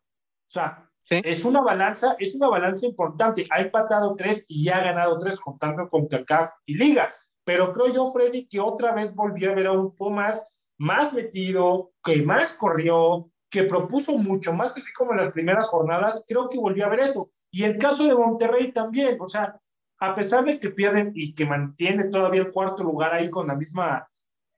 sea, 0.49 0.90
es 1.09 1.43
una 1.45 1.61
balanza, 1.61 2.15
es 2.19 2.35
una 2.35 2.47
balanza 2.47 2.85
importante. 2.85 3.45
Ha 3.49 3.61
empatado 3.61 4.15
tres 4.15 4.45
y 4.47 4.65
ya 4.65 4.77
ha 4.77 4.83
ganado 4.83 5.17
tres, 5.17 5.39
contando 5.39 5.87
con 5.87 6.07
CAF 6.07 6.49
y 6.65 6.75
Liga. 6.75 7.13
Pero 7.43 7.73
creo 7.73 7.93
yo, 7.93 8.11
Freddy, 8.11 8.47
que 8.47 8.59
otra 8.59 8.93
vez 8.93 9.15
volvió 9.15 9.51
a 9.51 9.55
ver 9.55 9.67
a 9.67 9.71
un 9.71 9.95
Pumas 9.95 10.47
más 10.77 11.13
metido, 11.13 11.91
que 12.03 12.21
más 12.21 12.53
corrió, 12.53 13.29
que 13.49 13.63
propuso 13.63 14.17
mucho 14.17 14.53
más, 14.53 14.77
así 14.77 14.91
como 14.93 15.11
en 15.11 15.17
las 15.17 15.31
primeras 15.31 15.67
jornadas. 15.67 16.25
Creo 16.27 16.47
que 16.47 16.57
volvió 16.57 16.85
a 16.85 16.89
ver 16.89 17.01
eso. 17.01 17.29
Y 17.51 17.63
el 17.63 17.77
caso 17.77 18.05
de 18.05 18.15
Monterrey 18.15 18.71
también, 18.71 19.17
o 19.19 19.27
sea, 19.27 19.59
a 19.99 20.15
pesar 20.15 20.45
de 20.45 20.59
que 20.59 20.69
pierden 20.69 21.11
y 21.13 21.35
que 21.35 21.45
mantiene 21.45 22.05
todavía 22.05 22.41
el 22.41 22.51
cuarto 22.51 22.83
lugar 22.83 23.13
ahí 23.13 23.29
con 23.29 23.47
la 23.47 23.55
misma 23.55 24.07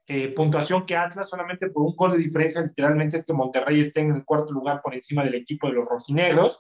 eh, 0.08 0.34
puntuación 0.34 0.86
que 0.86 0.96
Atlas, 0.96 1.30
solamente 1.30 1.70
por 1.70 1.84
un 1.84 1.96
gol 1.96 2.12
de 2.12 2.18
diferencia, 2.18 2.62
literalmente 2.62 3.18
es 3.18 3.26
que 3.26 3.34
Monterrey 3.34 3.80
esté 3.80 4.02
en 4.02 4.16
el 4.16 4.26
cuarto 4.26 4.54
lugar 4.54 4.82
por 4.82 4.94
encima 4.94 5.24
del 5.24 5.36
equipo 5.36 5.68
de 5.68 5.74
los 5.74 5.88
rojinegros, 5.88 6.60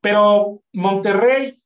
pero 0.00 0.62
Monterrey 0.72 1.62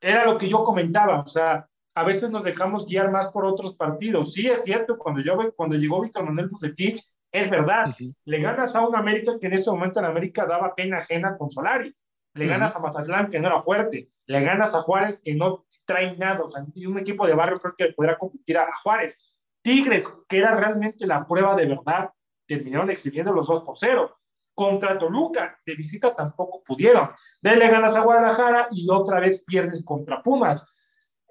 era 0.00 0.24
lo 0.24 0.36
que 0.36 0.48
yo 0.48 0.62
comentaba, 0.62 1.20
o 1.20 1.26
sea, 1.26 1.68
a 1.94 2.04
veces 2.04 2.30
nos 2.30 2.44
dejamos 2.44 2.86
guiar 2.86 3.10
más 3.10 3.28
por 3.28 3.44
otros 3.44 3.74
partidos. 3.74 4.32
Sí, 4.32 4.46
es 4.46 4.62
cierto, 4.62 4.98
cuando, 4.98 5.20
yo, 5.20 5.36
cuando 5.56 5.76
llegó 5.76 6.00
Víctor 6.00 6.24
Manuel 6.24 6.48
Bucetich, 6.48 7.02
es 7.32 7.50
verdad, 7.50 7.86
le 8.24 8.40
ganas 8.40 8.76
a 8.76 8.86
un 8.86 8.94
América 8.94 9.32
que 9.40 9.48
en 9.48 9.54
ese 9.54 9.70
momento 9.70 9.98
en 9.98 10.06
América 10.06 10.46
daba 10.46 10.74
pena 10.74 10.98
ajena 10.98 11.36
con 11.36 11.50
Solari, 11.50 11.92
le 12.34 12.46
ganas 12.46 12.76
a 12.76 12.78
Mazatlán 12.78 13.28
que 13.28 13.40
no 13.40 13.48
era 13.48 13.60
fuerte, 13.60 14.08
le 14.26 14.40
ganas 14.42 14.74
a 14.74 14.80
Juárez 14.80 15.20
que 15.22 15.34
no 15.34 15.66
trae 15.86 16.16
nada, 16.16 16.44
o 16.44 16.48
sea, 16.48 16.64
y 16.74 16.86
un 16.86 16.98
equipo 16.98 17.26
de 17.26 17.34
barrio 17.34 17.58
creo 17.58 17.74
que 17.76 17.92
podrá 17.92 18.16
competir 18.16 18.58
a 18.58 18.68
Juárez. 18.82 19.37
Tigres, 19.62 20.12
que 20.28 20.38
era 20.38 20.54
realmente 20.54 21.06
la 21.06 21.26
prueba 21.26 21.54
de 21.54 21.66
verdad, 21.66 22.10
terminaron 22.46 22.90
exhibiendo 22.90 23.32
los 23.32 23.46
2 23.46 23.62
por 23.62 23.76
0. 23.76 24.16
Contra 24.54 24.98
Toluca, 24.98 25.60
de 25.64 25.74
visita 25.74 26.14
tampoco 26.14 26.62
pudieron. 26.64 27.10
Dele 27.40 27.68
ganas 27.68 27.94
a 27.94 28.02
Guadalajara 28.02 28.68
y 28.72 28.90
otra 28.90 29.20
vez 29.20 29.44
pierdes 29.44 29.84
contra 29.84 30.22
Pumas. 30.22 30.66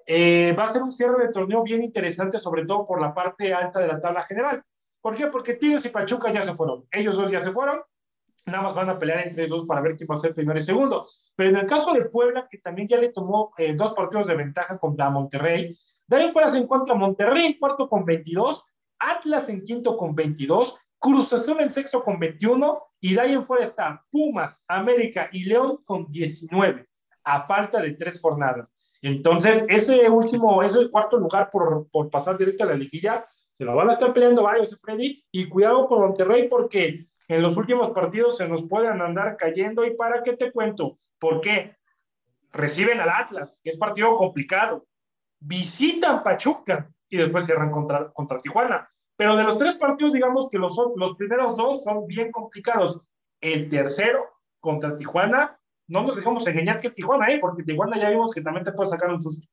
Eh, 0.06 0.54
va 0.58 0.64
a 0.64 0.68
ser 0.68 0.82
un 0.82 0.92
cierre 0.92 1.26
de 1.26 1.32
torneo 1.32 1.62
bien 1.62 1.82
interesante, 1.82 2.38
sobre 2.38 2.64
todo 2.64 2.84
por 2.86 3.00
la 3.00 3.12
parte 3.12 3.52
alta 3.52 3.80
de 3.80 3.88
la 3.88 4.00
tabla 4.00 4.22
general. 4.22 4.62
¿Por 5.02 5.14
qué? 5.14 5.26
Porque 5.26 5.54
Tigres 5.54 5.84
y 5.84 5.90
Pachuca 5.90 6.30
ya 6.30 6.42
se 6.42 6.54
fueron. 6.54 6.86
Ellos 6.90 7.16
dos 7.16 7.30
ya 7.30 7.40
se 7.40 7.50
fueron. 7.50 7.80
Nada 8.48 8.62
más 8.62 8.74
van 8.74 8.90
a 8.90 8.98
pelear 8.98 9.26
entre 9.26 9.44
ellos 9.44 9.64
para 9.66 9.80
ver 9.80 9.96
quién 9.96 10.08
va 10.10 10.14
a 10.14 10.18
ser 10.18 10.34
primero 10.34 10.58
y 10.58 10.62
segundo. 10.62 11.04
Pero 11.36 11.50
en 11.50 11.56
el 11.56 11.66
caso 11.66 11.92
de 11.92 12.06
Puebla, 12.06 12.46
que 12.50 12.58
también 12.58 12.88
ya 12.88 12.98
le 12.98 13.10
tomó 13.10 13.52
eh, 13.58 13.74
dos 13.74 13.92
partidos 13.92 14.26
de 14.26 14.34
ventaja 14.34 14.78
contra 14.78 15.10
Monterrey, 15.10 15.76
ahí 16.10 16.30
fuera 16.30 16.48
se 16.48 16.58
encuentra 16.58 16.94
Monterrey 16.94 17.46
en 17.46 17.58
cuarto 17.58 17.88
con 17.88 18.04
22, 18.04 18.66
Atlas 18.98 19.48
en 19.48 19.62
quinto 19.62 19.96
con 19.96 20.14
22, 20.14 20.74
Cruz 20.98 21.32
Azul 21.32 21.60
en 21.60 21.70
sexto 21.70 22.02
con 22.02 22.18
21 22.18 22.78
y 23.00 23.14
de 23.14 23.20
ahí 23.20 23.32
en 23.32 23.42
fuera 23.42 23.62
está 23.62 24.04
Pumas, 24.10 24.64
América 24.66 25.28
y 25.32 25.44
León 25.44 25.78
con 25.84 26.06
19, 26.08 26.88
a 27.24 27.40
falta 27.40 27.80
de 27.80 27.92
tres 27.92 28.20
jornadas. 28.20 28.94
Entonces, 29.00 29.64
ese 29.68 30.10
último, 30.10 30.62
ese 30.62 30.90
cuarto 30.90 31.18
lugar 31.18 31.50
por, 31.50 31.88
por 31.90 32.10
pasar 32.10 32.36
directo 32.36 32.64
a 32.64 32.68
la 32.68 32.74
liguilla, 32.74 33.24
se 33.52 33.64
lo 33.64 33.74
van 33.74 33.90
a 33.90 33.92
estar 33.92 34.12
peleando 34.12 34.42
varios, 34.42 34.80
Freddy, 34.80 35.24
y 35.30 35.48
cuidado 35.48 35.86
con 35.86 36.00
Monterrey 36.00 36.48
porque 36.48 37.00
en 37.28 37.42
los 37.42 37.56
últimos 37.56 37.90
partidos 37.90 38.36
se 38.36 38.48
nos 38.48 38.66
pueden 38.68 39.00
andar 39.00 39.36
cayendo. 39.36 39.84
¿Y 39.84 39.94
para 39.94 40.22
qué 40.22 40.36
te 40.36 40.50
cuento? 40.50 40.94
¿Por 41.18 41.40
qué? 41.40 41.76
Reciben 42.52 43.00
al 43.00 43.10
Atlas, 43.10 43.60
que 43.62 43.70
es 43.70 43.76
partido 43.76 44.16
complicado 44.16 44.88
visitan 45.40 46.22
Pachuca 46.22 46.90
y 47.08 47.16
después 47.16 47.46
cierran 47.46 47.70
contra, 47.70 48.10
contra 48.12 48.38
Tijuana. 48.38 48.88
Pero 49.16 49.36
de 49.36 49.44
los 49.44 49.56
tres 49.56 49.74
partidos, 49.74 50.12
digamos 50.12 50.48
que 50.50 50.58
los, 50.58 50.76
los 50.96 51.16
primeros 51.16 51.56
dos 51.56 51.82
son 51.82 52.06
bien 52.06 52.30
complicados. 52.30 53.02
El 53.40 53.68
tercero 53.68 54.24
contra 54.60 54.96
Tijuana 54.96 55.58
no 55.88 56.02
nos 56.02 56.16
dejamos 56.16 56.46
engañar 56.46 56.78
que 56.78 56.88
es 56.88 56.94
Tijuana, 56.94 57.30
¿eh? 57.32 57.38
porque 57.40 57.62
Tijuana 57.62 57.98
ya 57.98 58.10
vimos 58.10 58.32
que 58.32 58.42
también 58.42 58.64
te 58.64 58.72
puede 58.72 58.90
sacar 58.90 59.10
un 59.10 59.20
susto. 59.20 59.46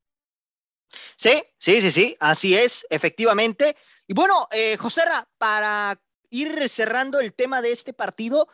Sí, 1.18 1.42
sí, 1.58 1.82
sí, 1.82 1.92
sí, 1.92 2.18
así 2.20 2.56
es, 2.56 2.86
efectivamente. 2.90 3.76
Y 4.06 4.14
bueno, 4.14 4.48
eh, 4.52 4.78
Joserra, 4.78 5.28
para 5.38 5.96
ir 6.30 6.68
cerrando 6.70 7.20
el 7.20 7.34
tema 7.34 7.62
de 7.62 7.72
este 7.72 7.94
partido, 7.94 8.48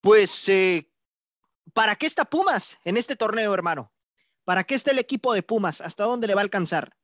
pues, 0.00 0.48
eh, 0.48 0.90
¿para 1.72 1.96
qué 1.96 2.06
está 2.06 2.24
Pumas 2.24 2.78
en 2.84 2.96
este 2.96 3.16
torneo, 3.16 3.52
hermano? 3.54 3.92
¿Para 4.44 4.64
qué 4.64 4.74
está 4.74 4.92
el 4.92 4.98
equipo 4.98 5.34
de 5.34 5.42
Pumas? 5.42 5.80
¿Hasta 5.80 6.04
dónde 6.04 6.26
le 6.26 6.34
va 6.34 6.40
a 6.40 6.44
alcanzar? 6.44 6.96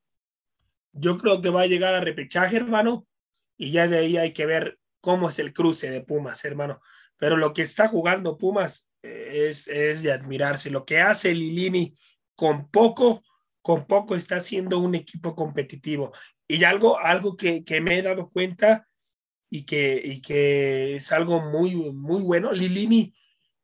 Yo 0.92 1.18
creo 1.18 1.40
que 1.40 1.50
va 1.50 1.62
a 1.62 1.66
llegar 1.66 1.94
a 1.94 2.00
repechaje, 2.00 2.56
hermano, 2.56 3.06
y 3.56 3.72
ya 3.72 3.88
de 3.88 3.98
ahí 3.98 4.16
hay 4.16 4.32
que 4.32 4.46
ver 4.46 4.78
cómo 5.00 5.28
es 5.28 5.38
el 5.38 5.52
cruce 5.52 5.90
de 5.90 6.02
Pumas, 6.02 6.44
hermano. 6.44 6.80
Pero 7.16 7.36
lo 7.36 7.52
que 7.52 7.62
está 7.62 7.88
jugando 7.88 8.38
Pumas 8.38 8.90
eh, 9.02 9.48
es, 9.48 9.68
es 9.68 10.02
de 10.02 10.12
admirarse. 10.12 10.70
Lo 10.70 10.84
que 10.84 11.00
hace 11.00 11.32
Lilini 11.32 11.96
con 12.34 12.70
poco, 12.70 13.22
con 13.60 13.86
poco 13.86 14.14
está 14.14 14.40
siendo 14.40 14.78
un 14.78 14.94
equipo 14.94 15.34
competitivo. 15.34 16.12
Y 16.46 16.64
algo, 16.64 16.98
algo 16.98 17.36
que, 17.36 17.64
que 17.64 17.80
me 17.80 17.98
he 17.98 18.02
dado 18.02 18.30
cuenta 18.30 18.88
y 19.54 19.64
que, 19.64 20.00
y 20.02 20.22
que 20.22 20.96
es 20.96 21.12
algo 21.12 21.42
muy, 21.42 21.74
muy 21.74 22.22
bueno, 22.22 22.52
Lilini 22.52 23.14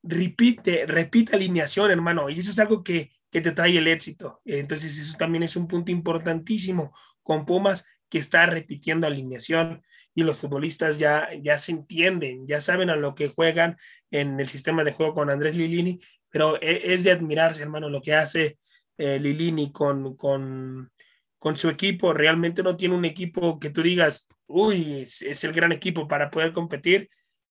repite, 0.03 0.85
repite 0.85 1.35
alineación, 1.35 1.91
hermano, 1.91 2.29
y 2.29 2.39
eso 2.39 2.51
es 2.51 2.59
algo 2.59 2.85
que, 2.85 3.11
que 3.31 3.41
te 3.41 3.53
trae 3.53 3.79
el 3.79 3.89
éxito. 3.89 4.43
Entonces, 4.45 4.99
eso 4.99 5.17
también 5.17 5.45
es 5.45 5.57
un 5.57 5.67
punto 5.67 5.91
importantísimo 5.91 6.93
con 7.23 7.47
Pumas 7.47 7.87
que 8.11 8.19
está 8.19 8.45
repitiendo 8.45 9.07
alineación 9.07 9.83
y 10.15 10.25
los 10.25 10.37
futbolistas 10.37 10.99
ya, 10.99 11.31
ya 11.41 11.57
se 11.57 11.73
entienden, 11.73 12.47
ya 12.47 12.61
saben 12.61 12.91
a 12.91 12.97
lo 12.97 13.15
que 13.15 13.29
juegan 13.29 13.79
en 14.11 14.39
el 14.41 14.49
sistema 14.51 14.85
de 14.85 14.93
juego 14.93 15.15
con 15.15 15.31
Andrés 15.31 15.57
Lilini, 15.57 16.01
pero 16.29 16.61
e, 16.61 16.93
es 16.93 17.03
de 17.03 17.13
admirarse, 17.13 17.63
hermano, 17.63 17.89
lo 17.89 18.03
que 18.03 18.15
hace 18.15 18.59
eh, 18.99 19.19
Lilini 19.19 19.73
con, 19.73 20.19
con, 20.19 20.93
con, 21.39 21.57
su 21.57 21.69
equipo. 21.69 22.13
Realmente 22.13 22.63
no 22.63 22.77
tiene 22.77 22.95
un 22.95 23.05
equipo 23.05 23.59
que 23.59 23.71
tú 23.71 23.83
digas, 23.83 24.29
uy, 24.47 25.03
es, 25.03 25.45
el 25.45 25.53
gran 25.53 25.73
equipo 25.73 26.09
para 26.09 26.31
poder 26.31 26.53
competir. 26.53 27.11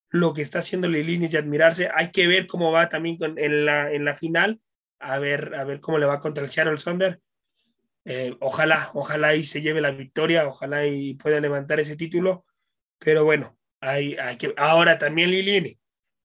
Lo 0.09 0.33
que 0.33 0.41
está 0.41 0.59
haciendo 0.59 0.87
Lilini 0.87 1.25
es 1.25 1.31
de 1.31 1.39
admirarse. 1.39 1.89
Hay 1.93 2.11
que 2.11 2.27
ver 2.27 2.47
cómo 2.47 2.71
va 2.71 2.89
también 2.89 3.17
en, 3.21 3.65
la, 3.65 3.91
en 3.91 4.05
la 4.05 4.13
final, 4.13 4.61
a 4.99 5.19
ver, 5.19 5.55
a 5.55 5.63
ver 5.63 5.79
cómo 5.79 5.97
le 5.97 6.05
va 6.05 6.19
contra 6.19 6.43
el 6.43 6.49
Seattle 6.49 6.77
Sonder. 6.77 7.19
Eh, 8.05 8.37
ojalá, 8.39 8.89
ojalá 8.93 9.35
y 9.35 9.43
se 9.43 9.61
lleve 9.61 9.81
la 9.81 9.91
victoria, 9.91 10.47
ojalá 10.47 10.87
y 10.87 11.15
pueda 11.15 11.41
levantar 11.41 11.81
ese 11.81 11.97
título. 11.97 12.45
Pero 12.99 13.25
bueno, 13.25 13.57
hay, 13.81 14.15
ahora 14.55 14.97
también 14.97 15.31
Lilini 15.31 15.77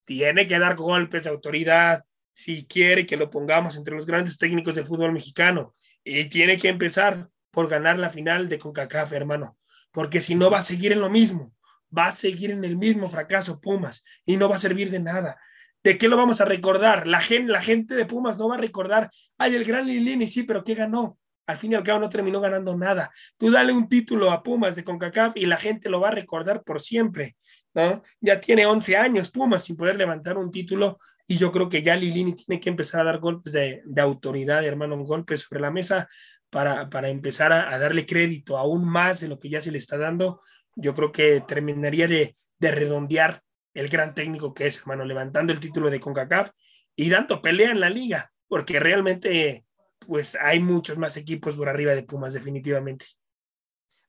tiene 0.05 0.47
que 0.47 0.59
dar 0.59 0.77
golpes 0.77 1.25
de 1.25 1.31
autoridad 1.31 2.05
si 2.35 2.67
quiere 2.67 3.05
que 3.07 3.17
lo 3.17 3.31
pongamos 3.31 3.77
entre 3.77 3.95
los 3.95 4.07
grandes 4.07 4.39
técnicos 4.39 4.75
del 4.75 4.87
fútbol 4.87 5.13
mexicano. 5.13 5.75
Y 6.05 6.29
tiene 6.29 6.57
que 6.57 6.69
empezar 6.69 7.29
por 7.53 7.69
ganar 7.69 7.99
la 7.99 8.11
final 8.11 8.49
de 8.49 8.59
CONCACAF, 8.59 9.13
hermano, 9.13 9.59
porque 9.93 10.21
si 10.21 10.35
no 10.35 10.51
va 10.51 10.59
a 10.59 10.63
seguir 10.63 10.91
en 10.91 11.01
lo 11.01 11.11
mismo, 11.11 11.55
va 11.97 12.07
a 12.07 12.13
seguir 12.13 12.51
en 12.51 12.65
el 12.65 12.77
mismo 12.77 13.09
fracaso 13.09 13.61
Pumas 13.61 14.05
y 14.25 14.37
no 14.37 14.49
va 14.49 14.57
a 14.57 14.59
servir 14.59 14.91
de 14.91 14.99
nada. 14.99 15.39
¿De 15.85 15.99
qué 15.99 16.09
lo 16.09 16.17
vamos 16.17 16.41
a 16.41 16.45
recordar? 16.45 17.07
La 17.07 17.21
gente, 17.21 17.95
de 17.95 18.07
Pumas 18.07 18.39
no 18.39 18.49
va 18.49 18.55
a 18.55 18.59
recordar, 18.59 19.11
ay, 19.37 19.55
el 19.55 19.65
gran 19.65 19.87
Lilini, 19.87 20.27
sí, 20.27 20.45
pero 20.45 20.65
¿qué 20.65 20.75
ganó? 20.75 21.19
Al 21.47 21.57
fin 21.57 21.73
y 21.73 21.75
al 21.75 21.83
cabo 21.83 22.01
no 22.01 22.09
terminó 22.09 22.41
ganando 22.41 22.77
nada. 22.77 23.11
Tú 23.37 23.51
dale 23.51 23.73
un 23.73 23.89
título 23.89 24.31
a 24.31 24.43
Pumas 24.43 24.77
de 24.77 24.85
CONCACAF 24.85 25.37
y 25.37 25.45
la 25.45 25.57
gente 25.57 25.91
lo 25.91 26.01
va 26.01 26.09
a 26.09 26.13
recordar 26.13 26.63
por 26.63 26.81
siempre, 26.81 27.37
¿no? 27.75 28.03
Ya 28.21 28.41
tiene 28.41 28.65
11 28.65 28.97
años 28.97 29.31
Pumas 29.31 29.65
sin 29.65 29.77
poder 29.77 29.97
levantar 29.97 30.39
un 30.39 30.51
título 30.51 30.99
y 31.27 31.37
yo 31.37 31.51
creo 31.51 31.69
que 31.69 31.83
ya 31.83 31.97
Lilini 31.97 32.35
tiene 32.35 32.61
que 32.61 32.69
empezar 32.69 33.01
a 33.01 33.05
dar 33.05 33.19
golpes 33.19 33.53
de, 33.53 33.83
autoridad, 34.01 34.65
hermano, 34.65 34.97
golpes 34.99 35.43
sobre 35.43 35.61
la 35.61 35.71
mesa 35.71 36.09
para, 36.53 36.91
para 36.91 37.09
empezar 37.09 37.51
a, 37.51 37.79
darle 37.79 38.05
crédito 38.05 38.59
aún 38.59 38.85
más 38.85 39.21
de 39.21 39.29
lo 39.29 39.41
que 39.41 39.49
ya 39.49 39.63
se 39.63 39.73
le 39.73 39.79
está 39.79 39.97
dando. 39.97 40.43
Yo 40.77 40.95
creo 40.95 41.11
que 41.11 41.43
terminaría 41.49 42.07
de, 42.07 42.37
de 42.59 42.71
redondear 42.71 43.43
el 43.73 43.89
gran 43.89 44.15
técnico 44.15 44.53
que 44.53 44.67
es, 44.67 44.77
hermano, 44.77 45.07
levantando 45.07 45.55
el 45.55 45.61
título 45.61 45.89
de 45.89 45.99
CONCACAF 45.99 46.51
y 46.95 47.09
dando 47.09 47.41
pelea 47.41 47.71
en 47.71 47.81
la 47.81 47.89
liga, 47.89 48.31
porque 48.49 48.79
realmente 48.79 49.65
pues 50.01 50.37
hay 50.39 50.61
muchos 50.61 50.99
más 50.99 51.17
equipos 51.17 51.57
por 51.57 51.71
arriba 51.71 51.95
de 51.95 52.03
Pumas, 52.03 52.35
definitivamente. 52.35 53.07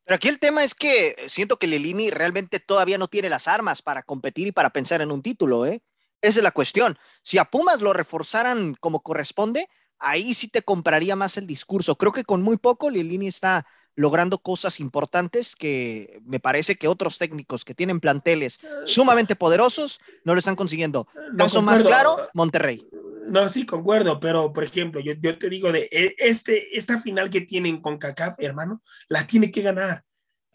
Pero 0.04 0.16
aquí 0.16 0.28
el 0.28 0.40
tema 0.40 0.66
es 0.66 0.76
que 0.76 1.16
siento 1.28 1.58
que 1.58 1.68
Lilini 1.68 2.10
realmente 2.10 2.60
todavía 2.60 2.98
no 2.98 3.08
tiene 3.08 3.30
las 3.30 3.48
armas 3.48 3.82
para 3.82 4.04
competir 4.04 4.48
y 4.48 4.52
para 4.52 4.72
pensar 4.72 5.02
en 5.02 5.12
un 5.12 5.22
título, 5.22 5.66
¿eh? 5.66 5.82
Esa 6.22 6.40
es 6.40 6.44
la 6.44 6.52
cuestión. 6.52 6.98
Si 7.22 7.38
a 7.38 7.46
Pumas 7.46 7.82
lo 7.82 7.94
reforzaran 7.94 8.76
como 8.82 9.02
corresponde, 9.02 9.70
ahí 10.04 10.34
sí 10.34 10.48
te 10.48 10.62
compraría 10.62 11.16
más 11.16 11.38
el 11.38 11.48
discurso. 11.48 11.96
Creo 11.96 12.12
que 12.12 12.24
con 12.24 12.42
muy 12.42 12.58
poco 12.58 12.90
Lilini 12.90 13.28
está 13.28 13.66
logrando 13.96 14.38
cosas 14.40 14.80
importantes 14.80 15.56
que 15.56 16.22
me 16.26 16.40
parece 16.40 16.76
que 16.76 16.88
otros 16.88 17.18
técnicos 17.18 17.64
que 17.64 17.76
tienen 17.76 18.00
planteles 18.00 18.60
sumamente 18.86 19.36
poderosos 19.36 20.00
no 20.24 20.34
lo 20.34 20.40
están 20.40 20.56
consiguiendo. 20.56 21.08
Caso 21.38 21.62
más 21.62 21.84
claro, 21.84 22.18
Monterrey. 22.34 22.86
No, 23.28 23.48
sí, 23.50 23.66
concuerdo, 23.66 24.20
pero 24.20 24.52
por 24.52 24.64
ejemplo, 24.64 25.00
yo, 25.00 25.14
yo 25.14 25.38
te 25.38 25.50
digo 25.50 25.72
de 25.72 25.88
e, 25.92 26.16
este, 26.18 26.76
esta 26.76 27.00
final 27.00 27.30
que 27.30 27.42
tienen 27.42 27.82
con 27.82 27.98
CACAF, 27.98 28.36
hermano, 28.40 28.82
la 29.08 29.26
tiene 29.26 29.50
que 29.50 29.62
ganar, 29.62 30.04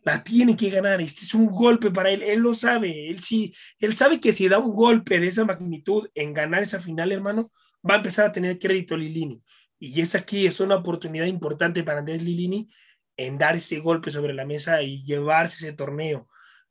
la 0.05 0.23
tiene 0.23 0.57
que 0.57 0.69
ganar. 0.69 1.01
Este 1.01 1.25
es 1.25 1.35
un 1.35 1.47
golpe 1.47 1.91
para 1.91 2.11
él, 2.11 2.23
él 2.23 2.41
lo 2.41 2.53
sabe, 2.53 3.09
él 3.09 3.23
sí, 3.23 3.55
él 3.79 3.97
sabe 3.97 4.21
que 4.21 4.33
si 4.33 4.49
da 4.49 4.59
un 4.59 4.75
golpe 4.75 5.19
de 5.19 5.29
esa 5.29 5.45
magnitud 5.45 6.09
en 6.15 6.35
ganar 6.35 6.63
esa 6.63 6.79
final, 6.79 7.11
hermano, 7.11 7.51
va 7.89 7.95
a 7.95 7.97
empezar 7.99 8.27
a 8.27 8.33
tener 8.33 8.59
crédito 8.59 8.97
Lilini. 8.97 9.43
Y 9.79 10.01
es 10.01 10.15
aquí, 10.15 10.47
es 10.47 10.61
una 10.61 10.77
oportunidad 10.77 11.27
importante 11.27 11.85
para 11.85 12.01
Andrés 12.01 12.23
Lilini 12.23 12.69
en 13.17 13.39
dar 13.39 13.57
ese 13.57 13.79
golpe 13.79 14.11
sobre 14.11 14.33
la 14.33 14.45
mesa 14.45 14.83
y 14.83 15.03
llevarse 15.03 15.67
ese 15.67 15.77
torneo. 15.77 16.29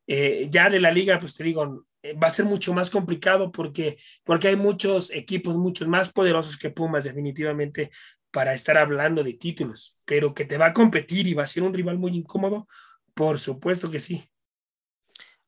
Eh, 0.08 0.47
ya 0.49 0.70
de 0.70 0.80
la 0.80 0.91
liga, 0.91 1.20
pues 1.20 1.36
te 1.36 1.43
digo, 1.43 1.86
eh, 2.01 2.14
va 2.14 2.28
a 2.28 2.32
ser 2.32 2.45
mucho 2.45 2.74
más 2.74 2.89
complicado 2.89 3.51
porque, 3.51 3.97
porque 4.24 4.47
hay 4.49 4.55
muchos 4.55 5.12
equipos, 5.12 5.55
muchos 5.55 5.88
más 5.88 6.12
poderosos 6.12 6.58
que 6.58 6.70
Pumas, 6.70 7.03
definitivamente, 7.03 7.91
para 8.32 8.53
estar 8.53 8.78
hablando 8.78 9.24
de 9.24 9.34
títulos, 9.34 9.97
pero 10.05 10.34
que 10.34 10.45
te 10.45 10.58
va 10.58 10.68
a 10.68 10.74
competir 10.74 11.28
y 11.28 11.34
va 11.34 11.43
a 11.43 11.47
ser 11.47 11.64
un 11.64 11.74
rival 11.74 11.97
muy 11.97 12.16
incómodo, 12.16 12.68
por 13.14 13.39
supuesto 13.39 13.89
que 13.91 13.99
sí. 13.99 14.30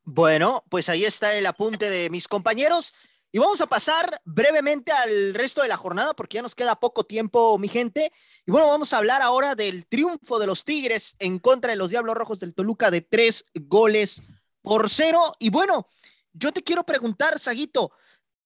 Bueno, 0.02 0.64
pues 0.68 0.88
ahí 0.88 1.04
está 1.04 1.34
el 1.34 1.46
apunte 1.46 1.88
de 1.88 2.10
mis 2.10 2.26
compañeros. 2.26 2.92
Y 3.32 3.38
vamos 3.38 3.60
a 3.60 3.68
pasar 3.68 4.20
brevemente 4.24 4.90
al 4.90 5.34
resto 5.34 5.62
de 5.62 5.68
la 5.68 5.76
jornada 5.76 6.14
porque 6.14 6.36
ya 6.36 6.42
nos 6.42 6.56
queda 6.56 6.80
poco 6.80 7.04
tiempo, 7.04 7.58
mi 7.58 7.68
gente. 7.68 8.12
Y 8.44 8.50
bueno, 8.50 8.66
vamos 8.66 8.92
a 8.92 8.98
hablar 8.98 9.22
ahora 9.22 9.54
del 9.54 9.86
triunfo 9.86 10.40
de 10.40 10.48
los 10.48 10.64
Tigres 10.64 11.14
en 11.20 11.38
contra 11.38 11.70
de 11.70 11.76
los 11.76 11.90
Diablos 11.90 12.16
Rojos 12.16 12.40
del 12.40 12.54
Toluca 12.54 12.90
de 12.90 13.02
tres 13.02 13.44
goles 13.54 14.20
por 14.62 14.90
cero. 14.90 15.36
Y 15.38 15.50
bueno, 15.50 15.86
yo 16.32 16.52
te 16.52 16.64
quiero 16.64 16.84
preguntar, 16.84 17.38
Saguito, 17.38 17.92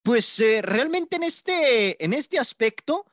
pues 0.03 0.39
eh, 0.41 0.61
realmente 0.61 1.17
en 1.17 1.23
este, 1.23 2.05
en 2.05 2.13
este 2.13 2.39
aspecto, 2.39 3.07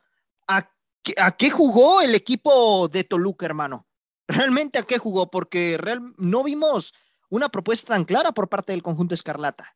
¿a, 0.47 0.69
¿a, 1.17 1.37
qué 1.37 1.49
jugó 1.49 2.01
el 2.01 2.15
equipo 2.15 2.89
de 2.89 3.05
Toluca, 3.05 3.45
hermano? 3.45 3.87
¿Realmente 4.27 4.77
a 4.77 4.83
qué 4.83 4.97
jugó? 4.97 5.31
Porque 5.31 5.77
real, 5.77 6.13
no 6.17 6.43
vimos 6.43 6.93
una 7.29 7.47
propuesta 7.47 7.93
tan 7.93 8.03
clara 8.03 8.33
por 8.33 8.49
parte 8.49 8.73
del 8.73 8.83
conjunto 8.83 9.15
Escarlata. 9.15 9.73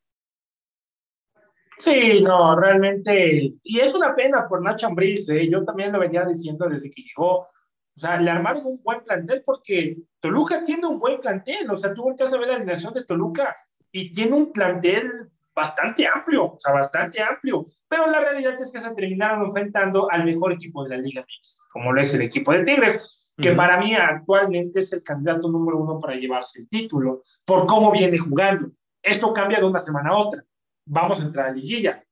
Sí, 1.78 2.22
no, 2.22 2.58
realmente, 2.58 3.54
y 3.62 3.80
es 3.80 3.94
una 3.94 4.14
pena 4.14 4.46
por 4.46 4.62
Nacho 4.62 4.86
Ambriz, 4.86 5.28
¿eh? 5.28 5.48
yo 5.50 5.64
también 5.64 5.92
lo 5.92 5.98
venía 5.98 6.24
diciendo 6.24 6.68
desde 6.68 6.88
que 6.88 7.02
llegó, 7.02 7.40
o 7.40 7.98
sea, 7.98 8.18
le 8.18 8.30
armaron 8.30 8.64
un 8.64 8.80
buen 8.82 9.02
plantel 9.02 9.42
porque 9.44 9.96
Toluca 10.20 10.62
tiene 10.64 10.86
un 10.86 10.98
buen 10.98 11.20
plantel, 11.20 11.70
o 11.70 11.76
sea, 11.76 11.92
tú 11.92 12.02
volteas 12.02 12.32
a 12.32 12.38
ver 12.38 12.48
la 12.48 12.56
alineación 12.56 12.94
de 12.94 13.04
Toluca 13.04 13.56
y 13.92 14.10
tiene 14.10 14.32
un 14.32 14.52
plantel 14.52 15.30
bastante 15.54 16.06
amplio, 16.06 16.44
o 16.44 16.56
sea, 16.58 16.72
bastante 16.72 17.22
amplio, 17.22 17.64
pero 17.88 18.06
la 18.06 18.20
realidad 18.20 18.60
es 18.60 18.70
que 18.70 18.80
se 18.80 18.94
terminaron 18.94 19.42
enfrentando 19.42 20.10
al 20.10 20.24
mejor 20.24 20.52
equipo 20.52 20.84
de 20.84 20.90
la 20.90 21.02
Liga 21.02 21.22
Mix, 21.22 21.66
como 21.72 21.92
lo 21.92 22.00
es 22.00 22.12
el 22.14 22.22
equipo 22.22 22.52
de 22.52 22.64
Tigres, 22.64 23.32
que 23.38 23.52
para 23.52 23.78
mí 23.78 23.94
actualmente 23.94 24.80
es 24.80 24.92
el 24.92 25.02
candidato 25.02 25.48
número 25.48 25.78
uno 25.78 25.98
para 25.98 26.14
llevarse 26.14 26.60
el 26.60 26.68
título, 26.68 27.20
por 27.44 27.66
cómo 27.66 27.90
viene 27.90 28.18
jugando. 28.18 28.70
Esto 29.02 29.32
cambia 29.32 29.58
de 29.58 29.66
una 29.66 29.80
semana 29.80 30.10
a 30.10 30.16
otra. 30.16 30.42
Vamos 30.86 31.20
a 31.20 31.24
entrar 31.24 31.48
a 31.48 31.52
liguilla. 31.52 32.02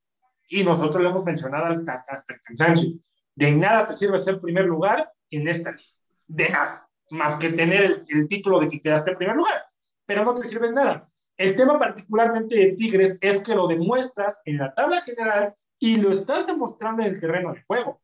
Y 0.48 0.62
nosotros 0.62 1.02
lo 1.02 1.10
hemos 1.10 1.24
mencionado 1.24 1.66
hasta, 1.66 2.34
el 2.34 2.40
cansancio. 2.40 2.90
De 3.34 3.52
nada 3.52 3.86
te 3.86 3.94
sirve 3.94 4.18
ser 4.18 4.40
primer 4.40 4.66
lugar 4.66 5.10
en 5.30 5.48
esta 5.48 5.70
liga. 5.70 5.88
De 6.26 6.48
nada. 6.50 6.88
Más 7.10 7.36
que 7.36 7.50
tener 7.50 8.02
el, 8.08 8.28
título 8.28 8.60
de 8.60 8.68
que 8.68 8.80
quedaste 8.80 9.14
primer 9.14 9.36
lugar. 9.36 9.64
Pero 10.06 10.24
no 10.24 10.34
te 10.34 10.46
sirve 10.46 10.68
de 10.68 10.74
nada. 10.74 11.08
El 11.36 11.56
tema 11.56 11.78
particularmente 11.78 12.56
de 12.56 12.72
Tigres 12.72 13.18
es 13.20 13.40
que 13.40 13.54
lo 13.54 13.66
demuestras 13.66 14.40
en 14.44 14.58
la 14.58 14.72
tabla 14.74 15.00
general 15.00 15.54
y 15.78 15.96
lo 15.96 16.12
estás 16.12 16.46
demostrando 16.46 17.02
en 17.02 17.10
el 17.10 17.20
terreno 17.20 17.52
de 17.52 17.62
juego. 17.62 18.00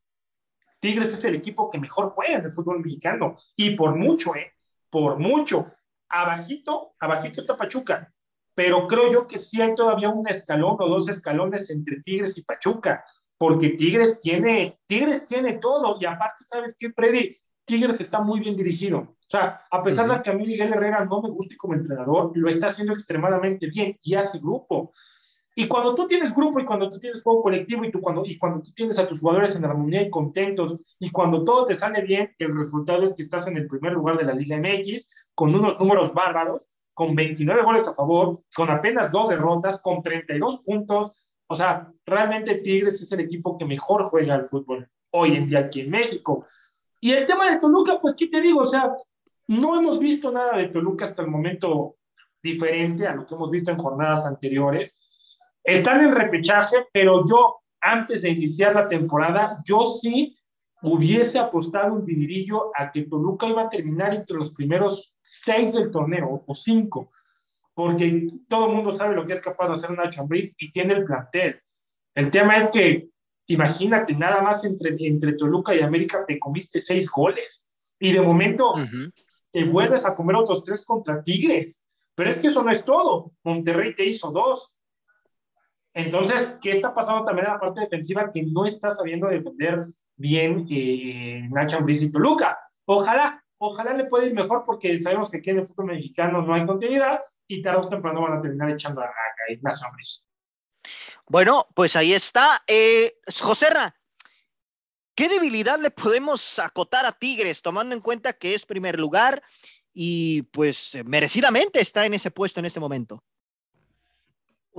Tigres 0.81 1.13
es 1.13 1.25
el 1.25 1.35
equipo 1.35 1.71
que 1.71 1.79
mejor 1.79 2.11
juega 2.11 2.39
en 2.39 2.45
el 2.47 2.53
fútbol 2.53 2.81
mexicano 2.81 3.37
y 3.55 3.77
por 3.77 3.97
mucho, 3.97 4.35
¿eh? 4.35 4.53
Por 4.89 5.19
mucho. 5.19 5.71
Abajito, 6.09 6.91
abajito 6.99 7.41
está 7.41 7.57
Pachuca, 7.57 8.13
pero 8.55 8.87
creo 8.87 9.11
yo 9.11 9.27
que 9.27 9.39
sí 9.39 9.61
hay 9.63 9.75
todavía 9.75 10.09
un 10.09 10.29
escalón 10.29 10.77
o 10.81 10.89
dos 10.89 11.09
escalones 11.09 11.71
entre 11.71 12.01
Tigres 12.01 12.37
y 12.39 12.45
Pachuca. 12.45 13.05
porque 13.39 13.71
Tigres 13.71 14.21
tiene, 14.21 14.79
Tigres 14.87 15.25
tiene 15.25 15.55
todo, 15.55 15.97
y 15.99 16.05
aparte, 16.05 16.45
¿sabes 16.45 16.77
qué, 16.79 16.93
Freddy? 16.93 17.31
Tigres 17.65 18.01
está 18.01 18.21
muy 18.21 18.41
bien 18.41 18.55
dirigido. 18.55 18.99
O 18.99 19.31
sea, 19.31 19.63
a 19.71 19.83
pesar 19.83 20.11
de 20.11 20.21
que 20.23 20.31
a 20.31 20.35
mí 20.35 20.45
Miguel 20.45 20.73
Herrera 20.73 21.05
no 21.05 21.23
me 21.23 21.31
guste 21.31 21.57
como 21.57 21.75
entrenador, 21.75 22.33
lo 22.35 22.49
está 22.49 22.67
haciendo 22.67 22.93
extremadamente 22.93 23.69
bien 23.69 23.97
y 24.03 24.15
hace 24.15 24.41
grupo. 24.41 24.93
Y 25.55 25.69
cuando 25.69 25.95
tú 25.95 26.07
tienes 26.07 26.35
grupo 26.35 26.59
y 26.59 26.65
cuando 26.65 26.89
tú 26.89 26.99
tienes 26.99 27.23
juego 27.23 27.43
colectivo 27.43 27.85
y, 27.85 27.91
tú 27.91 28.01
cuando, 28.01 28.25
y 28.25 28.39
cuando 28.39 28.63
tú 28.63 28.73
tienes 28.73 28.99
a 28.99 29.07
tus 29.07 29.21
jugadores 29.21 29.55
en 29.57 29.65
armonía 29.65 30.03
y 30.03 30.11
contentos 30.11 30.77
y 30.99 31.11
cuando 31.11 31.45
todo 31.45 31.65
te 31.65 31.75
sale 31.75 32.03
bien, 32.03 32.35
el 32.39 32.57
resultado 32.57 33.03
es 33.03 33.15
que 33.15 33.23
estás 33.23 33.47
en 33.47 33.57
el 33.57 33.67
primer 33.67 33.93
lugar 33.93 34.17
de 34.19 34.25
la 34.25 34.33
Liga 34.33 34.57
MX 34.57 35.29
con 35.35 35.55
unos 35.55 35.79
números 35.79 36.15
bárbaros, 36.15 36.71
con 37.01 37.15
29 37.15 37.63
goles 37.63 37.89
a 37.89 37.95
favor, 37.95 38.43
con 38.55 38.69
apenas 38.69 39.11
dos 39.11 39.31
derrotas, 39.31 39.81
con 39.81 40.03
32 40.03 40.59
puntos. 40.59 41.31
O 41.47 41.57
sea, 41.57 41.91
realmente 42.05 42.57
Tigres 42.57 43.01
es 43.01 43.11
el 43.13 43.21
equipo 43.21 43.57
que 43.57 43.65
mejor 43.65 44.03
juega 44.03 44.35
al 44.35 44.47
fútbol 44.47 44.87
hoy 45.13 45.35
en 45.35 45.47
día 45.47 45.61
aquí 45.61 45.81
en 45.81 45.89
México. 45.89 46.45
Y 47.01 47.13
el 47.13 47.25
tema 47.25 47.51
de 47.51 47.59
Toluca, 47.59 47.99
pues, 47.99 48.15
¿qué 48.15 48.27
te 48.27 48.43
digo? 48.43 48.61
O 48.61 48.65
sea, 48.67 48.93
no 49.47 49.79
hemos 49.79 49.99
visto 49.99 50.31
nada 50.31 50.59
de 50.59 50.69
Toluca 50.69 51.07
hasta 51.07 51.23
el 51.23 51.29
momento 51.29 51.97
diferente 52.43 53.07
a 53.07 53.15
lo 53.15 53.25
que 53.25 53.35
hemos 53.35 53.51
visto 53.51 53.71
en 53.71 53.79
jornadas 53.79 54.27
anteriores. 54.27 55.01
Están 55.65 56.03
en 56.03 56.13
repechaje, 56.13 56.87
pero 56.93 57.25
yo, 57.27 57.61
antes 57.81 58.21
de 58.21 58.29
iniciar 58.29 58.75
la 58.75 58.89
temporada, 58.89 59.63
yo 59.65 59.87
sí 59.87 60.37
hubiese 60.83 61.39
apostado 61.39 61.95
un 61.95 62.05
dinerillo 62.05 62.71
a 62.75 62.91
que 62.91 63.03
Toluca 63.03 63.47
iba 63.47 63.63
a 63.63 63.69
terminar 63.69 64.15
entre 64.15 64.37
los 64.37 64.51
primeros 64.51 65.17
seis 65.23 65.75
del 65.75 65.91
torneo 65.91 66.45
o 66.47 66.55
cinco, 66.55 67.11
porque 67.75 68.29
todo 68.49 68.69
el 68.69 68.75
mundo 68.75 68.93
sabe 68.93 69.15
lo 69.15 69.25
que 69.25 69.35
es 69.35 69.41
capaz 69.41 69.69
de 69.69 69.75
hacer 69.75 69.91
Nacho 69.91 70.23
Ambriz 70.23 70.55
y 70.59 70.71
tiene 70.71 70.95
el 70.95 71.05
plantel. 71.05 71.61
El 72.15 72.31
tema 72.31 72.57
es 72.57 72.71
que, 72.71 73.09
imagínate, 73.47 74.15
nada 74.15 74.43
más 74.43 74.65
entre, 74.65 74.97
entre 74.99 75.35
Toluca 75.35 75.75
y 75.75 75.81
América 75.81 76.25
te 76.27 76.39
comiste 76.39 76.81
seis 76.81 77.11
goles 77.11 77.69
y 77.99 78.13
de 78.13 78.23
momento 78.23 78.73
te 79.53 79.65
vuelves 79.65 80.07
a 80.07 80.15
comer 80.15 80.37
otros 80.37 80.63
tres 80.63 80.85
contra 80.85 81.23
Tigres. 81.23 81.87
Pero 82.15 82.31
es 82.31 82.39
que 82.39 82.49
eso 82.49 82.63
no 82.63 82.71
es 82.71 82.85
todo. 82.85 83.33
Monterrey 83.45 83.95
te 83.95 84.05
hizo 84.05 84.31
dos. 84.31 84.80
Entonces, 85.93 86.55
¿qué 86.61 86.71
está 86.71 86.95
pasando 86.95 87.25
también 87.25 87.47
en 87.47 87.55
la 87.55 87.61
parte 87.61 87.81
defensiva 87.81 88.31
que 88.33 88.45
no 88.45 88.65
está 88.65 88.91
sabiendo 88.91 89.27
defender 89.29 89.85
bien 90.17 90.67
eh, 90.71 91.49
Nacho 91.51 91.79
Ambriz 91.79 92.03
y 92.03 92.13
Toluca? 92.13 92.59
Ojalá, 92.85 93.45
ojalá 93.59 93.95
le 93.95 94.05
pueda 94.05 94.27
ir 94.27 94.35
mejor 94.35 94.65
porque 94.65 94.99
sabemos 95.01 95.31
que 95.31 95.39
aquí 95.39 95.51
en 95.51 95.59
el 95.59 95.67
fútbol 95.67 95.87
mexicano 95.87 96.43
no 96.43 96.55
hay 96.55 96.65
continuidad 96.65 97.21
y 97.49 97.61
tarde 97.61 97.81
o 97.85 97.89
temprano 97.89 98.23
van 98.23 98.39
a 98.39 98.41
terminar 98.41 98.71
echando 98.71 99.01
a, 99.01 99.07
a 99.07 99.53
Ignacio 99.53 99.87
Ambriz. 99.87 100.29
Bueno, 101.27 101.67
pues 101.75 101.97
ahí 101.97 102.13
está. 102.13 102.63
Eh, 102.67 103.19
Joserra, 103.41 103.95
¿qué 105.15 105.29
debilidad 105.29 105.79
le 105.79 105.91
podemos 105.91 106.59
acotar 106.59 107.07
a 107.07 107.13
Tigres 107.13 107.63
tomando 107.63 107.95
en 107.95 108.01
cuenta 108.01 108.33
que 108.33 108.55
es 108.55 108.67
primer 108.67 108.99
lugar 108.99 109.43
y 109.93 110.43
pues 110.43 110.99
merecidamente 111.05 111.81
está 111.81 112.07
en 112.07 112.15
ese 112.15 112.31
puesto 112.31 112.61
en 112.61 112.67
este 112.67 112.81
momento? 112.81 113.25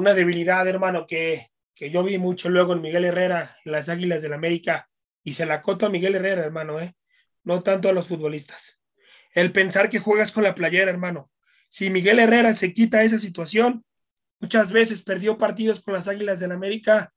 Una 0.01 0.13
debilidad, 0.13 0.67
hermano, 0.67 1.05
que, 1.07 1.51
que 1.73 1.89
yo 1.89 2.03
vi 2.03 2.17
mucho 2.17 2.49
luego 2.49 2.73
en 2.73 2.81
Miguel 2.81 3.05
Herrera, 3.05 3.55
en 3.63 3.71
las 3.71 3.87
Águilas 3.87 4.21
del 4.21 4.33
América, 4.33 4.89
y 5.23 5.33
se 5.33 5.45
la 5.45 5.61
coto 5.61 5.85
a 5.85 5.89
Miguel 5.89 6.15
Herrera, 6.15 6.43
hermano, 6.43 6.81
¿eh? 6.81 6.95
no 7.43 7.61
tanto 7.63 7.89
a 7.89 7.93
los 7.93 8.07
futbolistas. 8.07 8.79
El 9.33 9.51
pensar 9.51 9.89
que 9.89 9.99
juegas 9.99 10.31
con 10.31 10.43
la 10.43 10.55
playera, 10.55 10.91
hermano. 10.91 11.31
Si 11.69 11.89
Miguel 11.89 12.19
Herrera 12.19 12.53
se 12.53 12.73
quita 12.73 13.03
esa 13.03 13.17
situación, 13.17 13.85
muchas 14.39 14.71
veces 14.71 15.03
perdió 15.03 15.37
partidos 15.37 15.79
con 15.79 15.93
las 15.93 16.07
Águilas 16.07 16.39
del 16.39 16.51
América 16.51 17.13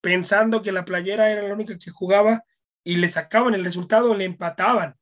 pensando 0.00 0.60
que 0.60 0.70
la 0.70 0.84
playera 0.84 1.30
era 1.30 1.42
la 1.42 1.54
única 1.54 1.78
que 1.78 1.90
jugaba 1.90 2.44
y 2.84 2.96
le 2.96 3.08
sacaban 3.08 3.54
el 3.54 3.64
resultado, 3.64 4.14
le 4.14 4.26
empataban 4.26 4.96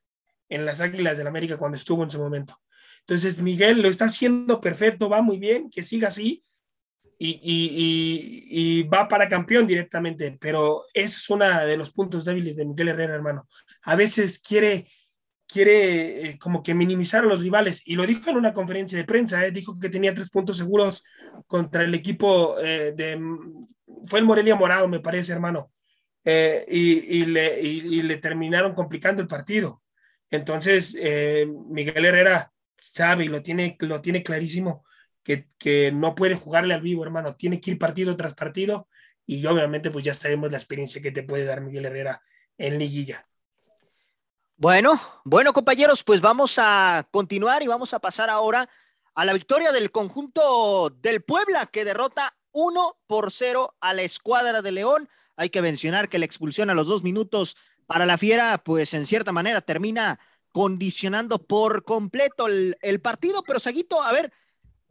en 0.49 0.65
las 0.65 0.81
Águilas 0.81 1.19
del 1.19 1.27
América 1.27 1.57
cuando 1.57 1.77
estuvo 1.77 2.05
en 2.05 2.11
su 2.11 2.21
momento. 2.21 2.61
Entonces, 3.01 3.41
Miguel 3.41 3.83
lo 3.83 3.89
está 3.89 4.05
haciendo 4.05 4.61
perfecto, 4.61 5.09
va 5.09 5.21
muy 5.21 5.39
bien, 5.39 5.71
que 5.71 5.83
siga 5.83 6.07
así, 6.07 6.45
y, 7.25 8.83
va 8.85 9.09
para 9.09 9.29
campeón 9.29 9.67
directamente, 9.67 10.37
pero 10.41 10.87
ese 10.93 11.19
es 11.19 11.31
uno 11.31 11.67
de 11.67 11.77
los 11.77 11.93
puntos 11.93 12.25
débiles 12.25 12.57
de 12.57 12.65
Miguel 12.65 12.89
Herrera, 12.89 13.15
hermano. 13.15 13.47
A 13.83 13.95
veces 13.97 14.41
quiere, 14.41 14.87
quiere 15.47 16.31
eh, 16.31 16.39
como 16.39 16.63
que 16.63 16.75
minimizar 16.75 17.25
a 17.25 17.27
los 17.27 17.41
rivales, 17.41 17.83
y 17.85 17.97
lo 17.97 18.07
dijo 18.07 18.31
en 18.31 18.37
una 18.37 18.53
conferencia 18.53 18.99
de 18.99 19.05
prensa, 19.05 19.45
eh, 19.47 19.53
dijo 19.53 19.79
que 19.79 19.89
tenía 19.89 20.15
tres 20.15 20.31
puntos 20.31 20.57
seguros 20.57 21.05
contra 21.47 21.85
el 21.85 21.95
equipo 21.95 22.59
eh, 22.59 22.93
de, 22.97 23.21
fue 24.07 24.19
el 24.19 24.27
Morelia 24.27 24.57
Morado, 24.57 24.89
me 24.89 25.01
parece, 25.01 25.33
hermano, 25.33 25.73
y, 26.25 27.25
le, 27.27 27.61
y, 27.61 28.03
le, 28.03 28.17
terminaron 28.19 28.75
complicando 28.75 29.23
el 29.23 29.29
partido. 29.29 29.83
Entonces, 30.31 30.95
Miguel 30.95 32.05
Herrera 32.05 32.53
sabe 32.77 33.25
y 33.25 33.29
lo 33.29 33.43
tiene, 33.43 33.77
lo 33.81 34.01
tiene 34.01 34.23
clarísimo 34.23 34.85
que, 35.23 35.93
no 35.93 36.15
puede 36.15 36.35
jugarle 36.35 36.75
al 36.75 36.81
vivo, 36.81 37.05
hermano. 37.05 37.37
Tiene 37.37 37.61
que 37.61 37.73
ir 37.73 37.79
partido 37.79 38.17
tras 38.17 38.35
partido 38.35 38.89
y 39.25 39.45
obviamente 39.47 39.91
pues 39.91 40.05
ya 40.05 40.15
sabemos 40.15 40.51
la 40.51 40.59
experiencia 40.59 41.01
que 41.01 41.13
te 41.13 41.23
puede 41.23 41.45
dar 41.45 41.61
Miguel 41.61 41.87
Herrera 41.87 42.23
en 42.59 42.79
liguilla. 42.79 43.27
Bueno, 44.57 45.01
bueno 45.25 45.53
compañeros, 45.53 46.05
pues 46.05 46.21
vamos 46.21 46.57
a 46.59 47.09
continuar 47.11 47.63
y 47.63 47.67
vamos 47.69 47.95
a 47.95 47.99
pasar 47.99 48.31
ahora 48.31 48.69
a 49.15 49.25
la 49.25 49.33
victoria 49.33 49.73
del 49.73 49.91
conjunto 49.91 50.91
del 50.91 51.23
Puebla 51.23 51.67
que 51.67 51.85
derrota 51.85 52.37
1 52.53 52.99
por 53.07 53.33
0 53.33 53.77
a 53.81 53.95
la 53.95 54.03
escuadra 54.03 54.63
de 54.63 54.73
León. 54.73 55.09
Hay 55.37 55.51
que 55.51 55.63
mencionar 55.63 56.09
que 56.09 56.19
la 56.19 56.25
expulsión 56.25 56.71
a 56.71 56.75
los 56.75 56.87
dos 56.87 57.03
minutos 57.03 57.57
para 57.87 58.07
la 58.07 58.19
Fiera, 58.19 58.63
pues 58.63 58.95
en 58.95 59.07
cierta 59.07 59.33
manera 59.33 59.61
termina 59.61 60.19
condicionando 60.53 61.43
por 61.43 61.85
completo 61.85 62.47
el, 62.47 63.01
partido. 63.01 63.43
Pero 63.43 63.59
Saguito, 63.59 64.03
a 64.03 64.13
ver, 64.13 64.33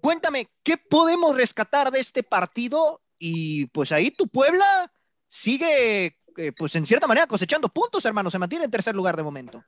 Cuéntame, 0.01 0.49
¿qué 0.63 0.77
podemos 0.77 1.35
rescatar 1.35 1.91
de 1.91 1.99
este 1.99 2.23
partido? 2.23 3.01
Y 3.19 3.67
pues 3.67 3.91
ahí 3.91 4.11
tu 4.11 4.27
Puebla 4.27 4.91
sigue, 5.29 6.17
eh, 6.37 6.51
pues 6.57 6.75
en 6.75 6.85
cierta 6.85 7.07
manera, 7.07 7.27
cosechando 7.27 7.69
puntos, 7.69 8.03
hermano. 8.05 8.29
Se 8.29 8.39
mantiene 8.39 8.65
en 8.65 8.71
tercer 8.71 8.95
lugar 8.95 9.15
de 9.15 9.23
momento. 9.23 9.63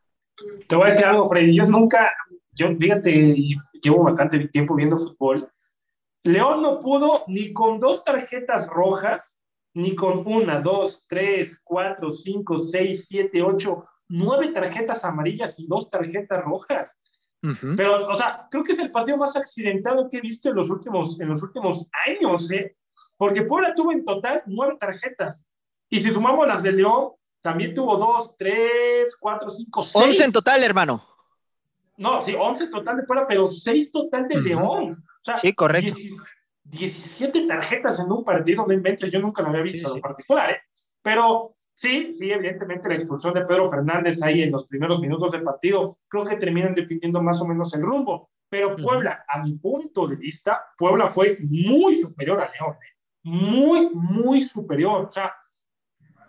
Te 0.68 0.76
voy 0.76 0.88
a 0.88 0.90
decir 0.90 1.06
algo, 1.06 1.30
Freddy. 1.30 1.56
Yo 1.56 1.66
nunca, 1.68 2.12
yo 2.52 2.76
fíjate, 2.78 3.36
llevo 3.82 4.04
bastante 4.04 4.48
tiempo 4.48 4.76
viendo 4.76 4.98
fútbol. 4.98 5.50
León 6.24 6.62
no 6.62 6.80
pudo 6.80 7.24
ni 7.28 7.54
con 7.54 7.80
dos 7.80 8.04
tarjetas 8.04 8.68
rojas, 8.68 9.42
ni 9.74 9.94
con 9.96 10.26
una, 10.26 10.62
dos, 10.62 11.06
tres, 11.08 11.60
cuatro, 11.64 12.12
cinco, 12.12 12.58
seis, 12.58 13.06
siete, 13.08 13.42
ocho, 13.42 13.86
nueve 14.08 14.52
tarjetas 14.54 15.04
amarillas 15.06 15.60
y 15.60 15.68
dos 15.68 15.90
tarjetas 15.90 16.44
rojas. 16.44 17.00
Pero, 17.76 18.08
o 18.08 18.16
sea, 18.16 18.48
creo 18.50 18.64
que 18.64 18.72
es 18.72 18.80
el 18.80 18.92
partido 18.92 19.18
más 19.18 19.36
accidentado 19.36 20.08
que 20.10 20.18
he 20.18 20.22
visto 20.22 20.50
en 20.50 20.56
los 20.56 20.70
últimos, 20.70 21.20
en 21.20 21.28
los 21.28 21.44
últimos 21.44 21.90
años, 22.08 22.50
¿eh? 22.52 22.78
Porque 23.18 23.44
Puebla 23.44 23.76
tuvo 23.76 23.92
en 23.92 24.06
total 24.06 24.44
nueve 24.46 24.78
tarjetas. 24.80 25.50
Y 25.90 26.00
si 26.00 26.10
sumamos 26.10 26.48
las 26.48 26.64
de 26.64 26.72
León, 26.72 27.12
también 27.42 27.74
tuvo 27.76 27.98
dos, 27.98 28.36
tres, 28.38 29.18
cuatro, 29.20 29.50
cinco, 29.50 29.84
seis. 29.84 30.06
Once 30.06 30.24
en 30.24 30.32
total, 30.32 30.64
hermano. 30.64 31.06
No, 31.98 32.22
sí, 32.22 32.34
once 32.34 32.68
total 32.68 32.98
de 32.98 33.04
Puebla, 33.04 33.28
pero 33.28 33.46
seis 33.46 33.92
total 33.92 34.28
de 34.28 34.42
León. 34.42 35.04
O 35.06 35.24
sea, 35.24 35.38
sí, 35.38 35.54
correcto. 35.54 35.96
17 36.64 37.46
tarjetas 37.46 38.00
en 38.00 38.12
un 38.12 38.24
partido, 38.24 38.66
no 38.66 38.74
inventes, 38.74 39.12
yo 39.12 39.20
nunca 39.20 39.42
lo 39.42 39.50
había 39.50 39.62
visto 39.62 39.94
en 39.94 40.02
particular, 40.02 40.52
¿eh? 40.52 40.62
Pero 41.02 41.52
Sí, 41.74 42.14
sí, 42.14 42.32
evidentemente 42.32 42.88
la 42.88 42.96
expulsión 42.96 43.34
de 43.34 43.46
Pedro 43.46 43.70
Fernández 43.70 44.22
ahí 44.22 44.44
en 44.44 44.52
los 44.52 44.68
primeros 44.68 45.00
minutos 45.00 45.32
del 45.32 45.44
partido, 45.44 45.96
creo 46.08 46.24
que 46.24 46.38
terminan 46.38 46.76
definiendo 46.76 47.22
más 47.22 47.42
o 47.42 47.46
menos 47.46 47.74
el 47.74 47.82
rumbo. 47.82 48.30
Pero 48.48 48.76
Puebla, 48.76 49.26
a 49.28 49.42
mi 49.42 49.56
punto 49.58 50.08
de 50.08 50.16
vista, 50.16 50.64
Puebla 50.78 51.08
fue 51.08 51.40
muy 51.42 51.96
superior 51.96 52.40
a 52.40 52.52
León. 52.52 52.76
¿eh? 52.76 52.94
Muy, 53.24 53.90
muy 53.94 54.42
superior. 54.44 55.06
O 55.08 55.12
sea, 55.12 55.34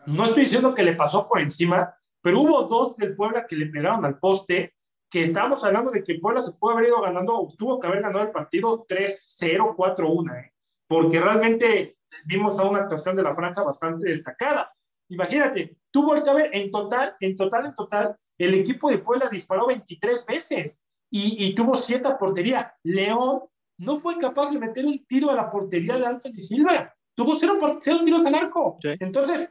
no 0.07 0.24
estoy 0.24 0.45
diciendo 0.45 0.74
que 0.74 0.82
le 0.82 0.95
pasó 0.95 1.28
por 1.28 1.40
encima, 1.40 1.95
pero 2.22 2.40
hubo 2.40 2.62
dos 2.66 2.97
del 2.97 3.14
Puebla 3.14 3.45
que 3.47 3.57
le 3.57 3.66
pegaron 3.66 4.07
al 4.07 4.18
poste, 4.18 4.72
que 5.11 5.20
estábamos 5.20 5.62
hablando 5.64 5.90
de 5.90 6.03
que 6.03 6.18
Puebla 6.18 6.40
se 6.40 6.53
puede 6.53 6.76
haber 6.76 6.88
ido 6.88 7.03
ganando, 7.03 7.49
tuvo 7.59 7.78
que 7.78 7.86
haber 7.86 8.01
ganado 8.01 8.24
el 8.24 8.32
partido 8.32 8.86
3-0, 8.86 9.76
4-1, 9.76 10.40
¿eh? 10.40 10.53
porque 10.86 11.20
realmente 11.20 11.99
vimos 12.24 12.59
a 12.59 12.64
una 12.64 12.80
actuación 12.80 13.16
de 13.16 13.22
la 13.22 13.34
franja 13.34 13.62
bastante 13.62 14.09
destacada. 14.09 14.72
Imagínate, 15.09 15.76
tú 15.90 16.05
vuelta 16.05 16.30
a 16.30 16.34
ver, 16.34 16.50
en 16.52 16.70
total, 16.70 17.14
en 17.20 17.36
total, 17.36 17.66
en 17.66 17.74
total, 17.74 18.16
el 18.38 18.55
equipo 18.55 18.90
de 18.90 18.98
Puebla 18.98 19.28
disparó 19.28 19.66
23 19.66 20.26
veces 20.26 20.84
y, 21.11 21.55
tuvo 21.55 21.76
siete 21.76 22.09
portería. 22.18 22.74
León 22.82 23.42
no 23.78 23.96
fue 23.96 24.18
capaz 24.18 24.50
de 24.50 24.59
meter 24.59 24.84
un 24.84 25.05
tiro 25.07 25.30
a 25.30 25.34
la 25.34 25.48
portería 25.48 25.96
de 25.96 26.07
Anthony 26.07 26.38
Silva. 26.38 26.92
Tuvo 27.14 27.34
cero, 27.36 27.57
cero 27.80 28.00
tiros 28.05 28.26
al 28.26 28.34
arco. 28.34 28.78
Entonces, 28.82 29.48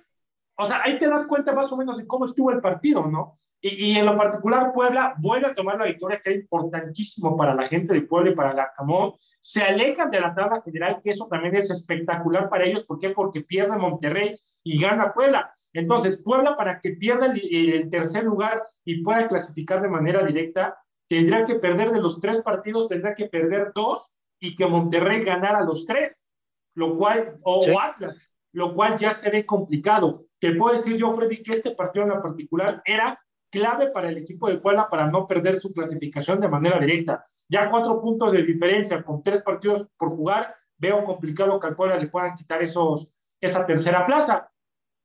o 0.57 0.65
sea, 0.65 0.81
ahí 0.83 0.97
te 0.97 1.07
das 1.07 1.25
cuenta 1.25 1.53
más 1.53 1.71
o 1.71 1.77
menos 1.77 1.97
de 1.97 2.05
cómo 2.05 2.25
estuvo 2.25 2.51
el 2.51 2.59
partido, 2.59 3.07
¿no? 3.07 3.33
Y, 3.65 3.97
en 3.97 4.05
lo 4.05 4.17
particular, 4.17 4.73
Puebla 4.73 5.15
vuelve 5.19 5.47
a 5.47 5.55
tomar 5.55 5.77
la 5.77 5.85
victoria, 5.85 6.19
que 6.21 6.31
es 6.31 6.35
importantísimo 6.35 7.37
para 7.37 7.55
la 7.55 7.65
gente 7.65 7.93
de 7.93 8.01
Puebla 8.01 8.31
y 8.31 8.35
para 8.35 8.51
el 8.51 8.59
Arcamón. 8.59 9.13
Se 9.39 9.63
alejan 9.63 10.11
de 10.11 10.19
la 10.19 10.35
tabla 10.35 10.61
general, 10.61 10.99
que 11.01 11.11
eso 11.11 11.29
también 11.29 11.55
es 11.55 11.71
espectacular 11.71 12.49
para 12.49 12.65
ellos. 12.65 12.83
¿Por 12.83 12.99
qué? 12.99 13.11
Porque 13.11 13.39
pierde 13.39 13.77
Monterrey 13.77 14.35
y 14.65 14.81
gana 14.81 15.13
Puebla. 15.13 15.49
Entonces, 15.71 16.21
Puebla, 16.21 16.57
para 16.57 16.81
que 16.81 16.89
pierda 16.91 17.27
el, 17.27 17.89
tercer 17.89 18.25
lugar 18.25 18.63
y 18.83 19.01
pueda 19.01 19.29
clasificar 19.29 19.81
de 19.81 19.87
manera 19.87 20.25
directa, 20.25 20.77
tendrá 21.07 21.45
que 21.45 21.55
perder 21.55 21.91
de 21.91 22.01
los 22.01 22.19
tres 22.19 22.41
partidos, 22.41 22.89
tendrá 22.89 23.13
que 23.13 23.27
perder 23.27 23.71
dos 23.73 24.17
y 24.41 24.55
que 24.55 24.67
Monterrey 24.67 25.21
ganara 25.21 25.63
los 25.63 25.85
tres, 25.85 26.29
lo 26.75 26.97
cual, 26.97 27.39
o 27.43 27.63
Atlas, 27.79 28.29
lo 28.51 28.75
cual 28.75 28.97
ya 28.97 29.13
se 29.13 29.29
ve 29.29 29.45
complicado. 29.45 30.25
Te 30.37 30.53
puedo 30.53 30.73
decir 30.73 30.97
yo, 30.97 31.13
Freddy, 31.13 31.41
que 31.41 31.53
este 31.53 31.71
partido 31.71 32.11
en 32.11 32.21
particular 32.21 32.81
era 32.83 33.17
clave 33.53 33.91
para 33.91 34.09
el 34.09 34.17
equipo 34.17 34.49
de 34.49 34.57
Puebla 34.57 34.89
para 34.89 35.05
no 35.11 35.27
perder 35.27 35.59
su 35.59 35.71
clasificación 35.71 36.41
de 36.41 36.47
manera 36.47 36.79
directa. 36.79 37.23
Ya 37.47 37.69
cuatro 37.69 38.01
puntos 38.01 38.33
de 38.33 38.41
diferencia 38.41 39.03
con 39.03 39.21
tres 39.21 39.43
partidos 39.43 39.87
por 39.95 40.09
jugar, 40.09 40.55
veo 40.75 41.03
complicado 41.03 41.59
que 41.59 41.67
al 41.67 41.75
Puebla 41.75 41.97
le 41.97 42.07
puedan 42.07 42.33
quitar 42.33 42.63
esos, 42.63 43.15
esa 43.39 43.63
tercera 43.67 44.07
plaza. 44.07 44.51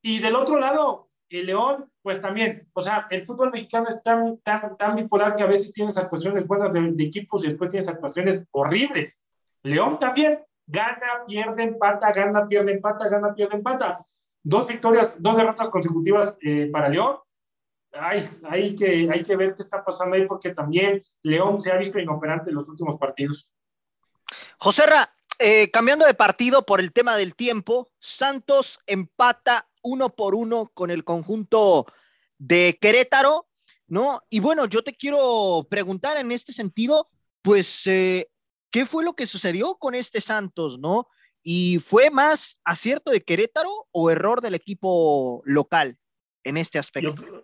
Y 0.01 0.21
del 0.21 0.35
otro 0.35 0.59
lado, 0.59 1.11
el 1.29 1.45
León, 1.45 1.93
pues 2.01 2.23
también, 2.23 2.67
o 2.73 2.81
sea, 2.81 3.07
el 3.11 3.21
fútbol 3.21 3.51
mexicano 3.51 3.87
es 3.91 4.03
tan, 4.03 4.39
tan, 4.39 4.79
tan 4.79 4.97
bipolar 4.97 5.37
que 5.37 5.43
a 5.43 5.47
veces 5.47 5.71
tienes 5.71 5.99
actuaciones 5.99 6.47
buenas 6.47 6.73
de, 6.73 6.95
equipos 7.01 7.45
y 7.45 7.49
después 7.49 7.69
tienes 7.69 7.89
actuaciones 7.91 8.47
horribles. 8.51 9.23
León 9.63 9.99
también 9.99 10.41
gana, 10.67 11.27
pierde, 11.27 11.65
empata, 11.65 12.11
gana, 12.13 12.49
pierde, 12.49 12.73
empata, 12.73 13.11
gana, 13.11 13.35
pierde, 13.35 13.57
empata. 13.57 13.99
Dos 14.43 14.67
victorias, 14.67 15.23
dos 15.23 15.37
derrotas 15.37 15.69
consecutivas 15.69 16.39
eh, 16.41 16.71
para 16.73 16.89
León 16.89 17.19
hay, 18.01 18.25
hay, 18.49 18.75
que, 18.75 19.09
hay 19.11 19.23
que 19.23 19.37
ver 19.37 19.55
qué 19.55 19.63
está 19.63 19.85
pasando 19.85 20.17
ahí 20.17 20.27
porque 20.27 20.55
también 20.55 21.03
León 21.23 21.59
se 21.59 21.73
ha 21.73 21.77
visto 21.77 21.99
inoperante 21.99 22.51
en 22.51 22.57
los 22.57 22.69
últimos 22.69 22.97
partidos. 22.97 23.51
José 24.59 24.87
Ra, 24.87 25.15
eh, 25.39 25.71
cambiando 25.71 26.05
de 26.07 26.15
partido 26.15 26.67
por 26.67 26.81
el 26.81 26.93
tema 26.93 27.17
del 27.17 27.35
tiempo, 27.35 27.89
Santos 27.99 28.81
empata 28.87 29.69
uno 29.83 30.11
por 30.11 30.35
uno 30.35 30.71
con 30.75 30.91
el 30.91 31.05
conjunto 31.05 31.87
de 32.39 32.77
Querétaro, 32.81 33.47
¿no? 33.87 34.21
Y 34.29 34.41
bueno, 34.41 34.67
yo 34.67 34.83
te 34.83 34.95
quiero 34.95 35.67
preguntar 35.71 36.17
en 36.17 36.33
este 36.33 36.53
sentido, 36.53 37.09
pues, 37.43 37.87
eh, 37.87 38.29
¿qué 38.71 38.85
fue 38.85 39.05
lo 39.05 39.15
que 39.15 39.27
sucedió 39.27 39.77
con 39.77 39.95
este 39.95 40.21
Santos, 40.21 40.79
¿no? 40.79 41.09
¿Y 41.43 41.79
fue 41.79 42.11
más 42.11 42.59
acierto 42.65 43.11
de 43.11 43.23
Querétaro 43.23 43.89
o 43.93 44.11
error 44.11 44.41
del 44.41 44.55
equipo 44.55 45.41
local 45.45 45.99
en 46.45 46.57
este 46.57 46.79
aspecto? 46.79 47.15
yo 47.15 47.43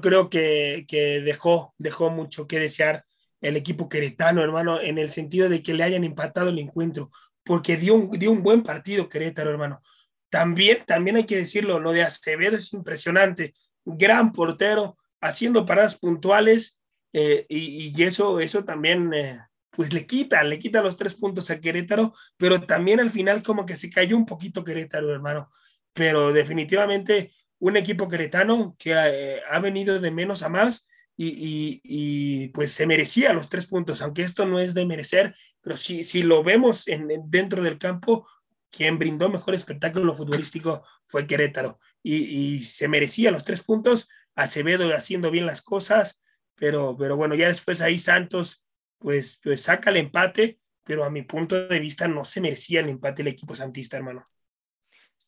creo 0.00 0.28
que, 0.30 0.84
dejó, 1.24 1.74
dejó 1.78 2.10
mucho 2.10 2.46
que 2.46 2.58
desear 2.58 3.04
el 3.40 3.56
equipo 3.56 3.88
queretano, 3.88 4.42
hermano, 4.42 4.80
en 4.80 4.98
el 4.98 5.10
sentido 5.10 5.48
de 5.48 5.62
que 5.62 5.74
le 5.74 5.84
hayan 5.84 6.04
empatado 6.04 6.48
el 6.48 6.58
encuentro, 6.58 7.10
porque 7.44 7.76
dio 7.76 7.94
un, 7.94 8.10
dio 8.18 8.32
un 8.32 8.42
buen 8.42 8.62
partido 8.62 9.08
Querétaro, 9.08 9.50
hermano. 9.50 9.82
También, 10.30 10.84
también 10.86 11.16
hay 11.16 11.26
que 11.26 11.36
decirlo, 11.36 11.78
lo 11.78 11.92
de 11.92 12.02
Acevedo 12.02 12.56
es 12.56 12.72
impresionante, 12.72 13.54
gran 13.84 14.32
portero, 14.32 14.96
haciendo 15.20 15.66
paradas 15.66 15.96
puntuales, 15.96 16.80
eh, 17.12 17.46
y, 17.48 18.02
eso, 18.02 18.40
eso 18.40 18.64
también, 18.64 19.14
eh, 19.14 19.38
pues 19.70 19.92
le 19.92 20.04
quita, 20.04 20.42
le 20.42 20.58
quita 20.58 20.82
los 20.82 20.96
tres 20.96 21.14
puntos 21.14 21.50
a 21.50 21.60
Querétaro, 21.60 22.12
pero 22.36 22.62
también 22.62 22.98
al 22.98 23.10
final 23.10 23.42
como 23.42 23.64
que 23.64 23.76
se 23.76 23.88
cayó 23.88 24.16
un 24.16 24.26
poquito 24.26 24.64
Querétaro, 24.64 25.12
hermano. 25.12 25.50
Pero 25.92 26.32
definitivamente 26.32 27.32
un 27.58 27.76
equipo 27.76 28.08
queretano 28.08 28.76
que 28.78 28.92
eh, 28.92 29.40
ha, 29.50 29.58
venido 29.58 30.00
de 30.00 30.10
menos 30.10 30.42
a 30.42 30.48
más 30.48 30.88
y, 31.16 32.48
pues 32.48 32.72
se 32.72 32.86
merecía 32.86 33.32
los 33.32 33.48
tres 33.48 33.66
puntos, 33.66 34.02
aunque 34.02 34.22
esto 34.22 34.46
no 34.46 34.58
es 34.60 34.74
de 34.74 34.84
merecer, 34.84 35.34
pero 35.60 35.76
si, 35.76 36.22
lo 36.22 36.42
vemos 36.42 36.88
en, 36.88 37.08
dentro 37.26 37.62
del 37.62 37.78
campo, 37.78 38.26
quien 38.70 38.98
brindó 38.98 39.28
mejor 39.28 39.54
espectáculo 39.54 40.14
futbolístico 40.14 40.84
fue 41.06 41.26
Querétaro 41.26 41.78
y, 42.02 42.62
se 42.64 42.88
merecía 42.88 43.30
los 43.30 43.44
tres 43.44 43.62
puntos, 43.62 44.08
Acevedo 44.36 44.92
haciendo 44.92 45.30
bien 45.30 45.46
las 45.46 45.62
cosas, 45.62 46.20
pero, 46.56 46.96
pero 46.98 47.16
bueno, 47.16 47.36
ya 47.36 47.46
después 47.46 47.80
ahí 47.80 48.00
Santos 48.00 48.64
pues, 48.98 49.38
pues 49.42 49.62
saca 49.62 49.90
el 49.90 49.98
empate, 49.98 50.58
pero 50.82 51.04
a 51.04 51.10
mi 51.10 51.22
punto 51.22 51.68
de 51.68 51.78
vista 51.78 52.08
no 52.08 52.24
se 52.24 52.40
merecía 52.40 52.80
el 52.80 52.88
empate 52.88 53.22
el 53.22 53.28
equipo 53.28 53.54
santista, 53.54 53.96
hermano. 53.96 54.28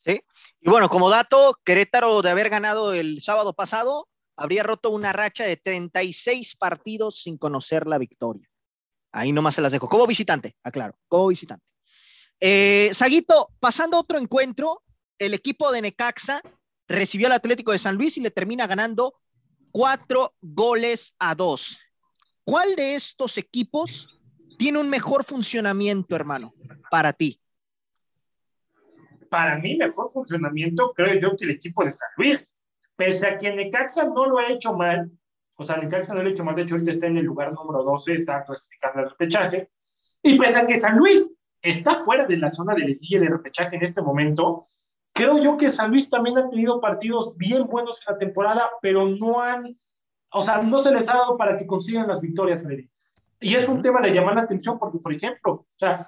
Y 0.07 0.71
bueno, 0.71 0.89
como 0.89 1.11
dato, 1.11 1.59
Querétaro 1.65 2.23
de 2.23 2.31
haber 2.31 2.51
ganado 2.51 2.93
el 2.93 3.21
sábado 3.21 3.53
pasado, 3.53 4.09
habría 4.37 4.63
roto 4.63 4.91
una 4.91 5.13
racha 5.13 5.45
de 5.45 5.57
36 5.57 6.57
partidos 6.57 7.21
sin 7.23 7.39
conocer 7.39 7.87
la 7.87 7.99
victoria. 7.99 8.49
Ahí 9.13 9.33
nomás 9.33 9.55
se 9.55 9.63
las 9.63 9.73
dejo. 9.73 9.89
Como 9.89 10.07
visitante, 10.07 10.57
aclaro, 10.63 10.99
como 11.09 11.29
visitante. 11.29 11.65
Eh, 12.41 12.91
Saguito, 12.93 13.51
pasando 13.61 13.97
a 13.97 14.01
otro 14.01 14.19
encuentro, 14.19 14.83
el 15.19 15.35
equipo 15.35 15.73
de 15.73 15.83
Necaxa 15.83 16.43
recibió 16.87 17.29
al 17.29 17.33
Atlético 17.33 17.73
de 17.73 17.79
San 17.79 17.97
Luis 17.97 18.17
y 18.19 18.21
le 18.21 18.31
termina 18.31 18.67
ganando 18.67 19.15
cuatro 19.73 20.35
goles 20.41 21.15
a 21.19 21.35
dos. 21.35 21.79
¿Cuál 22.45 22.77
de 22.77 22.95
estos 22.95 23.39
equipos 23.39 24.21
tiene 24.59 24.79
un 24.79 24.89
mejor 24.89 25.25
funcionamiento, 25.25 26.15
hermano, 26.15 26.55
para 26.91 27.13
ti? 27.13 27.41
Para 29.29 29.59
mí 29.59 29.77
mejor 29.77 30.11
funcionamiento 30.11 30.93
creo 30.95 31.19
yo 31.19 31.37
que 31.37 31.45
el 31.45 31.53
equipo 31.53 31.85
de 31.85 31.91
San 31.91 32.09
Luis. 32.17 32.53
Pese 32.97 33.27
a 33.27 33.37
que 33.37 33.53
Necaxa 33.53 34.05
no 34.05 34.27
lo 34.27 34.39
ha 34.39 34.49
hecho 34.49 34.73
mal, 34.73 35.11
o 35.57 35.65
sea, 35.65 35.77
Necaxa 35.77 36.15
no 36.15 36.23
lo 36.23 36.29
ha 36.29 36.31
hecho 36.31 36.45
mal, 36.45 36.55
de 36.55 36.63
hecho 36.63 36.75
ahorita 36.75 36.91
está 36.91 37.07
en 37.07 37.19
el 37.19 37.27
lugar 37.27 37.53
número 37.53 37.83
12, 37.83 38.15
está 38.15 38.43
clasificando 38.43 39.01
el 39.01 39.11
repechaje, 39.11 39.69
y 40.23 40.39
pese 40.39 40.59
a 40.59 40.67
que 40.67 40.81
San 40.81 40.97
Luis 40.97 41.31
está 41.61 42.03
fuera 42.05 42.25
de 42.27 42.39
la 42.39 42.51
zona 42.51 42.75
de 42.75 42.87
liguilla 42.87 43.21
de 43.21 43.29
repechaje 43.29 43.77
en 43.77 43.83
este 43.83 44.01
momento, 44.01 44.63
creo 45.13 45.39
yo 45.39 45.57
que 45.57 45.69
San 45.69 45.91
Luis 45.91 46.09
también 46.09 46.39
ha 46.39 46.49
tenido 46.49 46.81
partidos 46.81 47.37
bien 47.37 47.67
buenos 47.67 48.01
en 48.07 48.15
la 48.15 48.19
temporada, 48.19 48.71
pero 48.81 49.07
no 49.09 49.43
han, 49.43 49.77
o 50.33 50.41
sea, 50.41 50.63
no 50.63 50.79
se 50.81 50.93
les 50.93 51.09
ha 51.09 51.15
dado 51.15 51.37
para 51.37 51.57
que 51.57 51.67
consigan 51.67 52.09
las 52.09 52.23
victorias, 52.23 52.63
Freddy. 52.63 52.89
Y 53.41 53.55
es 53.55 53.69
un 53.69 53.83
tema 53.83 54.01
de 54.01 54.13
llamar 54.13 54.37
la 54.37 54.43
atención 54.43 54.79
porque, 54.79 54.99
por 54.99 55.13
ejemplo, 55.13 55.53
o 55.53 55.67
sea, 55.79 56.07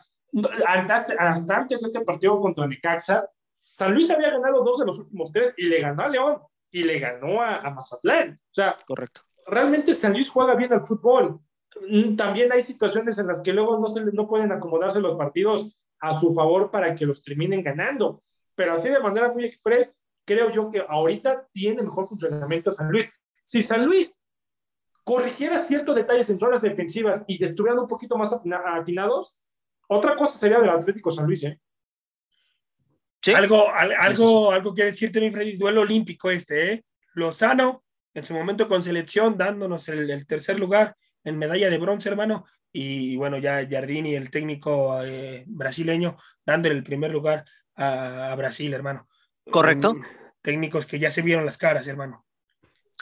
hasta 0.66 1.56
antes 1.56 1.80
de 1.80 1.86
este 1.86 2.00
partido 2.00 2.38
contra 2.40 2.66
Necaxa, 2.66 3.28
San 3.56 3.94
Luis 3.94 4.10
había 4.10 4.30
ganado 4.30 4.62
dos 4.62 4.80
de 4.80 4.86
los 4.86 4.98
últimos 4.98 5.32
tres 5.32 5.54
y 5.56 5.66
le 5.66 5.80
ganó 5.80 6.02
a 6.02 6.08
León 6.08 6.38
y 6.70 6.82
le 6.82 6.98
ganó 6.98 7.42
a, 7.42 7.60
Mazatlán. 7.70 8.40
O 8.50 8.54
sea, 8.54 8.76
correcto. 8.86 9.22
Realmente 9.46 9.94
San 9.94 10.12
Luis 10.12 10.28
juega 10.28 10.54
bien 10.54 10.72
al 10.72 10.86
fútbol. 10.86 11.40
Mm, 11.88 12.16
también 12.16 12.52
hay 12.52 12.62
situaciones 12.62 13.18
en 13.18 13.26
las 13.26 13.40
que 13.40 13.52
luego 13.52 13.78
no, 13.78 13.88
se, 13.88 14.04
no 14.04 14.28
pueden 14.28 14.52
acomodarse 14.52 15.00
los 15.00 15.14
partidos 15.14 15.84
a 16.00 16.14
su 16.14 16.34
favor 16.34 16.70
para 16.70 16.94
que 16.94 17.06
los 17.06 17.22
terminen 17.22 17.62
ganando. 17.62 18.22
Pero 18.54 18.72
así 18.72 18.88
de 18.88 19.00
manera 19.00 19.32
muy 19.32 19.44
express, 19.44 19.96
creo 20.24 20.50
yo 20.50 20.70
que 20.70 20.84
ahorita 20.86 21.48
tiene 21.52 21.82
mejor 21.82 22.06
funcionamiento 22.06 22.72
San 22.72 22.90
Luis. 22.90 23.18
Si 23.44 23.62
San 23.62 23.86
Luis 23.86 24.18
corrigiera 25.04 25.58
ciertos 25.58 25.96
detalles 25.96 26.28
en 26.28 26.38
zonas 26.38 26.62
defensivas 26.62 27.24
y 27.26 27.42
estuvieran 27.42 27.78
un 27.78 27.88
poquito 27.88 28.18
más 28.18 28.32
atinados, 28.32 29.38
otra 29.88 30.14
cosa 30.14 30.38
sería 30.38 30.60
del 30.60 30.70
Atlético 30.70 31.10
San 31.10 31.26
Luis, 31.26 31.42
¿eh? 31.44 31.60
Algo, 33.34 33.68
algo, 33.72 34.52
algo 34.52 34.74
que 34.74 34.84
decirte, 34.84 35.20
mi 35.20 35.30
Freddy, 35.30 35.56
duelo 35.56 35.82
olímpico 35.82 36.30
este, 36.30 36.72
¿eh? 36.72 36.84
Lozano, 37.14 37.84
en 38.14 38.24
su 38.24 38.34
momento 38.34 38.68
con 38.68 38.82
selección, 38.82 39.36
dándonos 39.36 39.88
el, 39.88 40.26
tercer 40.26 40.58
lugar 40.58 40.96
en 41.24 41.36
medalla 41.36 41.68
de 41.68 41.78
bronce, 41.78 42.08
hermano, 42.08 42.44
y 42.72 43.16
bueno, 43.16 43.38
ya 43.38 43.66
Jardini, 43.68 44.14
el 44.14 44.30
técnico 44.30 45.02
eh, 45.02 45.44
brasileño, 45.46 46.16
dándole 46.44 46.76
el 46.76 46.84
primer 46.84 47.10
lugar 47.10 47.44
a, 47.74 48.34
Brasil, 48.36 48.72
hermano. 48.72 49.08
Correcto. 49.50 49.96
Técnicos 50.42 50.86
que 50.86 50.98
ya 50.98 51.10
se 51.10 51.22
vieron 51.22 51.44
las 51.44 51.58
caras, 51.58 51.86
hermano. 51.86 52.24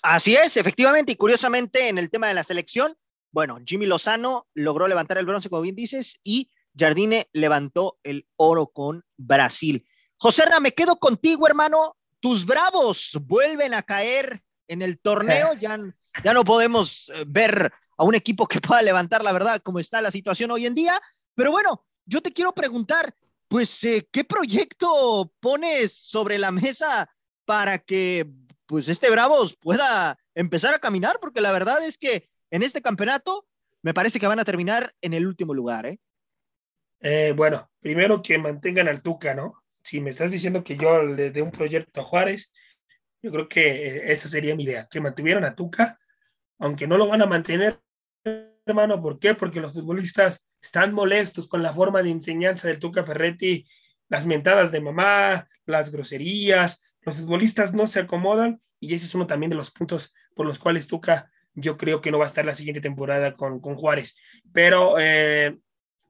Así 0.02 0.34
es, 0.34 0.56
efectivamente, 0.56 1.12
y 1.12 1.16
curiosamente 1.16 1.88
en 1.88 1.98
el 1.98 2.10
tema 2.10 2.28
de 2.28 2.34
la 2.34 2.44
selección, 2.44 2.94
bueno, 3.32 3.58
Jimmy 3.64 3.86
Lozano 3.86 4.46
logró 4.54 4.88
levantar 4.88 5.18
el 5.18 5.26
bronce, 5.26 5.50
como 5.50 5.62
bien 5.62 5.76
dices, 5.76 6.20
y 6.22 6.50
Jardine 6.76 7.28
levantó 7.32 7.98
el 8.02 8.26
oro 8.36 8.68
con 8.68 9.04
Brasil. 9.16 9.86
José 10.18 10.44
me 10.60 10.72
quedo 10.72 10.96
contigo, 10.98 11.46
hermano. 11.46 11.96
Tus 12.20 12.44
bravos 12.44 13.18
vuelven 13.22 13.74
a 13.74 13.82
caer 13.82 14.42
en 14.68 14.82
el 14.82 14.98
torneo. 14.98 15.50
Ya, 15.60 15.78
ya 16.24 16.32
no 16.32 16.44
podemos 16.44 17.10
eh, 17.10 17.24
ver 17.26 17.72
a 17.98 18.04
un 18.04 18.14
equipo 18.14 18.46
que 18.46 18.60
pueda 18.60 18.82
levantar 18.82 19.22
la 19.22 19.32
verdad 19.32 19.60
como 19.62 19.78
está 19.78 20.00
la 20.00 20.10
situación 20.10 20.50
hoy 20.50 20.66
en 20.66 20.74
día. 20.74 21.00
Pero 21.34 21.50
bueno, 21.50 21.84
yo 22.06 22.22
te 22.22 22.32
quiero 22.32 22.52
preguntar, 22.52 23.14
pues, 23.48 23.84
eh, 23.84 24.08
¿qué 24.10 24.24
proyecto 24.24 25.32
pones 25.40 25.94
sobre 25.94 26.38
la 26.38 26.50
mesa 26.50 27.10
para 27.44 27.78
que, 27.78 28.30
pues, 28.66 28.88
este 28.88 29.10
Bravos 29.10 29.56
pueda 29.56 30.18
empezar 30.34 30.74
a 30.74 30.78
caminar? 30.78 31.18
Porque 31.20 31.40
la 31.40 31.52
verdad 31.52 31.84
es 31.84 31.98
que 31.98 32.26
en 32.50 32.62
este 32.62 32.80
campeonato 32.80 33.46
me 33.82 33.94
parece 33.94 34.18
que 34.18 34.26
van 34.26 34.40
a 34.40 34.44
terminar 34.44 34.94
en 35.00 35.14
el 35.14 35.26
último 35.26 35.54
lugar, 35.54 35.86
¿eh? 35.86 36.00
Eh, 37.00 37.32
bueno, 37.36 37.70
primero 37.80 38.22
que 38.22 38.38
mantengan 38.38 38.88
al 38.88 39.02
Tuca, 39.02 39.34
¿no? 39.34 39.62
Si 39.82 40.00
me 40.00 40.10
estás 40.10 40.30
diciendo 40.30 40.64
que 40.64 40.76
yo 40.76 41.02
le 41.02 41.30
dé 41.30 41.42
un 41.42 41.50
proyecto 41.50 42.00
a 42.00 42.04
Juárez, 42.04 42.52
Yo 43.22 43.32
creo 43.32 43.48
que 43.48 43.88
eh, 43.88 44.12
esa 44.12 44.28
sería 44.28 44.54
mi 44.56 44.64
idea, 44.64 44.86
que 44.90 45.00
mantuvieran 45.00 45.44
a 45.44 45.54
Tuca, 45.54 45.98
aunque 46.58 46.86
no 46.86 46.96
lo 46.98 47.08
van 47.08 47.22
a 47.22 47.26
mantener, 47.26 47.80
hermano. 48.66 49.00
¿Por 49.02 49.18
qué? 49.18 49.34
Porque 49.34 49.60
los 49.60 49.72
futbolistas 49.72 50.46
están 50.60 50.92
molestos 50.92 51.48
con 51.48 51.62
la 51.62 51.72
forma 51.72 52.02
de 52.02 52.10
enseñanza 52.10 52.68
del 52.68 52.78
Tuca 52.78 53.04
Ferretti, 53.04 53.66
las 54.08 54.26
mentadas 54.26 54.72
de 54.72 54.80
mamá, 54.80 55.48
las 55.64 55.90
groserías. 55.90 56.82
Los 57.02 57.16
futbolistas 57.16 57.74
no 57.74 57.86
se 57.86 58.00
acomodan 58.00 58.60
y 58.80 58.94
ese 58.94 59.06
es 59.06 59.14
uno 59.14 59.26
también 59.26 59.50
de 59.50 59.56
los 59.56 59.70
puntos 59.70 60.14
por 60.34 60.46
los 60.46 60.58
cuales 60.58 60.86
Tuca 60.86 61.30
yo 61.54 61.78
creo 61.78 62.00
que 62.00 62.10
no 62.10 62.18
va 62.18 62.24
a 62.24 62.28
estar 62.28 62.44
la 62.44 62.54
siguiente 62.54 62.80
temporada 62.82 63.34
con, 63.34 63.60
con 63.60 63.76
Juárez. 63.76 64.16
Pero 64.52 64.96
eh, 64.98 65.56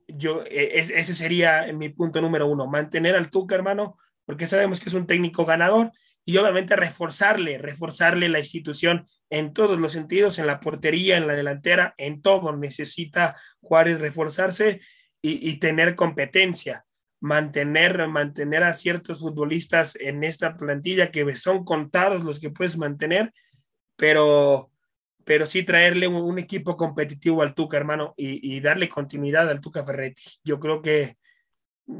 yo, 0.09 0.45
e, 0.45 0.79
ese 0.79 1.15
sería 1.15 1.67
mi 1.73 1.89
punto 1.89 2.21
número 2.21 2.47
uno, 2.47 2.67
mantener 2.67 3.17
al 3.17 3.31
Tuca, 3.31 3.55
hermano, 3.55 3.97
porque 4.25 4.47
sabemos 4.47 4.81
que 4.81 4.89
es 4.89 4.95
un 4.95 5.07
técnico 5.07 5.45
ganador 5.45 5.93
y 6.25 6.37
obviamente 6.39 6.75
reforzarle, 6.75 7.59
reforzarle 7.59 8.29
la 8.29 8.41
institución 8.41 9.07
en 9.31 9.53
todos 9.53 9.79
los 9.79 9.93
sentidos, 9.93 10.39
en 10.39 10.49
la 10.49 10.59
portería, 10.59 11.17
en 11.17 11.29
la 11.29 11.35
delantera, 11.35 11.95
en 11.99 12.21
todo. 12.21 12.55
Necesita 12.57 13.37
Juárez 13.61 14.01
reforzarse 14.01 14.81
y, 15.23 15.49
y 15.49 15.59
tener 15.59 15.95
competencia, 15.95 16.85
mantener, 17.21 18.09
mantener 18.09 18.65
a 18.65 18.73
ciertos 18.73 19.21
futbolistas 19.21 19.95
en 19.97 20.25
esta 20.25 20.57
plantilla 20.57 21.13
que 21.13 21.37
son 21.37 21.65
contados 21.65 22.25
los 22.25 22.41
que 22.41 22.51
puedes 22.51 22.77
mantener, 22.77 23.33
pero 23.97 24.73
pero 25.27 25.45
sí 25.45 25.65
traerle 25.65 26.07
un, 26.07 26.39
equipo 26.39 26.77
competitivo 26.77 27.43
al 27.43 27.53
Tuca, 27.53 27.77
hermano, 27.77 28.15
y, 28.17 28.61
darle 28.61 28.89
continuidad 28.89 29.51
al 29.51 29.61
Tuca 29.61 29.85
Ferretti. 29.85 30.23
Yo 30.45 30.61
creo 30.61 30.81
que, 30.81 31.19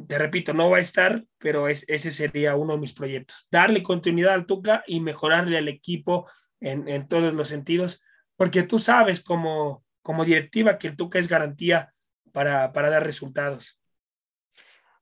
te 0.07 0.17
repito, 0.17 0.55
no 0.55 0.71
va 0.71 0.77
a 0.77 0.81
estar, 0.81 1.25
pero 1.37 1.67
ese 1.67 2.13
sería 2.13 2.55
uno 2.55 2.75
de 2.75 2.79
mis 2.79 2.93
proyectos. 2.93 3.49
Darle 3.51 3.83
continuidad 3.83 4.35
al 4.35 4.47
Tuca 4.47 4.85
y 4.87 5.01
mejorarle 5.01 5.59
al 5.59 5.67
equipo 5.67 6.31
en, 6.61 7.09
todos 7.09 7.35
los 7.35 7.49
sentidos, 7.49 8.01
porque 8.37 8.63
tú 8.63 8.79
sabes 8.79 9.21
como, 9.21 9.85
como 10.03 10.25
directiva 10.25 10.79
que 10.79 10.87
el 10.87 10.97
Tuca 10.97 11.19
es 11.19 11.27
garantía 11.27 11.93
para, 12.31 12.73
para 12.73 12.91
dar 12.91 13.03
resultados. 13.03 13.81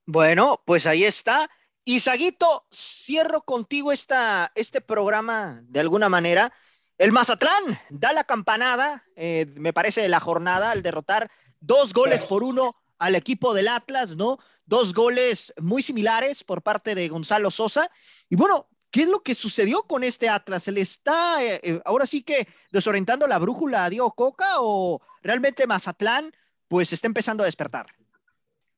Bueno, 0.07 0.63
pues 0.65 0.87
ahí 0.87 1.05
está. 1.05 1.47
Y 1.85 2.01
Saguito, 2.01 2.67
cierro 2.73 3.43
contigo 3.43 3.93
esta, 3.93 4.51
este 4.55 4.81
programa 4.81 5.61
de 5.65 5.81
alguna 5.81 6.09
manera 6.09 6.55
el 6.99 7.13
Mazatlán 7.13 7.79
da 7.91 8.13
la 8.13 8.25
campanada, 8.25 9.05
eh, 9.17 9.47
me 9.57 9.73
parece, 9.73 10.03
de 10.03 10.09
la 10.09 10.21
jornada 10.21 10.71
al 10.71 10.83
derrotar 10.83 11.31
dos 11.61 11.93
goles 11.93 12.25
por 12.27 12.45
uno 12.45 12.77
al 12.99 13.17
equipo 13.17 13.55
del 13.55 13.69
Atlas, 13.69 14.17
¿no? 14.17 14.39
Dos 14.67 14.95
goles 14.95 15.53
muy 15.59 15.83
similares 15.83 16.45
por 16.45 16.63
parte 16.63 16.95
de 16.95 17.09
Gonzalo 17.09 17.51
Sosa. 17.51 17.91
Y 18.29 18.37
bueno, 18.37 18.69
¿qué 18.91 19.03
es 19.03 19.09
lo 19.09 19.23
que 19.23 19.35
sucedió 19.35 19.83
con 19.83 20.05
este 20.05 20.29
Atlas? 20.29 20.63
¿Se 20.63 20.73
le 20.73 20.81
está 20.81 21.43
eh, 21.43 21.61
eh, 21.63 21.81
ahora 21.85 22.07
sí 22.07 22.23
que 22.23 22.47
desorientando 22.71 23.27
la 23.27 23.39
brújula 23.39 23.85
a 23.85 23.91
Diego 23.91 24.13
Coca 24.13 24.47
o 24.61 25.01
realmente 25.23 25.67
Mazatlán 25.67 26.31
pues 26.69 26.93
está 26.93 27.09
empezando 27.09 27.43
a 27.43 27.47
despertar? 27.47 27.87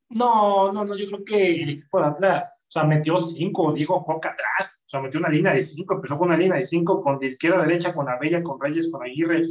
No, 0.09 0.73
no, 0.73 0.85
no, 0.85 0.97
yo 0.97 1.07
creo 1.07 1.25
que 1.25 1.63
el 1.63 1.71
equipo 1.71 2.01
de 2.01 2.07
Atlas 2.07 2.53
o 2.69 2.71
sea, 2.71 2.85
metió 2.85 3.17
cinco, 3.17 3.73
Diego 3.73 4.05
Coca 4.05 4.31
atrás, 4.31 4.83
o 4.85 4.89
sea, 4.89 5.01
metió 5.01 5.21
una 5.21 5.29
línea 5.29 5.55
de 5.55 5.63
cinco, 5.63 5.95
empezó 5.95 6.19
con 6.19 6.29
una 6.29 6.37
línea 6.37 6.57
de 6.57 6.65
cinco, 6.65 7.01
con 7.01 7.19
de 7.19 7.27
izquierda 7.27 7.63
a 7.63 7.67
derecha, 7.67 7.95
con 7.95 8.09
Abella, 8.09 8.43
con 8.43 8.61
Reyes, 8.61 8.91
con 8.91 9.03
Aguirre, 9.03 9.45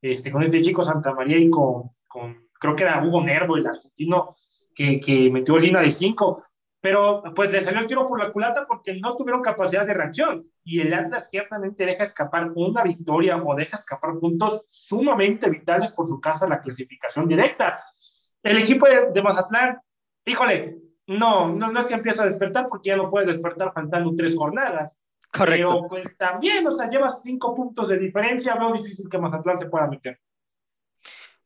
este, 0.00 0.32
con 0.32 0.42
este 0.42 0.62
chico 0.62 0.82
Santa 0.82 1.12
María 1.14 1.38
y 1.38 1.50
con, 1.50 1.90
creo 2.58 2.74
que 2.74 2.84
era 2.84 3.04
Hugo 3.04 3.22
Nervo, 3.22 3.56
el 3.56 3.66
argentino, 3.66 4.30
que, 4.74 4.98
que 5.00 5.30
metió 5.30 5.58
línea 5.58 5.82
de 5.82 5.92
cinco, 5.92 6.42
pero 6.80 7.22
pues 7.36 7.52
le 7.52 7.60
salió 7.60 7.80
el 7.80 7.86
tiro 7.86 8.06
por 8.06 8.18
la 8.18 8.32
culata 8.32 8.66
porque 8.66 8.98
no 8.98 9.14
tuvieron 9.14 9.40
capacidad 9.40 9.86
de 9.86 9.94
reacción. 9.94 10.50
Y 10.64 10.80
el 10.80 10.92
Atlas 10.92 11.30
ciertamente 11.30 11.86
deja 11.86 12.02
escapar 12.02 12.50
una 12.56 12.82
victoria 12.82 13.36
o 13.36 13.54
deja 13.54 13.76
escapar 13.76 14.18
puntos 14.18 14.64
sumamente 14.68 15.48
vitales 15.48 15.92
por 15.92 16.06
su 16.06 16.20
casa 16.20 16.48
la 16.48 16.60
clasificación 16.60 17.28
directa. 17.28 17.78
El 18.42 18.58
equipo 18.58 18.86
de 18.88 19.22
Mazatlán, 19.22 19.78
híjole, 20.24 20.81
no, 21.06 21.48
no, 21.48 21.70
no 21.70 21.80
es 21.80 21.86
que 21.86 21.94
empiece 21.94 22.22
a 22.22 22.26
despertar 22.26 22.68
porque 22.68 22.90
ya 22.90 22.96
no 22.96 23.10
puede 23.10 23.26
despertar 23.26 23.72
faltando 23.72 24.14
tres 24.14 24.36
jornadas. 24.36 25.02
Correcto. 25.32 25.68
Pero 25.68 25.88
pues, 25.88 26.16
también, 26.18 26.66
o 26.66 26.70
sea, 26.70 26.88
lleva 26.88 27.08
cinco 27.10 27.54
puntos 27.54 27.88
de 27.88 27.98
diferencia, 27.98 28.54
veo 28.54 28.72
difícil 28.72 29.08
que 29.08 29.18
Mazatlán 29.18 29.58
se 29.58 29.66
pueda 29.66 29.86
meter. 29.86 30.20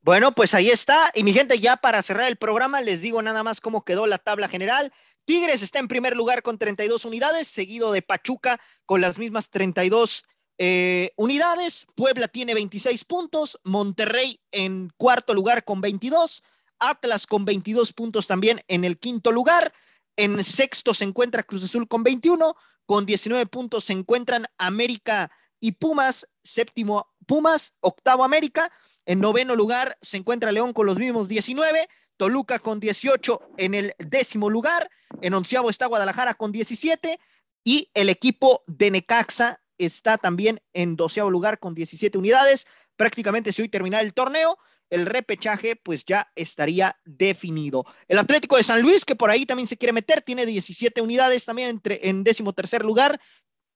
Bueno, 0.03 0.33
pues 0.33 0.55
ahí 0.55 0.71
está. 0.71 1.11
Y 1.15 1.25
mi 1.25 1.33
gente, 1.33 1.59
ya 1.59 1.77
para 1.77 2.03
cerrar 2.03 2.29
el 2.29 2.37
programa, 2.37 2.81
les 2.81 3.01
digo 3.01 3.23
nada 3.23 3.43
más 3.43 3.61
cómo 3.61 3.85
quedó 3.85 4.07
la 4.07 4.19
tabla 4.19 4.49
general. 4.49 4.93
Tigres 5.25 5.63
está 5.63 5.81
en 5.81 5.89
primer 5.89 6.17
lugar 6.17 6.43
con 6.43 6.59
32 6.59 7.05
unidades, 7.05 7.49
seguido 7.49 7.91
de 7.91 8.03
Pachuca 8.03 8.61
con 8.85 9.01
las 9.01 9.19
mismas 9.19 9.51
32 9.51 10.25
eh, 10.59 11.11
unidades. 11.17 11.87
Puebla 11.97 12.29
tiene 12.29 12.55
26 12.55 13.05
puntos, 13.05 13.59
Monterrey 13.65 14.41
en 14.53 14.91
cuarto 14.97 15.35
lugar 15.35 15.65
con 15.65 15.81
22, 15.81 16.45
Atlas 16.79 17.27
con 17.27 17.45
22 17.45 17.93
puntos 17.93 18.27
también 18.27 18.61
en 18.69 18.85
el 18.85 18.99
quinto 18.99 19.33
lugar. 19.33 19.73
En 20.17 20.43
sexto 20.43 20.95
se 20.95 21.05
encuentra 21.05 21.43
Cruz 21.43 21.65
Azul 21.65 21.89
con 21.89 22.03
21, 22.03 22.55
con 22.87 23.05
19 23.05 23.47
puntos 23.47 23.85
se 23.85 23.93
encuentran 23.93 24.47
América 24.59 25.31
y 25.61 25.73
Pumas, 25.73 26.29
séptimo 26.43 27.09
Pumas, 27.27 27.75
octavo 27.81 28.25
América, 28.25 28.71
en 29.05 29.21
noveno 29.21 29.55
lugar 29.55 29.97
se 30.01 30.17
encuentra 30.17 30.53
León 30.53 30.73
con 30.73 30.87
los 30.87 30.99
mismos 30.99 31.29
19, 31.29 31.89
Toluca 32.17 32.59
con 32.59 32.81
18 32.81 33.41
en 33.59 33.75
el 33.75 33.95
décimo 33.99 34.49
lugar, 34.49 34.91
en 35.21 35.35
onceavo 35.35 35.71
está 35.71 35.87
Guadalajara 35.87 36.35
con 36.35 36.53
17 36.53 37.19
y 37.65 37.91
el 37.95 38.09
equipo 38.09 38.63
de 38.67 38.91
Necaxa 38.91 39.61
está 39.79 40.19
también 40.19 40.61
en 40.73 40.97
doceavo 40.97 41.31
lugar 41.31 41.59
con 41.59 41.75
17 41.75 42.17
unidades. 42.17 42.67
Prácticamente 42.97 43.53
si 43.53 43.63
hoy 43.63 43.69
termina 43.69 44.01
el 44.01 44.15
torneo, 44.15 44.59
el 44.91 45.07
repechaje 45.07 45.77
pues 45.77 46.05
ya 46.05 46.31
estaría 46.35 46.97
definido. 47.05 47.85
El 48.09 48.19
Atlético 48.19 48.57
de 48.57 48.63
San 48.63 48.83
Luis, 48.83 49.05
que 49.05 49.17
por 49.17 49.31
ahí 49.31 49.47
también 49.47 49.67
se 49.67 49.77
quiere 49.77 49.93
meter, 49.93 50.23
tiene 50.23 50.47
17 50.47 51.01
unidades 51.01 51.45
también 51.45 51.71
entre, 51.71 52.09
en 52.09 52.25
décimo 52.25 52.53
tercer 52.53 52.85
lugar. 52.85 53.21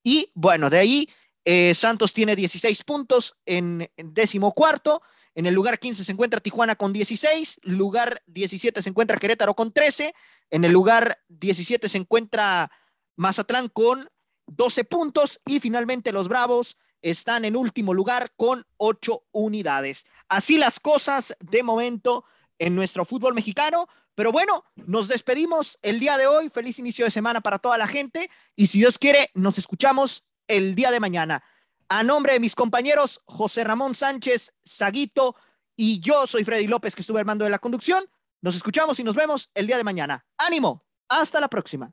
Y 0.03 0.31
bueno, 0.35 0.71
de 0.71 0.79
ahí 0.79 1.09
eh, 1.45 1.75
Santos 1.75 2.13
tiene 2.13 2.37
16 2.37 2.85
puntos 2.85 3.39
en, 3.47 3.91
en, 3.97 4.15
décimo 4.15 4.53
cuarto. 4.53 5.01
En 5.35 5.47
el 5.47 5.55
lugar 5.55 5.79
15 5.79 6.05
se 6.05 6.13
encuentra 6.13 6.41
Tijuana 6.41 6.77
con 6.77 6.93
16. 6.93 7.61
Lugar 7.63 8.23
17 8.27 8.83
se 8.83 8.89
encuentra 8.89 9.19
Querétaro 9.19 9.55
con 9.55 9.73
13. 9.73 10.13
En 10.51 10.65
el 10.65 10.73
lugar 10.73 11.19
17 11.29 11.89
se 11.89 11.99
encuentra 11.99 12.71
Mazatlán 13.17 13.69
con 13.69 14.09
12 14.47 14.85
puntos. 14.85 15.41
Y 15.47 15.61
finalmente 15.61 16.13
los 16.13 16.29
Bravos 16.29 16.77
están 17.03 17.45
en 17.45 17.57
último 17.57 17.95
lugar 17.95 18.31
con 18.37 18.67
ocho 18.77 19.25
unidades. 19.33 20.07
Así 20.29 20.59
las 20.59 20.81
cosas 20.81 21.37
de 21.41 21.63
momento 21.63 22.25
en 22.59 22.75
nuestro 22.75 23.05
fútbol 23.05 23.35
mexicano. 23.35 23.89
Pero 24.15 24.33
bueno, 24.33 24.65
nos 24.75 25.09
despedimos 25.09 25.79
el 25.83 25.99
día 25.99 26.19
de 26.19 26.27
hoy. 26.27 26.51
Feliz 26.51 26.79
inicio 26.79 27.05
de 27.05 27.11
semana 27.11 27.41
para 27.41 27.59
toda 27.59 27.79
la 27.79 27.89
gente. 27.89 28.31
Y 28.55 28.67
si 28.67 28.79
Dios 28.79 28.99
quiere, 28.99 29.31
nos 29.35 29.59
escuchamos 29.59 30.29
el 30.47 30.75
día 30.75 30.91
de 30.91 31.01
mañana. 31.01 31.43
A 31.89 32.03
nombre 32.03 32.35
de 32.35 32.41
mis 32.41 32.55
compañeros 32.55 33.21
José 33.25 33.65
Ramón 33.65 33.95
Sánchez, 33.95 34.53
Saguito 34.63 35.35
y 35.75 36.01
yo 36.01 36.27
soy 36.27 36.45
Freddy 36.45 36.67
López, 36.67 36.95
que 36.95 37.01
estuve 37.01 37.21
al 37.21 37.25
mando 37.25 37.45
de 37.45 37.51
la 37.51 37.59
conducción. 37.59 38.05
Nos 38.43 38.57
escuchamos 38.57 39.01
y 39.01 39.05
nos 39.05 39.17
vemos 39.17 39.51
el 39.55 39.67
día 39.67 39.77
de 39.77 39.85
mañana. 39.85 40.25
Ánimo. 40.37 40.85
Hasta 41.09 41.41
la 41.41 41.49
próxima. 41.49 41.93